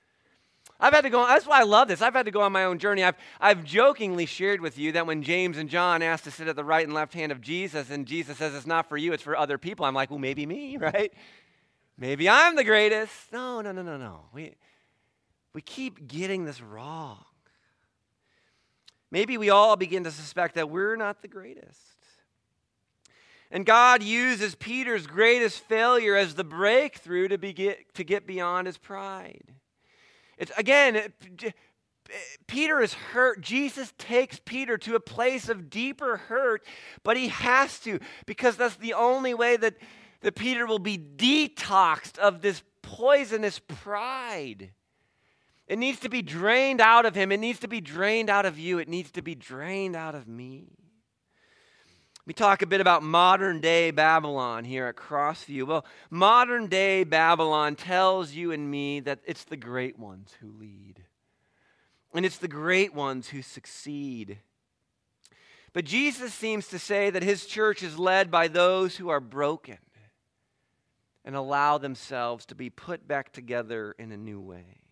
I've 0.78 0.92
had 0.92 1.00
to 1.00 1.10
go, 1.10 1.26
that's 1.26 1.48
why 1.48 1.58
I 1.58 1.64
love 1.64 1.88
this. 1.88 2.00
I've 2.00 2.14
had 2.14 2.26
to 2.26 2.30
go 2.30 2.42
on 2.42 2.52
my 2.52 2.62
own 2.62 2.78
journey. 2.78 3.02
I've, 3.02 3.16
I've 3.40 3.64
jokingly 3.64 4.24
shared 4.24 4.60
with 4.60 4.78
you 4.78 4.92
that 4.92 5.04
when 5.04 5.24
James 5.24 5.58
and 5.58 5.68
John 5.68 6.00
asked 6.00 6.22
to 6.24 6.30
sit 6.30 6.46
at 6.46 6.54
the 6.54 6.62
right 6.62 6.86
and 6.86 6.94
left 6.94 7.12
hand 7.12 7.32
of 7.32 7.40
Jesus, 7.40 7.90
and 7.90 8.06
Jesus 8.06 8.38
says 8.38 8.54
it's 8.54 8.68
not 8.68 8.88
for 8.88 8.96
you, 8.96 9.12
it's 9.12 9.24
for 9.24 9.36
other 9.36 9.58
people, 9.58 9.84
I'm 9.84 9.94
like, 9.94 10.10
well, 10.10 10.20
maybe 10.20 10.46
me, 10.46 10.76
right? 10.80 11.12
Maybe 11.98 12.28
I'm 12.28 12.54
the 12.54 12.62
greatest. 12.62 13.32
No, 13.32 13.62
no, 13.62 13.72
no, 13.72 13.82
no, 13.82 13.96
no. 13.96 14.26
We, 14.32 14.54
we 15.54 15.60
keep 15.60 16.06
getting 16.06 16.44
this 16.44 16.60
wrong. 16.60 17.24
Maybe 19.10 19.38
we 19.38 19.50
all 19.50 19.74
begin 19.74 20.04
to 20.04 20.12
suspect 20.12 20.54
that 20.54 20.70
we're 20.70 20.94
not 20.94 21.20
the 21.20 21.28
greatest. 21.28 21.93
And 23.54 23.64
God 23.64 24.02
uses 24.02 24.56
Peter's 24.56 25.06
greatest 25.06 25.60
failure 25.60 26.16
as 26.16 26.34
the 26.34 26.42
breakthrough 26.42 27.28
to, 27.28 27.38
get, 27.38 27.94
to 27.94 28.02
get 28.02 28.26
beyond 28.26 28.66
his 28.66 28.76
pride. 28.76 29.54
It's, 30.36 30.50
again, 30.58 30.96
it, 30.96 31.54
Peter 32.48 32.80
is 32.80 32.94
hurt. 32.94 33.40
Jesus 33.40 33.92
takes 33.96 34.40
Peter 34.44 34.76
to 34.78 34.96
a 34.96 35.00
place 35.00 35.48
of 35.48 35.70
deeper 35.70 36.16
hurt, 36.16 36.64
but 37.04 37.16
he 37.16 37.28
has 37.28 37.78
to 37.80 38.00
because 38.26 38.56
that's 38.56 38.74
the 38.74 38.94
only 38.94 39.34
way 39.34 39.56
that, 39.56 39.76
that 40.22 40.34
Peter 40.34 40.66
will 40.66 40.80
be 40.80 40.98
detoxed 40.98 42.18
of 42.18 42.42
this 42.42 42.60
poisonous 42.82 43.60
pride. 43.60 44.72
It 45.68 45.78
needs 45.78 46.00
to 46.00 46.08
be 46.08 46.22
drained 46.22 46.80
out 46.80 47.06
of 47.06 47.14
him. 47.14 47.30
It 47.30 47.38
needs 47.38 47.60
to 47.60 47.68
be 47.68 47.80
drained 47.80 48.30
out 48.30 48.46
of 48.46 48.58
you. 48.58 48.80
It 48.80 48.88
needs 48.88 49.12
to 49.12 49.22
be 49.22 49.36
drained 49.36 49.94
out 49.94 50.16
of 50.16 50.26
me. 50.26 50.83
We 52.26 52.32
talk 52.32 52.62
a 52.62 52.66
bit 52.66 52.80
about 52.80 53.02
modern 53.02 53.60
day 53.60 53.90
Babylon 53.90 54.64
here 54.64 54.86
at 54.86 54.96
Crossview. 54.96 55.66
Well, 55.66 55.84
modern 56.08 56.68
day 56.68 57.04
Babylon 57.04 57.76
tells 57.76 58.32
you 58.32 58.50
and 58.50 58.70
me 58.70 59.00
that 59.00 59.20
it's 59.26 59.44
the 59.44 59.58
great 59.58 59.98
ones 59.98 60.34
who 60.40 60.50
lead, 60.50 61.02
and 62.14 62.24
it's 62.24 62.38
the 62.38 62.48
great 62.48 62.94
ones 62.94 63.28
who 63.28 63.42
succeed. 63.42 64.38
But 65.74 65.84
Jesus 65.84 66.32
seems 66.32 66.68
to 66.68 66.78
say 66.78 67.10
that 67.10 67.22
his 67.22 67.44
church 67.44 67.82
is 67.82 67.98
led 67.98 68.30
by 68.30 68.48
those 68.48 68.96
who 68.96 69.10
are 69.10 69.20
broken 69.20 69.78
and 71.26 71.36
allow 71.36 71.76
themselves 71.76 72.46
to 72.46 72.54
be 72.54 72.70
put 72.70 73.06
back 73.06 73.32
together 73.32 73.94
in 73.98 74.12
a 74.12 74.16
new 74.16 74.40
way. 74.40 74.83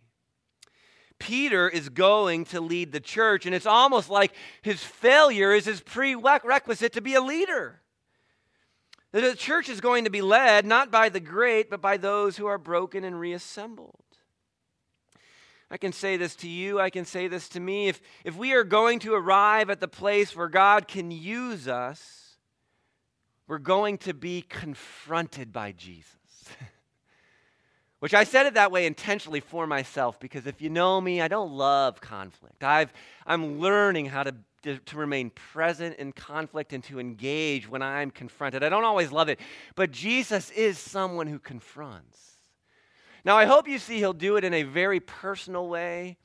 Peter 1.23 1.68
is 1.68 1.89
going 1.89 2.45
to 2.47 2.61
lead 2.61 2.91
the 2.91 2.99
church, 2.99 3.47
and 3.47 3.55
it's 3.55 3.64
almost 3.64 4.11
like 4.11 4.33
his 4.61 4.83
failure 4.83 5.55
is 5.55 5.64
his 5.64 5.81
prerequisite 5.81 6.95
to 6.95 7.01
be 7.01 7.14
a 7.14 7.20
leader. 7.20 7.81
The 9.12 9.37
church 9.37 9.68
is 9.68 9.81
going 9.81 10.03
to 10.03 10.11
be 10.11 10.20
led 10.20 10.66
not 10.66 10.91
by 10.91 11.11
the 11.11 11.20
great, 11.20 11.70
but 11.70 11.81
by 11.81 11.97
those 11.97 12.37
who 12.37 12.47
are 12.47 12.59
broken 12.59 13.05
and 13.05 13.20
reassembled. 13.20 14.03
I 15.70 15.77
can 15.77 15.93
say 15.93 16.16
this 16.16 16.35
to 16.37 16.49
you, 16.49 16.81
I 16.81 16.91
can 16.91 17.05
say 17.05 17.29
this 17.29 17.49
to 17.51 17.61
me. 17.61 17.87
If, 17.87 18.01
if 18.25 18.37
we 18.37 18.53
are 18.55 18.64
going 18.64 18.99
to 19.01 19.14
arrive 19.14 19.70
at 19.70 19.79
the 19.79 19.87
place 19.87 20.35
where 20.35 20.49
God 20.49 20.89
can 20.89 21.12
use 21.12 21.68
us, 21.68 22.37
we're 23.47 23.59
going 23.59 23.99
to 23.99 24.12
be 24.12 24.43
confronted 24.43 25.53
by 25.53 25.70
Jesus. 25.70 26.22
Which 28.03 28.14
I 28.14 28.24
said 28.24 28.46
it 28.46 28.55
that 28.55 28.72
way 28.72 28.86
intentionally 28.86 29.38
for 29.38 29.64
myself 29.64 30.18
because 30.18 30.48
if 30.48 30.61
you 30.61 30.68
know 30.68 31.00
me, 31.00 31.20
I 31.20 31.28
don't 31.28 31.53
love 31.53 32.00
conflict. 32.00 32.64
I've, 32.64 32.92
I'm 33.24 33.61
learning 33.61 34.07
how 34.07 34.24
to, 34.24 34.34
to, 34.64 34.96
remain 34.96 35.30
present 35.30 35.98
in 35.98 36.11
conflict 36.11 36.72
and 36.72 36.82
to 36.82 36.98
engage 36.98 37.68
when 37.68 37.80
I'm 37.80 38.11
confronted. 38.11 38.64
I 38.64 38.70
don't 38.70 38.82
always 38.82 39.12
love 39.12 39.28
it, 39.28 39.38
but 39.76 39.92
Jesus 39.92 40.50
is 40.50 40.78
someone 40.78 41.28
who 41.28 41.38
confronts. 41.38 42.18
Now, 43.24 43.38
I 43.38 43.44
hope 43.44 43.68
you 43.68 43.78
see 43.78 43.98
he'll 43.98 44.12
do 44.12 44.34
it 44.34 44.42
in 44.42 44.53
a 44.53 44.64
very 44.64 44.98
personal 44.98 45.68
way. 45.68 46.16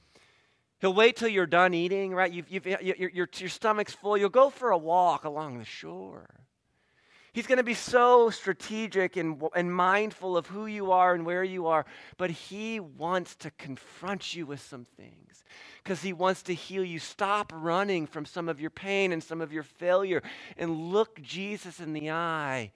He'll 0.81 0.95
wait 0.95 1.15
till 1.15 1.29
you're 1.29 1.45
done 1.45 1.75
eating, 1.75 2.11
right? 2.11 2.33
You've, 2.33 2.49
you've, 2.49 2.65
your, 2.65 3.27
your 3.31 3.49
stomach's 3.49 3.93
full. 3.93 4.17
You'll 4.17 4.29
go 4.29 4.49
for 4.49 4.71
a 4.71 4.77
walk 4.79 5.25
along 5.25 5.59
the 5.59 5.65
shore. 5.65 6.46
He's 7.33 7.47
going 7.47 7.57
to 7.57 7.63
be 7.63 7.73
so 7.73 8.29
strategic 8.29 9.15
and, 9.15 9.41
and 9.55 9.73
mindful 9.73 10.35
of 10.37 10.47
who 10.47 10.65
you 10.65 10.91
are 10.91 11.13
and 11.13 11.25
where 11.25 11.43
you 11.43 11.67
are, 11.67 11.85
but 12.17 12.31
He 12.31 12.79
wants 12.79 13.35
to 13.37 13.51
confront 13.51 14.35
you 14.35 14.45
with 14.45 14.61
some 14.61 14.85
things 14.85 15.43
because 15.83 16.01
He 16.01 16.13
wants 16.13 16.41
to 16.43 16.53
heal 16.53 16.83
you. 16.83 16.99
Stop 16.99 17.51
running 17.53 18.07
from 18.07 18.25
some 18.25 18.49
of 18.49 18.59
your 18.59 18.69
pain 18.69 19.11
and 19.11 19.23
some 19.23 19.41
of 19.41 19.53
your 19.53 19.63
failure 19.63 20.23
and 20.57 20.91
look 20.91 21.21
Jesus 21.21 21.79
in 21.79 21.93
the 21.93 22.11
eye 22.11 22.71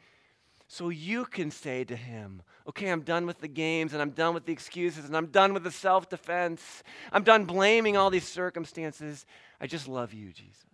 so 0.68 0.88
you 0.88 1.26
can 1.26 1.52
say 1.52 1.84
to 1.84 1.96
Him, 1.96 2.44
Okay, 2.68 2.90
I'm 2.90 3.02
done 3.02 3.26
with 3.26 3.40
the 3.40 3.48
games 3.48 3.94
and 3.94 4.02
I'm 4.02 4.12
done 4.12 4.34
with 4.34 4.46
the 4.46 4.54
excuses 4.54 5.06
and 5.06 5.18
I'm 5.18 5.26
done 5.26 5.54
with 5.54 5.64
the 5.64 5.72
self 5.72 6.10
defense. 6.10 6.84
I'm 7.12 7.24
done 7.24 7.46
blaming 7.46 7.98
all 7.98 8.10
these 8.10 8.28
circumstances. 8.28 9.26
I 9.60 9.68
just 9.68 9.88
love 9.88 10.14
you, 10.14 10.32
Jesus. 10.32 10.71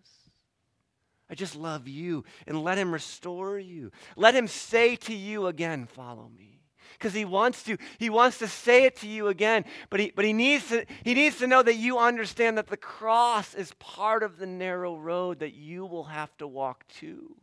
I 1.30 1.36
just 1.36 1.56
love 1.56 1.88
you 1.88 2.24
and 2.46 2.64
let 2.64 2.78
him 2.78 2.94
restore 2.94 3.60
you. 3.60 3.92
Let 4.16 4.36
him 4.36 4.48
say 4.48 4.96
to 4.98 5.14
you 5.14 5.48
again, 5.48 5.86
follow 5.86 6.30
me. 6.38 6.62
Because 6.94 7.14
he 7.14 7.26
wants 7.26 7.64
to. 7.64 7.78
He 8.00 8.10
wants 8.10 8.40
to 8.40 8.48
say 8.48 8.86
it 8.86 8.96
to 8.98 9.08
you 9.08 9.28
again. 9.28 9.66
But 9.90 10.00
he, 10.00 10.12
but 10.16 10.26
he 10.26 10.34
needs 10.34 10.68
to 10.70 10.86
he 11.04 11.14
needs 11.14 11.38
to 11.38 11.48
know 11.48 11.62
that 11.62 11.76
you 11.76 12.00
understand 12.00 12.58
that 12.58 12.68
the 12.68 12.78
cross 12.78 13.54
is 13.54 13.72
part 13.74 14.24
of 14.24 14.38
the 14.38 14.48
narrow 14.48 14.96
road 14.96 15.40
that 15.40 15.54
you 15.54 15.86
will 15.86 16.06
have 16.06 16.36
to 16.38 16.48
walk 16.48 16.88
to. 17.00 17.36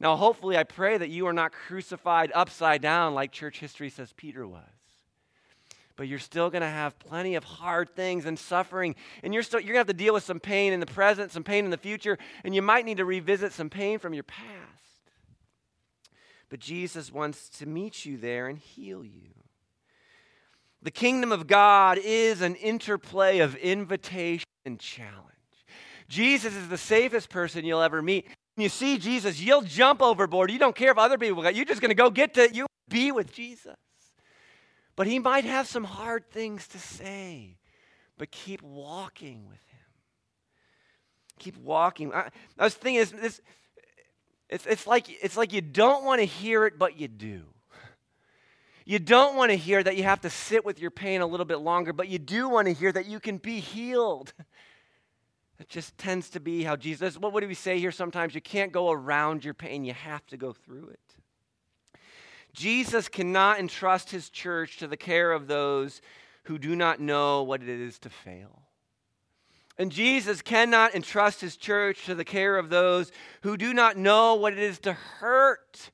Now, 0.00 0.16
hopefully, 0.16 0.58
I 0.58 0.64
pray 0.64 0.98
that 0.98 1.08
you 1.10 1.26
are 1.28 1.32
not 1.32 1.52
crucified 1.52 2.32
upside 2.34 2.82
down 2.82 3.14
like 3.14 3.32
church 3.32 3.60
history 3.60 3.90
says 3.90 4.12
Peter 4.14 4.46
was 4.46 4.79
but 6.00 6.08
you're 6.08 6.18
still 6.18 6.48
going 6.48 6.62
to 6.62 6.66
have 6.66 6.98
plenty 6.98 7.34
of 7.34 7.44
hard 7.44 7.94
things 7.94 8.24
and 8.24 8.38
suffering. 8.38 8.94
And 9.22 9.34
you're, 9.34 9.42
still, 9.42 9.60
you're 9.60 9.74
going 9.74 9.84
to 9.84 9.90
have 9.90 9.98
to 9.98 10.02
deal 10.02 10.14
with 10.14 10.24
some 10.24 10.40
pain 10.40 10.72
in 10.72 10.80
the 10.80 10.86
present, 10.86 11.30
some 11.30 11.44
pain 11.44 11.66
in 11.66 11.70
the 11.70 11.76
future, 11.76 12.16
and 12.42 12.54
you 12.54 12.62
might 12.62 12.86
need 12.86 12.96
to 12.96 13.04
revisit 13.04 13.52
some 13.52 13.68
pain 13.68 13.98
from 13.98 14.14
your 14.14 14.22
past. 14.22 14.40
But 16.48 16.58
Jesus 16.58 17.12
wants 17.12 17.50
to 17.58 17.66
meet 17.66 18.06
you 18.06 18.16
there 18.16 18.46
and 18.46 18.56
heal 18.56 19.04
you. 19.04 19.28
The 20.80 20.90
kingdom 20.90 21.32
of 21.32 21.46
God 21.46 21.98
is 22.02 22.40
an 22.40 22.54
interplay 22.54 23.40
of 23.40 23.54
invitation 23.56 24.46
and 24.64 24.80
challenge. 24.80 25.18
Jesus 26.08 26.54
is 26.56 26.68
the 26.68 26.78
safest 26.78 27.28
person 27.28 27.66
you'll 27.66 27.82
ever 27.82 28.00
meet. 28.00 28.26
When 28.54 28.62
you 28.62 28.70
see 28.70 28.96
Jesus, 28.96 29.38
you'll 29.38 29.60
jump 29.60 30.00
overboard. 30.00 30.50
You 30.50 30.58
don't 30.58 30.74
care 30.74 30.92
if 30.92 30.96
other 30.96 31.18
people 31.18 31.42
go. 31.42 31.50
You're 31.50 31.66
just 31.66 31.82
going 31.82 31.90
to 31.90 31.94
go 31.94 32.08
get 32.08 32.32
to 32.34 32.50
you 32.50 32.64
be 32.88 33.12
with 33.12 33.34
Jesus. 33.34 33.76
But 35.00 35.06
he 35.06 35.18
might 35.18 35.46
have 35.46 35.66
some 35.66 35.84
hard 35.84 36.28
things 36.30 36.68
to 36.68 36.78
say, 36.78 37.56
but 38.18 38.30
keep 38.30 38.60
walking 38.60 39.46
with 39.48 39.56
him. 39.56 39.80
Keep 41.38 41.56
walking. 41.56 42.12
I, 42.12 42.28
I 42.58 42.64
was 42.64 42.74
thinking 42.74 43.00
this, 43.00 43.10
this 43.12 43.40
it's, 44.50 44.66
it's, 44.66 44.86
like, 44.86 45.06
it's 45.08 45.38
like 45.38 45.54
you 45.54 45.62
don't 45.62 46.04
want 46.04 46.20
to 46.20 46.26
hear 46.26 46.66
it, 46.66 46.78
but 46.78 47.00
you 47.00 47.08
do. 47.08 47.44
You 48.84 48.98
don't 48.98 49.36
want 49.36 49.52
to 49.52 49.56
hear 49.56 49.82
that 49.82 49.96
you 49.96 50.02
have 50.02 50.20
to 50.20 50.28
sit 50.28 50.66
with 50.66 50.78
your 50.78 50.90
pain 50.90 51.22
a 51.22 51.26
little 51.26 51.46
bit 51.46 51.60
longer, 51.60 51.94
but 51.94 52.08
you 52.08 52.18
do 52.18 52.50
want 52.50 52.68
to 52.68 52.74
hear 52.74 52.92
that 52.92 53.06
you 53.06 53.20
can 53.20 53.38
be 53.38 53.58
healed. 53.58 54.34
It 55.58 55.68
just 55.68 55.96
tends 55.98 56.30
to 56.30 56.40
be 56.40 56.62
how 56.62 56.76
Jesus, 56.76 57.18
what 57.18 57.38
do 57.40 57.46
we 57.46 57.54
say 57.54 57.78
here 57.78 57.92
sometimes? 57.92 58.34
You 58.34 58.40
can't 58.40 58.72
go 58.72 58.90
around 58.90 59.44
your 59.46 59.52
pain, 59.54 59.84
you 59.84 59.92
have 59.94 60.26
to 60.26 60.38
go 60.38 60.52
through 60.52 60.88
it. 60.88 61.16
Jesus 62.52 63.08
cannot 63.08 63.58
entrust 63.58 64.10
his 64.10 64.30
church 64.30 64.78
to 64.78 64.86
the 64.86 64.96
care 64.96 65.32
of 65.32 65.46
those 65.46 66.00
who 66.44 66.58
do 66.58 66.74
not 66.74 67.00
know 67.00 67.42
what 67.42 67.62
it 67.62 67.68
is 67.68 67.98
to 68.00 68.10
fail. 68.10 68.62
And 69.78 69.90
Jesus 69.90 70.42
cannot 70.42 70.94
entrust 70.94 71.40
his 71.40 71.56
church 71.56 72.04
to 72.04 72.14
the 72.14 72.24
care 72.24 72.58
of 72.58 72.68
those 72.68 73.10
who 73.42 73.56
do 73.56 73.72
not 73.72 73.96
know 73.96 74.34
what 74.34 74.52
it 74.52 74.58
is 74.58 74.78
to 74.80 74.92
hurt, 74.92 75.90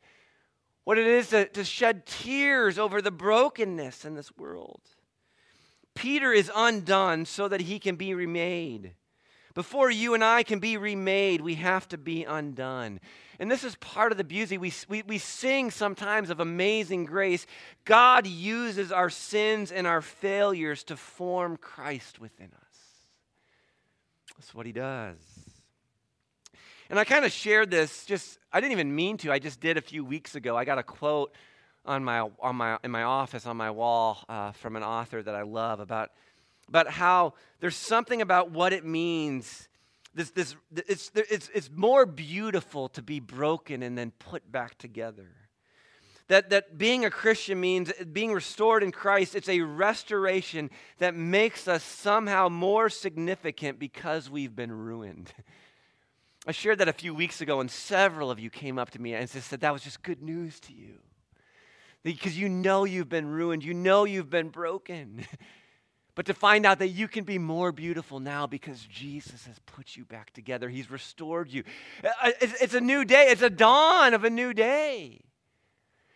what 0.83 0.99
it 0.99 1.07
is 1.07 1.29
to, 1.29 1.47
to 1.47 1.63
shed 1.63 2.05
tears 2.07 2.79
over 2.79 3.01
the 3.01 3.13
brokenness 3.13 4.05
in 4.05 4.15
this 4.15 4.37
world. 4.37 4.81
Peter 5.95 6.33
is 6.33 6.51
undone 6.55 7.25
so 7.25 7.49
that 7.49 7.63
he 7.63 7.79
can 7.79 7.97
be 7.97 8.13
remade. 8.13 8.95
Before 9.55 9.91
you 9.91 10.15
and 10.15 10.23
I 10.23 10.43
can 10.43 10.59
be 10.59 10.77
remade, 10.77 11.41
we 11.41 11.55
have 11.55 11.89
to 11.89 11.97
be 11.97 12.25
undone. 12.25 13.01
And 13.39 13.51
this 13.51 13.65
is 13.65 13.75
part 13.77 14.13
of 14.13 14.19
the 14.19 14.25
beauty. 14.25 14.59
We, 14.59 14.73
we, 14.89 15.03
we 15.03 15.19
sing 15.19 15.71
sometimes 15.71 16.31
of 16.31 16.41
amazing 16.41 17.05
grace. 17.05 17.47
God 17.85 18.27
uses 18.27 18.93
our 18.93 19.11
sins 19.11 19.73
and 19.73 19.87
our 19.87 20.01
failures 20.01 20.85
to 20.85 20.97
form 20.97 21.57
Christ 21.57 22.19
within 22.19 22.47
us. 22.47 22.79
That's 24.37 24.55
what 24.55 24.67
he 24.67 24.73
does. 24.73 25.17
And 26.89 26.99
I 26.99 27.05
kind 27.05 27.25
of 27.25 27.33
shared 27.33 27.71
this 27.71 28.05
just, 28.05 28.39
I 28.53 28.61
didn't 28.61 28.73
even 28.73 28.95
mean 28.95 29.17
to. 29.19 29.33
I 29.33 29.39
just 29.39 29.61
did 29.61 29.77
a 29.77 29.81
few 29.81 30.05
weeks 30.05 30.35
ago. 30.35 30.57
I 30.57 30.65
got 30.65 30.79
a 30.79 30.83
quote 30.83 31.35
on 31.85 32.05
my, 32.05 32.29
on 32.41 32.57
my, 32.57 32.79
in 32.85 32.91
my 32.91 33.03
office 33.03 33.47
on 33.47 33.57
my 33.57 33.71
wall 33.71 34.25
uh, 34.29 34.53
from 34.53 34.77
an 34.77 34.83
author 34.83 35.23
that 35.23 35.35
I 35.35 35.43
love 35.43 35.81
about, 35.81 36.11
about 36.69 36.89
how 36.89 37.35
there's 37.61 37.77
something 37.77 38.23
about 38.23 38.51
what 38.51 38.73
it 38.73 38.85
means 38.85 39.69
this, 40.17 40.31
this, 40.31 40.57
it's, 40.75 41.11
it's, 41.15 41.51
it's 41.55 41.71
more 41.71 42.07
beautiful 42.07 42.89
to 42.91 43.03
be 43.03 43.21
broken 43.21 43.83
and 43.83 43.99
then 43.99 44.13
put 44.19 44.51
back 44.51 44.79
together. 44.79 45.29
That, 46.29 46.49
that 46.51 46.79
being 46.79 47.05
a 47.05 47.11
Christian 47.11 47.61
means 47.61 47.93
being 48.13 48.33
restored 48.33 48.83
in 48.83 48.93
Christ, 48.93 49.35
it's 49.35 49.49
a 49.49 49.61
restoration 49.61 50.71
that 50.99 51.15
makes 51.15 51.69
us 51.69 51.85
somehow 51.85 52.49
more 52.49 52.89
significant 52.89 53.79
because 53.79 54.31
we've 54.31 54.57
been 54.57 54.73
ruined. 54.73 55.33
I 56.47 56.53
shared 56.53 56.79
that 56.79 56.89
a 56.89 56.95
few 56.95 57.15
weeks 57.15 57.43
ago, 57.43 57.61
and 57.61 57.71
several 57.71 58.31
of 58.31 58.41
you 58.41 58.49
came 58.49 58.79
up 58.79 58.91
to 58.91 59.01
me 59.01 59.13
and 59.13 59.29
said 59.29 59.61
that 59.61 59.73
was 59.73 59.83
just 59.83 60.03
good 60.03 60.23
news 60.23 60.59
to 60.61 60.73
you. 60.73 60.95
Because 62.03 62.39
you 62.39 62.49
know 62.49 62.85
you've 62.85 63.09
been 63.09 63.27
ruined, 63.27 63.65
you 63.65 63.75
know 63.75 64.05
you've 64.05 64.31
been 64.31 64.49
broken. 64.49 65.27
but 66.17 66.27
to 66.27 66.35
find 66.35 66.65
out 66.65 66.81
that 66.81 66.89
you 66.89 67.07
can 67.07 67.25
be 67.25 67.39
more 67.39 67.71
beautiful 67.71 68.19
now 68.19 68.47
because 68.47 68.81
Jesus 68.91 69.45
has 69.45 69.59
put 69.67 69.97
you 69.97 70.05
back 70.07 70.33
together. 70.33 70.69
He's 70.71 70.91
restored 70.91 71.53
you. 71.53 71.63
Uh, 72.03 72.09
uh, 72.23 72.31
it's 72.41 72.75
a 72.75 72.81
new 72.81 73.05
day, 73.05 73.27
it's 73.29 73.43
a 73.43 73.51
dawn 73.51 74.15
of 74.15 74.25
a 74.25 74.31
new 74.31 74.53
day. 74.55 75.21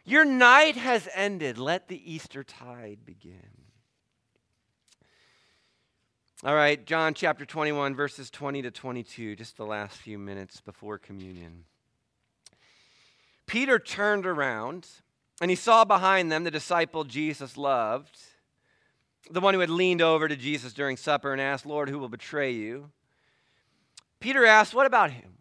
Your 0.06 0.24
night 0.24 0.76
has 0.76 1.06
ended. 1.14 1.58
Let 1.58 1.88
the 1.88 2.12
Easter 2.12 2.42
tide 2.42 3.00
begin. 3.04 3.50
All 6.42 6.54
right, 6.54 6.82
John 6.86 7.12
chapter 7.12 7.44
21, 7.44 7.94
verses 7.94 8.30
20 8.30 8.62
to 8.62 8.70
22, 8.70 9.36
just 9.36 9.58
the 9.58 9.66
last 9.66 9.98
few 9.98 10.18
minutes 10.18 10.62
before 10.62 10.96
communion. 10.96 11.64
Peter 13.46 13.78
turned 13.78 14.24
around 14.24 14.88
and 15.42 15.50
he 15.50 15.56
saw 15.56 15.84
behind 15.84 16.32
them 16.32 16.44
the 16.44 16.50
disciple 16.50 17.04
Jesus 17.04 17.58
loved 17.58 18.18
the 19.30 19.40
one 19.40 19.54
who 19.54 19.60
had 19.60 19.70
leaned 19.70 20.02
over 20.02 20.28
to 20.28 20.36
Jesus 20.36 20.72
during 20.72 20.96
supper 20.96 21.32
and 21.32 21.40
asked, 21.40 21.66
Lord, 21.66 21.88
who 21.88 21.98
will 21.98 22.08
betray 22.08 22.52
you? 22.52 22.90
Peter 24.20 24.44
asked, 24.44 24.74
What 24.74 24.86
about 24.86 25.10
him? 25.10 25.34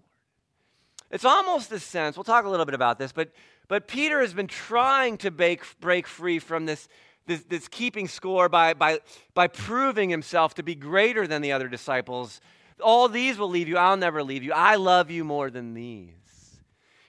It's 1.12 1.26
almost 1.26 1.70
this 1.70 1.84
sense, 1.84 2.16
we'll 2.16 2.24
talk 2.24 2.46
a 2.46 2.50
little 2.50 2.66
bit 2.66 2.76
about 2.76 3.00
this, 3.00 3.12
but, 3.12 3.32
but 3.68 3.88
Peter 3.88 4.22
has 4.22 4.34
been 4.34 4.48
trying 4.48 5.18
to 5.18 5.32
break, 5.32 5.64
break 5.80 6.06
free 6.06 6.38
from 6.38 6.66
this, 6.66 6.88
this, 7.26 7.44
this 7.44 7.68
keeping 7.68 8.08
score 8.08 8.48
by, 8.48 8.76
by, 8.76 9.00
by 9.34 9.48
proving 9.48 10.10
himself 10.10 10.54
to 10.56 10.64
be 10.64 10.76
greater 10.76 11.26
than 11.26 11.42
the 11.42 11.52
other 11.52 11.68
disciples. 11.68 12.42
All 12.80 13.10
these 13.10 13.40
will 13.40 13.50
leave 13.50 13.68
you, 13.68 13.78
I'll 13.78 13.98
never 13.98 14.24
leave 14.24 14.44
you. 14.44 14.54
I 14.54 14.76
love 14.76 15.10
you 15.10 15.24
more 15.24 15.50
than 15.50 15.74
these. 15.74 16.14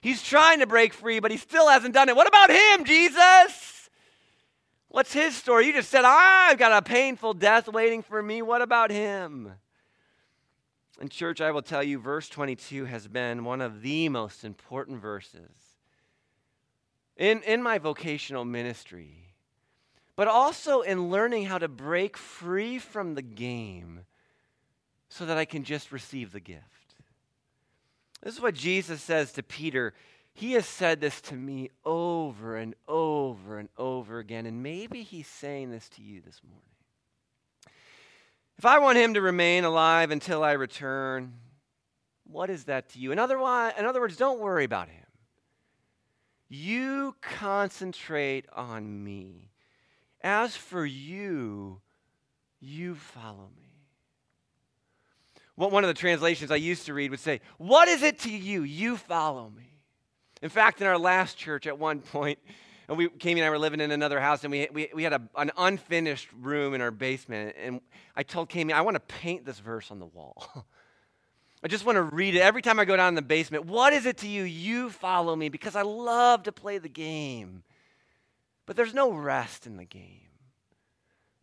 He's 0.01 0.23
trying 0.23 0.59
to 0.59 0.67
break 0.67 0.93
free, 0.93 1.19
but 1.19 1.29
he 1.29 1.37
still 1.37 1.69
hasn't 1.69 1.93
done 1.93 2.09
it. 2.09 2.15
What 2.15 2.27
about 2.27 2.49
him, 2.49 2.85
Jesus? 2.85 3.70
What's 4.91 5.13
his 5.13 5.37
story? 5.37 5.67
You 5.67 5.73
just 5.73 5.89
said, 5.89 6.03
I've 6.03 6.57
got 6.57 6.73
a 6.73 6.81
painful 6.81 7.33
death 7.33 7.69
waiting 7.69 8.03
for 8.03 8.21
me. 8.21 8.41
What 8.41 8.61
about 8.61 8.91
him? 8.91 9.53
And, 10.99 11.09
church, 11.09 11.39
I 11.39 11.51
will 11.51 11.61
tell 11.61 11.81
you, 11.81 11.97
verse 11.97 12.27
22 12.27 12.85
has 12.85 13.07
been 13.07 13.45
one 13.45 13.61
of 13.61 13.81
the 13.81 14.09
most 14.09 14.43
important 14.43 15.01
verses 15.01 15.49
in, 17.15 17.41
in 17.43 17.63
my 17.63 17.77
vocational 17.77 18.43
ministry, 18.43 19.33
but 20.17 20.27
also 20.27 20.81
in 20.81 21.09
learning 21.09 21.45
how 21.45 21.57
to 21.57 21.69
break 21.69 22.17
free 22.17 22.77
from 22.77 23.15
the 23.15 23.21
game 23.21 24.01
so 25.07 25.25
that 25.25 25.37
I 25.37 25.45
can 25.45 25.63
just 25.63 25.93
receive 25.93 26.33
the 26.33 26.41
gift. 26.41 26.95
This 28.21 28.35
is 28.35 28.41
what 28.41 28.55
Jesus 28.55 29.01
says 29.01 29.31
to 29.33 29.43
Peter 29.43 29.93
he 30.33 30.53
has 30.53 30.65
said 30.65 31.01
this 31.01 31.19
to 31.21 31.35
me 31.35 31.69
over 31.83 32.55
and 32.55 32.75
over 32.87 33.59
and 33.59 33.69
over 33.77 34.19
again, 34.19 34.45
and 34.45 34.63
maybe 34.63 35.03
he's 35.03 35.27
saying 35.27 35.71
this 35.71 35.89
to 35.89 36.01
you 36.01 36.21
this 36.21 36.41
morning. 36.43 36.61
If 38.57 38.65
I 38.65 38.79
want 38.79 38.97
him 38.97 39.15
to 39.15 39.21
remain 39.21 39.63
alive 39.63 40.11
until 40.11 40.43
I 40.43 40.51
return, 40.51 41.33
what 42.25 42.49
is 42.49 42.65
that 42.65 42.89
to 42.89 42.99
you? 42.99 43.11
In 43.11 43.19
other, 43.19 43.37
in 43.37 43.85
other 43.85 43.99
words, 43.99 44.17
don't 44.17 44.39
worry 44.39 44.63
about 44.63 44.87
him. 44.87 45.05
You 46.47 47.15
concentrate 47.21 48.45
on 48.53 49.03
me. 49.03 49.49
As 50.21 50.55
for 50.55 50.85
you, 50.85 51.81
you 52.59 52.95
follow 52.95 53.49
me. 53.57 53.71
One 55.55 55.83
of 55.83 55.87
the 55.87 55.93
translations 55.93 56.51
I 56.51 56.55
used 56.55 56.85
to 56.85 56.93
read 56.93 57.11
would 57.11 57.19
say, 57.19 57.41
What 57.57 57.87
is 57.87 58.03
it 58.03 58.19
to 58.19 58.29
you? 58.29 58.63
You 58.63 58.97
follow 58.97 59.49
me. 59.49 59.70
In 60.41 60.49
fact, 60.49 60.81
in 60.81 60.87
our 60.87 60.97
last 60.97 61.37
church 61.37 61.67
at 61.67 61.77
one 61.77 61.99
point, 61.99 62.39
and 62.87 62.97
we, 62.97 63.07
Kami 63.07 63.39
and 63.39 63.43
I 63.43 63.49
were 63.49 63.59
living 63.59 63.79
in 63.79 63.91
another 63.91 64.19
house, 64.19 64.43
and 64.43 64.51
we, 64.51 64.67
we, 64.73 64.89
we 64.93 65.03
had 65.03 65.13
a, 65.13 65.21
an 65.37 65.51
unfinished 65.57 66.27
room 66.39 66.73
in 66.73 66.81
our 66.81 66.91
basement. 66.91 67.55
And 67.61 67.79
I 68.15 68.23
told 68.23 68.49
Kami, 68.49 68.73
I 68.73 68.81
want 68.81 68.95
to 68.95 68.99
paint 68.99 69.45
this 69.45 69.59
verse 69.59 69.91
on 69.91 69.99
the 69.99 70.05
wall. 70.05 70.65
I 71.63 71.67
just 71.67 71.85
want 71.85 71.95
to 71.95 72.01
read 72.01 72.35
it 72.35 72.41
every 72.41 72.61
time 72.61 72.79
I 72.79 72.85
go 72.85 72.97
down 72.97 73.09
in 73.09 73.15
the 73.15 73.21
basement. 73.21 73.65
What 73.65 73.93
is 73.93 74.05
it 74.07 74.17
to 74.17 74.27
you? 74.27 74.43
You 74.43 74.89
follow 74.89 75.35
me 75.35 75.49
because 75.49 75.75
I 75.75 75.83
love 75.83 76.43
to 76.43 76.51
play 76.51 76.79
the 76.79 76.89
game. 76.89 77.63
But 78.65 78.75
there's 78.75 78.93
no 78.93 79.11
rest 79.11 79.67
in 79.67 79.77
the 79.77 79.85
game. 79.85 80.21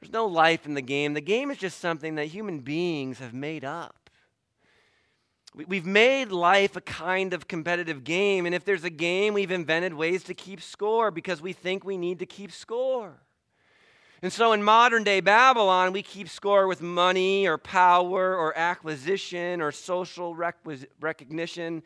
There's 0.01 0.13
no 0.13 0.27
life 0.27 0.67
in 0.67 0.75
the 0.75 0.83
game. 0.83 1.15
The 1.15 1.21
game 1.21 1.51
is 1.51 1.59
just 1.59 1.81
something 1.81 2.17
that 2.17 2.27
human 2.27 2.61
beings 2.61 3.21
have 3.21 3.35
made 3.35 3.65
up. 3.65 3.98
We've 5.55 5.87
made 5.87 6.31
life 6.31 6.77
a 6.77 6.81
kind 6.81 7.33
of 7.33 7.49
competitive 7.49 8.05
game, 8.05 8.47
and 8.47 8.55
if 8.55 8.65
there's 8.65 8.85
a 8.85 8.91
game, 8.91 9.35
we've 9.35 9.51
invented 9.51 9.95
ways 9.95 10.23
to 10.25 10.35
keep 10.35 10.61
score 10.61 11.11
because 11.11 11.41
we 11.41 11.53
think 11.53 11.85
we 11.85 11.97
need 11.97 12.19
to 12.19 12.27
keep 12.27 12.53
score. 12.53 13.23
And 14.21 14.33
so 14.33 14.53
in 14.53 14.63
modern 14.63 15.05
day 15.05 15.21
Babylon, 15.21 15.93
we 15.93 16.03
keep 16.03 16.29
score 16.29 16.67
with 16.67 16.83
money 16.83 17.47
or 17.47 17.57
power 17.57 18.37
or 18.37 18.57
acquisition 18.59 19.61
or 19.61 19.73
social 19.73 20.35
recognition 21.01 21.83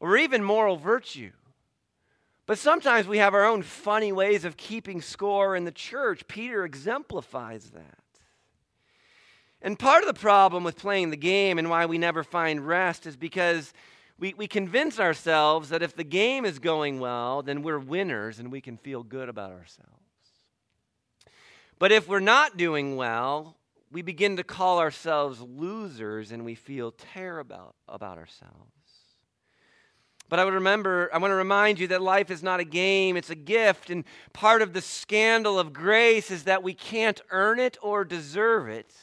or 0.00 0.16
even 0.16 0.42
moral 0.42 0.76
virtue. 0.76 1.32
But 2.46 2.58
sometimes 2.58 3.06
we 3.06 3.18
have 3.18 3.34
our 3.34 3.44
own 3.44 3.62
funny 3.62 4.12
ways 4.12 4.44
of 4.44 4.56
keeping 4.56 5.02
score 5.02 5.56
in 5.56 5.64
the 5.64 5.72
church. 5.72 6.26
Peter 6.28 6.64
exemplifies 6.64 7.70
that. 7.70 7.98
And 9.66 9.76
part 9.76 10.04
of 10.04 10.06
the 10.06 10.20
problem 10.20 10.62
with 10.62 10.76
playing 10.76 11.10
the 11.10 11.16
game 11.16 11.58
and 11.58 11.68
why 11.68 11.86
we 11.86 11.98
never 11.98 12.22
find 12.22 12.64
rest 12.64 13.04
is 13.04 13.16
because 13.16 13.72
we, 14.16 14.32
we 14.34 14.46
convince 14.46 15.00
ourselves 15.00 15.70
that 15.70 15.82
if 15.82 15.96
the 15.96 16.04
game 16.04 16.44
is 16.44 16.60
going 16.60 17.00
well, 17.00 17.42
then 17.42 17.62
we're 17.62 17.80
winners 17.80 18.38
and 18.38 18.52
we 18.52 18.60
can 18.60 18.76
feel 18.76 19.02
good 19.02 19.28
about 19.28 19.50
ourselves. 19.50 19.90
But 21.80 21.90
if 21.90 22.06
we're 22.06 22.20
not 22.20 22.56
doing 22.56 22.94
well, 22.94 23.56
we 23.90 24.02
begin 24.02 24.36
to 24.36 24.44
call 24.44 24.78
ourselves 24.78 25.40
losers 25.40 26.30
and 26.30 26.44
we 26.44 26.54
feel 26.54 26.92
terrible 26.92 27.74
about 27.88 28.18
ourselves. 28.18 28.70
But 30.28 30.38
I 30.38 30.44
would 30.44 30.54
remember, 30.54 31.10
I 31.12 31.18
want 31.18 31.32
to 31.32 31.36
remind 31.36 31.80
you 31.80 31.88
that 31.88 32.02
life 32.02 32.30
is 32.30 32.40
not 32.40 32.60
a 32.60 32.64
game, 32.64 33.16
it's 33.16 33.30
a 33.30 33.34
gift. 33.34 33.90
And 33.90 34.04
part 34.32 34.62
of 34.62 34.74
the 34.74 34.80
scandal 34.80 35.58
of 35.58 35.72
grace 35.72 36.30
is 36.30 36.44
that 36.44 36.62
we 36.62 36.72
can't 36.72 37.20
earn 37.32 37.58
it 37.58 37.76
or 37.82 38.04
deserve 38.04 38.68
it. 38.68 38.94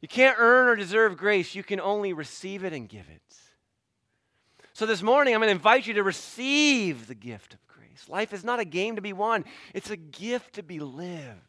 You 0.00 0.08
can't 0.08 0.36
earn 0.38 0.68
or 0.68 0.76
deserve 0.76 1.16
grace, 1.16 1.54
you 1.54 1.62
can 1.62 1.80
only 1.80 2.12
receive 2.12 2.64
it 2.64 2.72
and 2.72 2.88
give 2.88 3.08
it. 3.08 3.22
So 4.72 4.86
this 4.86 5.02
morning, 5.02 5.34
I'm 5.34 5.40
going 5.40 5.48
to 5.48 5.52
invite 5.52 5.86
you 5.86 5.94
to 5.94 6.04
receive 6.04 7.08
the 7.08 7.14
gift 7.14 7.54
of 7.54 7.66
grace. 7.66 8.08
Life 8.08 8.32
is 8.32 8.44
not 8.44 8.60
a 8.60 8.64
game 8.64 8.94
to 8.96 9.02
be 9.02 9.12
won, 9.12 9.44
it's 9.74 9.90
a 9.90 9.96
gift 9.96 10.54
to 10.54 10.62
be 10.62 10.78
lived. 10.78 11.40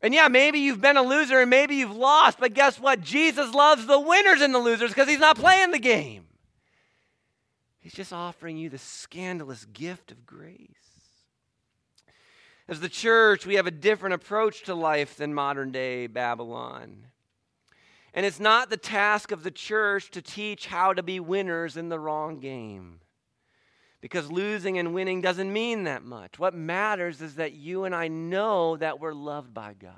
And 0.00 0.12
yeah, 0.12 0.28
maybe 0.28 0.58
you've 0.58 0.82
been 0.82 0.98
a 0.98 1.02
loser 1.02 1.40
and 1.40 1.48
maybe 1.48 1.76
you've 1.76 1.96
lost, 1.96 2.38
but 2.38 2.52
guess 2.52 2.78
what? 2.78 3.00
Jesus 3.00 3.54
loves 3.54 3.86
the 3.86 3.98
winners 3.98 4.42
and 4.42 4.54
the 4.54 4.58
losers 4.58 4.90
because 4.90 5.08
he's 5.08 5.18
not 5.18 5.38
playing 5.38 5.70
the 5.70 5.78
game. 5.78 6.26
He's 7.80 7.94
just 7.94 8.12
offering 8.12 8.58
you 8.58 8.68
the 8.68 8.78
scandalous 8.78 9.64
gift 9.66 10.10
of 10.10 10.26
grace. 10.26 10.68
As 12.66 12.80
the 12.80 12.88
church, 12.88 13.44
we 13.44 13.56
have 13.56 13.66
a 13.66 13.70
different 13.70 14.14
approach 14.14 14.62
to 14.62 14.74
life 14.74 15.16
than 15.16 15.34
modern 15.34 15.70
day 15.70 16.06
Babylon. 16.06 17.06
And 18.14 18.24
it's 18.24 18.40
not 18.40 18.70
the 18.70 18.78
task 18.78 19.32
of 19.32 19.42
the 19.42 19.50
church 19.50 20.10
to 20.12 20.22
teach 20.22 20.66
how 20.66 20.94
to 20.94 21.02
be 21.02 21.20
winners 21.20 21.76
in 21.76 21.88
the 21.88 21.98
wrong 21.98 22.40
game. 22.40 23.00
Because 24.00 24.30
losing 24.30 24.78
and 24.78 24.94
winning 24.94 25.20
doesn't 25.20 25.52
mean 25.52 25.84
that 25.84 26.04
much. 26.04 26.38
What 26.38 26.54
matters 26.54 27.20
is 27.20 27.34
that 27.34 27.52
you 27.52 27.84
and 27.84 27.94
I 27.94 28.08
know 28.08 28.76
that 28.76 29.00
we're 29.00 29.14
loved 29.14 29.52
by 29.52 29.74
God. 29.74 29.92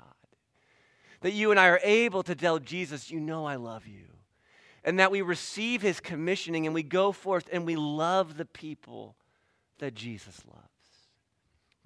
That 1.21 1.33
you 1.33 1.51
and 1.51 1.59
I 1.59 1.67
are 1.67 1.79
able 1.83 2.23
to 2.23 2.35
tell 2.35 2.59
Jesus, 2.59 3.11
You 3.11 3.19
know 3.19 3.45
I 3.45 3.55
love 3.55 3.87
you. 3.87 4.05
And 4.83 4.99
that 4.99 5.11
we 5.11 5.21
receive 5.21 5.81
his 5.81 5.99
commissioning 5.99 6.65
and 6.65 6.73
we 6.73 6.83
go 6.83 7.11
forth 7.11 7.47
and 7.51 7.65
we 7.65 7.75
love 7.75 8.37
the 8.37 8.45
people 8.45 9.15
that 9.79 9.93
Jesus 9.93 10.41
loves 10.45 10.76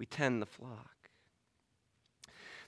we 0.02 0.06
tend 0.06 0.42
the 0.42 0.46
flock. 0.46 0.96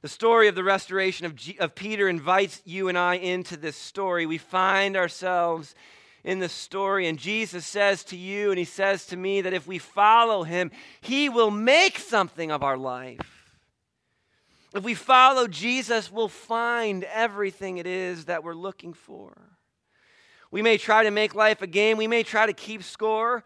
The 0.03 0.09
story 0.09 0.47
of 0.47 0.55
the 0.55 0.62
restoration 0.62 1.26
of, 1.26 1.35
G- 1.35 1.57
of 1.59 1.74
Peter 1.74 2.09
invites 2.09 2.62
you 2.64 2.89
and 2.89 2.97
I 2.97 3.16
into 3.16 3.57
this 3.57 3.74
story. 3.74 4.24
We 4.24 4.39
find 4.39 4.97
ourselves 4.97 5.74
in 6.22 6.39
the 6.39 6.49
story, 6.49 7.09
and 7.09 7.18
Jesus 7.18 7.66
says 7.66 8.05
to 8.05 8.16
you 8.16 8.51
and 8.51 8.59
he 8.59 8.64
says 8.64 9.07
to 9.07 9.16
me 9.16 9.41
that 9.41 9.53
if 9.53 9.66
we 9.66 9.78
follow 9.78 10.45
him, 10.45 10.70
he 11.01 11.28
will 11.28 11.51
make 11.51 11.99
something 11.99 12.53
of 12.53 12.62
our 12.62 12.76
life. 12.76 13.57
If 14.72 14.85
we 14.85 14.95
follow 14.95 15.49
Jesus, 15.49 16.12
we'll 16.12 16.28
find 16.28 17.03
everything 17.03 17.78
it 17.78 17.87
is 17.89 18.26
that 18.26 18.45
we're 18.45 18.55
looking 18.55 18.93
for. 18.93 19.37
We 20.53 20.62
may 20.62 20.78
try 20.78 21.03
to 21.03 21.11
make 21.11 21.35
life 21.35 21.62
a 21.62 21.66
game, 21.66 21.97
we 21.97 22.07
may 22.07 22.22
try 22.22 22.47
to 22.47 22.53
keep 22.53 22.85
score, 22.85 23.43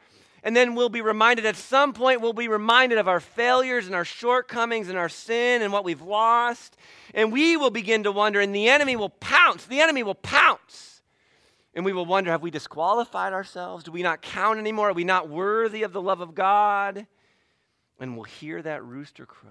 and 0.49 0.57
then 0.57 0.75
we'll 0.75 0.89
be 0.89 1.03
reminded 1.03 1.45
at 1.45 1.57
some 1.57 1.93
point, 1.93 2.23
we'll 2.23 2.33
be 2.33 2.49
reminded 2.49 2.97
of 2.97 3.07
our 3.07 3.21
failures 3.21 3.85
and 3.85 3.95
our 3.95 4.07
shortcomings 4.07 4.89
and 4.89 4.97
our 4.97 5.11
sin 5.11 5.61
and 5.61 5.75
what 5.75 5.85
we've 5.85 6.01
lost. 6.01 6.75
And 7.13 7.31
we 7.31 7.59
will 7.59 7.69
begin 7.69 8.05
to 8.05 8.13
wonder, 8.13 8.41
and 8.41 8.55
the 8.55 8.71
enemy 8.71 8.97
will 8.97 9.11
pounce. 9.11 9.67
The 9.67 9.83
enemy 9.83 10.03
will 10.03 10.15
pounce. 10.15 11.03
And 11.75 11.85
we 11.85 11.93
will 11.93 12.07
wonder 12.07 12.31
have 12.31 12.41
we 12.41 12.51
disqualified 12.51 13.35
ourselves? 13.35 13.85
Do 13.85 13.93
we 13.93 14.03
not 14.03 14.23
count 14.23 14.59
anymore? 14.59 14.89
Are 14.89 14.95
we 14.95 15.05
not 15.05 15.29
worthy 15.29 15.83
of 15.83 15.93
the 15.93 16.01
love 16.01 16.23
of 16.23 16.35
God? 16.35 17.07
And 18.01 18.15
we'll 18.15 18.25
hear 18.25 18.63
that 18.63 18.83
rooster 18.83 19.27
crow. 19.27 19.51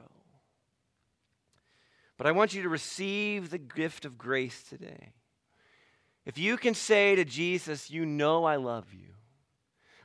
But 2.17 2.25
I 2.25 2.31
want 2.31 2.55
you 2.55 2.63
to 2.63 2.69
receive 2.69 3.51
the 3.51 3.59
gift 3.59 4.03
of 4.03 4.17
grace 4.17 4.63
today. 4.63 5.11
If 6.25 6.39
you 6.39 6.57
can 6.57 6.73
say 6.73 7.15
to 7.15 7.23
Jesus, 7.23 7.91
You 7.91 8.03
know 8.03 8.45
I 8.45 8.55
love 8.55 8.95
you 8.95 9.16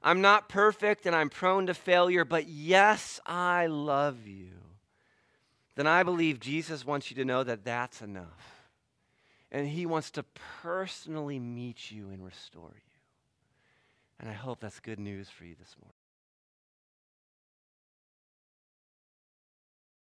I'm 0.03 0.21
not 0.21 0.49
perfect 0.49 1.07
and 1.07 1.15
I'm 1.15 1.31
prone 1.31 1.67
to 1.67 1.75
failure, 1.75 2.25
but 2.25 2.49
yes, 2.49 3.21
I 3.25 3.67
love 3.67 4.27
you. 4.27 4.51
Then 5.75 5.87
I 5.87 6.03
believe 6.03 6.41
Jesus 6.41 6.85
wants 6.85 7.11
you 7.11 7.17
to 7.17 7.25
know 7.25 7.45
that 7.45 7.65
that's 7.65 8.03
enough. 8.03 8.69
And 9.51 9.67
he 9.67 9.87
wants 9.87 10.11
to 10.13 10.25
personally 10.63 11.39
meet 11.39 11.91
you 11.91 12.09
and 12.09 12.25
restore 12.25 12.73
you. 12.75 12.81
And 14.19 14.29
I 14.29 14.35
hope 14.35 14.61
that's 14.61 14.81
good 14.81 14.99
news 14.99 15.29
for 15.29 15.45
you 15.45 15.55
this 15.59 15.75
morning. 15.81 16.02